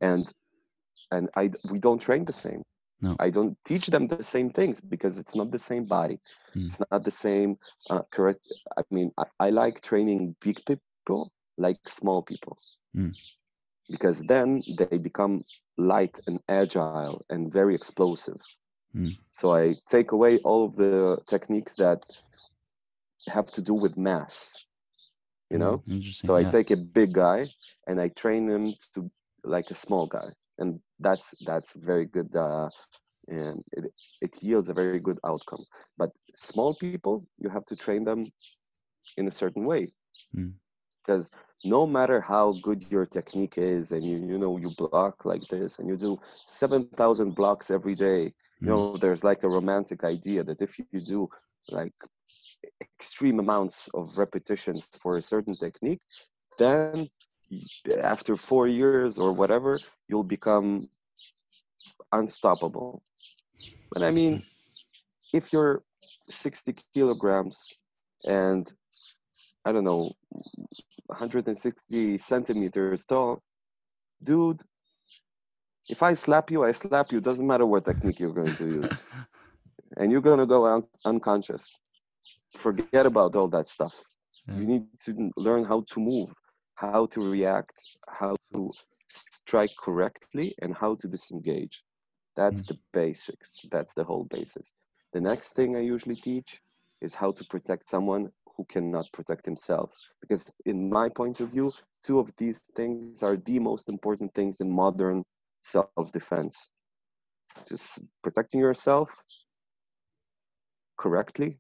And 0.01 0.24
and 1.12 1.24
i 1.36 1.44
we 1.72 1.78
don't 1.78 2.03
train 2.09 2.24
the 2.24 2.32
same. 2.46 2.62
No. 3.03 3.16
i 3.26 3.30
don't 3.30 3.57
teach 3.64 3.86
them 3.86 4.05
the 4.09 4.22
same 4.34 4.51
things 4.51 4.76
because 4.80 5.14
it's 5.18 5.34
not 5.40 5.51
the 5.51 5.59
same 5.70 5.84
body. 5.86 6.18
Mm. 6.55 6.64
it's 6.66 6.80
not 6.90 7.03
the 7.05 7.16
same 7.26 7.51
uh, 7.92 8.03
correct 8.11 8.44
i 8.78 8.82
mean 8.90 9.09
I, 9.22 9.24
I 9.46 9.48
like 9.62 9.76
training 9.90 10.20
big 10.44 10.59
people 11.11 11.46
like 11.68 11.88
small 11.88 12.32
people 12.34 12.66
Mm. 12.96 13.14
because 14.00 14.22
then 14.28 14.64
they 14.78 14.98
become 14.98 15.44
light 15.78 16.20
and 16.36 16.50
agile 16.58 17.24
and 17.30 17.52
very 17.52 17.74
explosive 17.74 18.40
Mm. 18.94 19.16
so 19.30 19.54
i 19.54 19.74
take 19.88 20.12
away 20.12 20.38
all 20.44 20.64
of 20.66 20.76
the 20.76 21.18
techniques 21.26 21.74
that 21.76 22.04
have 23.28 23.46
to 23.52 23.62
do 23.62 23.74
with 23.74 23.96
mass 23.96 24.64
you 25.50 25.58
know 25.58 25.82
Mm, 25.88 26.02
so 26.20 26.36
I 26.36 26.44
yeah. 26.44 26.50
take 26.50 26.70
a 26.70 26.76
big 26.76 27.12
guy 27.12 27.50
and 27.86 28.00
I 28.00 28.08
train 28.08 28.48
him 28.48 28.74
to 28.94 29.11
like 29.44 29.70
a 29.70 29.74
small 29.74 30.06
guy, 30.06 30.30
and 30.58 30.80
that's 30.98 31.34
that's 31.44 31.74
very 31.74 32.06
good. 32.06 32.34
Uh, 32.36 32.70
and 33.28 33.64
it, 33.72 33.92
it 34.20 34.42
yields 34.42 34.68
a 34.68 34.74
very 34.74 34.98
good 35.00 35.18
outcome. 35.24 35.64
But 35.98 36.11
small 36.34 36.74
people, 36.74 37.18
you 37.32 37.42
have 37.42 37.58
to 37.61 37.68
train 37.68 37.98
them 37.98 38.20
in 39.16 39.26
a 39.26 39.30
certain 39.30 39.64
way, 39.64 39.92
Mm. 40.34 40.54
Because 41.05 41.30
no 41.64 41.86
matter 41.86 42.20
how 42.20 42.53
good 42.53 42.82
your 42.90 43.07
technique 43.07 43.59
is, 43.59 43.92
and 43.92 44.07
you 44.09 44.18
you 44.30 44.38
know 44.38 44.57
you 44.59 44.70
block 44.70 45.24
like 45.24 45.46
this, 45.48 45.78
and 45.78 45.88
you 45.88 45.96
do 45.96 46.18
seven 46.46 46.84
thousand 46.96 47.34
blocks 47.34 47.70
every 47.70 47.94
day, 47.94 48.22
you 48.61 48.66
Mm. 48.66 48.68
know 48.68 48.96
there's 48.96 49.24
like 49.24 49.42
a 49.44 49.48
romantic 49.48 50.05
idea 50.05 50.44
that 50.44 50.61
if 50.62 50.78
you 50.78 51.01
do 51.01 51.28
like 51.68 51.94
extreme 52.80 53.38
amounts 53.40 53.88
of 53.94 54.18
repetitions 54.18 54.88
for 55.01 55.16
a 55.16 55.22
certain 55.22 55.57
technique 55.57 56.01
then 56.59 57.09
after 58.03 58.36
four 58.36 58.66
years 58.68 59.18
or 59.18 59.32
whatever 59.32 59.80
you'll 60.09 60.22
become 60.36 60.88
unstoppable 62.12 63.03
but 63.92 64.03
i 64.03 64.11
mean 64.11 64.42
if 65.32 65.53
you're 65.53 65.82
60 66.28 66.74
kilograms 66.94 67.72
and 68.24 68.72
i 69.64 69.72
don't 69.72 69.84
know 69.84 70.14
160 71.11 72.18
centimeters 72.18 73.04
tall. 73.04 73.40
Dude 74.22 74.62
if 75.88 76.02
i 76.02 76.12
slap 76.14 76.50
you 76.50 76.64
i 76.64 76.72
slap 76.72 77.11
you. 77.12 77.20
Doesn't 77.20 77.46
matter 77.46 77.66
what 77.66 77.84
technique 77.84 78.20
you're 78.20 78.34
going 78.42 78.54
to 78.54 78.66
use. 78.82 79.06
And 79.96 80.12
you're 80.12 80.20
going 80.30 80.38
to 80.38 80.46
go 80.46 80.66
un- 80.66 80.86
unconscious. 81.04 81.64
Forget 82.64 83.06
about 83.06 83.34
all 83.34 83.48
that 83.48 83.66
stuff. 83.68 83.96
Yeah. 84.46 84.58
you 84.61 84.66
need 84.72 84.84
to 85.06 85.30
learn 85.36 85.64
how 85.64 85.80
to 85.92 86.00
move 86.00 86.30
how 86.76 87.06
to 87.14 87.20
react 87.36 87.76
how 88.20 88.34
to 88.52 88.70
strike 89.08 89.74
correctly 89.84 90.54
and 90.62 90.74
how 90.82 90.94
to 91.00 91.06
disengage. 91.08 91.76
That's 92.36 92.62
Mm. 92.62 92.68
the 92.68 92.78
basics. 93.00 93.50
That's 93.74 93.92
the 93.94 94.04
whole 94.04 94.26
basis. 94.36 94.66
The 95.14 95.20
next 95.30 95.48
thing 95.56 95.70
i 95.76 95.80
usually 95.94 96.16
teach 96.30 96.50
is 97.06 97.12
how 97.20 97.30
to 97.38 97.44
protect 97.52 97.84
someone 97.94 98.24
who 98.61 98.66
cannot 98.66 99.11
protect 99.12 99.46
himself. 99.46 99.90
Because 100.20 100.52
in 100.66 100.90
my 100.90 101.08
point 101.08 101.40
of 101.40 101.48
view 101.48 101.72
two 102.04 102.18
of 102.18 102.30
these 102.36 102.58
things 102.76 103.22
are 103.22 103.36
the 103.36 103.58
most 103.58 103.88
important 103.88 104.34
things 104.34 104.61
in 104.61 104.70
modern 104.70 105.24
self-defense. 105.62 106.70
Just 107.66 108.02
protecting 108.22 108.61
yourself 108.61 109.22
correctly 110.98 111.58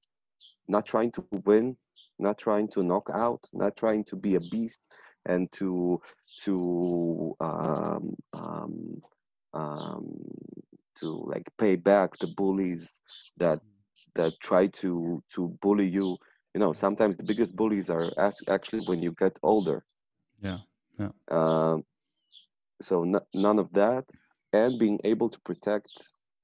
not 0.68 0.84
trying 0.84 1.10
to 1.10 1.24
win 1.46 1.76
not 2.18 2.36
trying 2.36 2.68
to 2.68 2.82
knock 2.82 3.08
out 3.14 3.42
not 3.54 3.74
trying 3.76 4.04
to 4.04 4.14
be 4.14 4.34
a 4.34 4.40
beast 4.52 4.92
and 5.24 5.50
to 5.50 5.98
to 6.44 7.34
um, 7.40 8.14
um, 8.34 9.02
um, 9.54 10.04
to 10.98 11.24
like 11.26 11.48
pay 11.58 11.76
back 11.76 12.10
the 12.18 12.26
bullies 12.26 13.00
that 13.38 13.60
that 14.14 14.32
try 14.40 14.66
to 14.66 15.22
to 15.34 15.48
bully 15.62 15.88
you 15.88 16.16
you 16.54 16.60
know 16.60 16.72
sometimes 16.72 17.16
the 17.16 17.24
biggest 17.24 17.56
bullies 17.56 17.90
are 17.90 18.12
actually 18.48 18.80
when 18.80 19.02
you 19.02 19.12
get 19.12 19.38
older. 19.42 19.84
Yeah 20.42 20.58
yeah. 21.00 21.10
Um, 21.30 21.84
so 22.80 23.04
n- 23.04 23.26
none 23.34 23.58
of 23.58 23.72
that 23.72 24.04
and 24.52 24.78
being 24.78 24.98
able 25.04 25.28
to 25.28 25.40
protect 25.40 25.90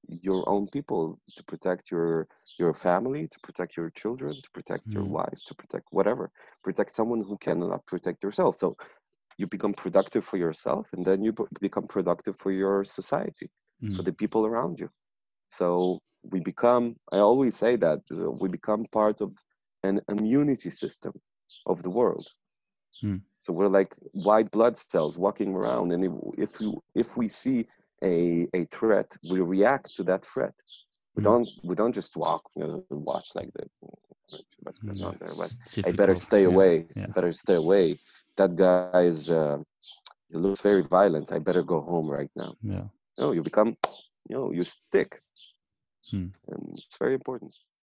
your 0.07 0.47
own 0.47 0.67
people 0.67 1.19
to 1.35 1.43
protect 1.43 1.91
your 1.91 2.27
your 2.57 2.73
family 2.73 3.27
to 3.27 3.39
protect 3.41 3.75
your 3.77 3.89
children 3.91 4.33
to 4.33 4.49
protect 4.51 4.89
mm. 4.89 4.95
your 4.95 5.03
wife 5.03 5.39
to 5.45 5.53
protect 5.53 5.87
whatever. 5.91 6.31
Protect 6.63 6.91
someone 6.91 7.21
who 7.21 7.37
cannot 7.37 7.85
protect 7.85 8.23
yourself. 8.23 8.55
So 8.57 8.75
you 9.37 9.45
become 9.47 9.73
productive 9.73 10.23
for 10.23 10.37
yourself 10.37 10.89
and 10.93 11.05
then 11.05 11.23
you 11.23 11.33
become 11.61 11.85
productive 11.85 12.35
for 12.35 12.51
your 12.51 12.83
society 12.83 13.49
mm. 13.83 13.95
for 13.95 14.03
the 14.03 14.13
people 14.13 14.45
around 14.45 14.79
you. 14.79 14.89
So 15.49 15.99
we 16.23 16.39
become 16.39 16.95
i 17.13 17.17
always 17.17 17.55
say 17.55 17.75
that 17.75 17.99
uh, 18.11 18.31
we 18.41 18.49
become 18.49 18.85
part 18.91 19.21
of 19.21 19.31
an 19.83 20.01
immunity 20.09 20.69
system 20.69 21.13
of 21.65 21.83
the 21.83 21.89
world 21.89 22.27
mm. 23.03 23.21
so 23.39 23.53
we're 23.53 23.67
like 23.67 23.93
white 24.11 24.49
blood 24.51 24.75
cells 24.77 25.17
walking 25.17 25.53
around 25.53 25.91
and 25.91 26.03
if 26.37 26.59
we 26.59 26.73
if 26.95 27.17
we 27.17 27.27
see 27.27 27.65
a, 28.03 28.47
a 28.53 28.65
threat 28.65 29.15
we 29.29 29.39
react 29.39 29.93
to 29.95 30.03
that 30.03 30.23
threat 30.25 30.53
we 31.15 31.21
mm. 31.21 31.25
don't 31.25 31.47
we 31.63 31.75
don't 31.75 31.93
just 31.93 32.15
walk 32.17 32.43
you 32.55 32.63
know 32.63 32.83
watch 32.89 33.29
like 33.35 33.51
the 33.53 33.65
what's 34.59 34.79
going 34.79 35.01
on 35.03 35.15
there 35.19 35.35
but 35.37 35.87
i 35.87 35.91
better 35.91 36.15
stay 36.15 36.41
yeah. 36.41 36.47
away 36.47 36.85
yeah. 36.95 37.07
better 37.07 37.31
stay 37.31 37.55
away 37.55 37.97
that 38.35 38.55
guy 38.55 39.01
is 39.03 39.31
uh, 39.31 39.57
he 40.29 40.35
looks 40.35 40.61
very 40.61 40.83
violent 40.83 41.31
i 41.31 41.39
better 41.39 41.63
go 41.63 41.79
home 41.81 42.09
right 42.09 42.29
now 42.35 42.53
yeah 42.61 42.83
no 43.17 43.31
you 43.31 43.41
become 43.41 43.77
you 44.29 44.35
know 44.35 44.51
you 44.51 44.63
stick 44.65 45.21
hmm. 46.11 46.27
and 46.49 46.61
it's 46.73 46.97
very 46.97 47.13
important 47.13 47.53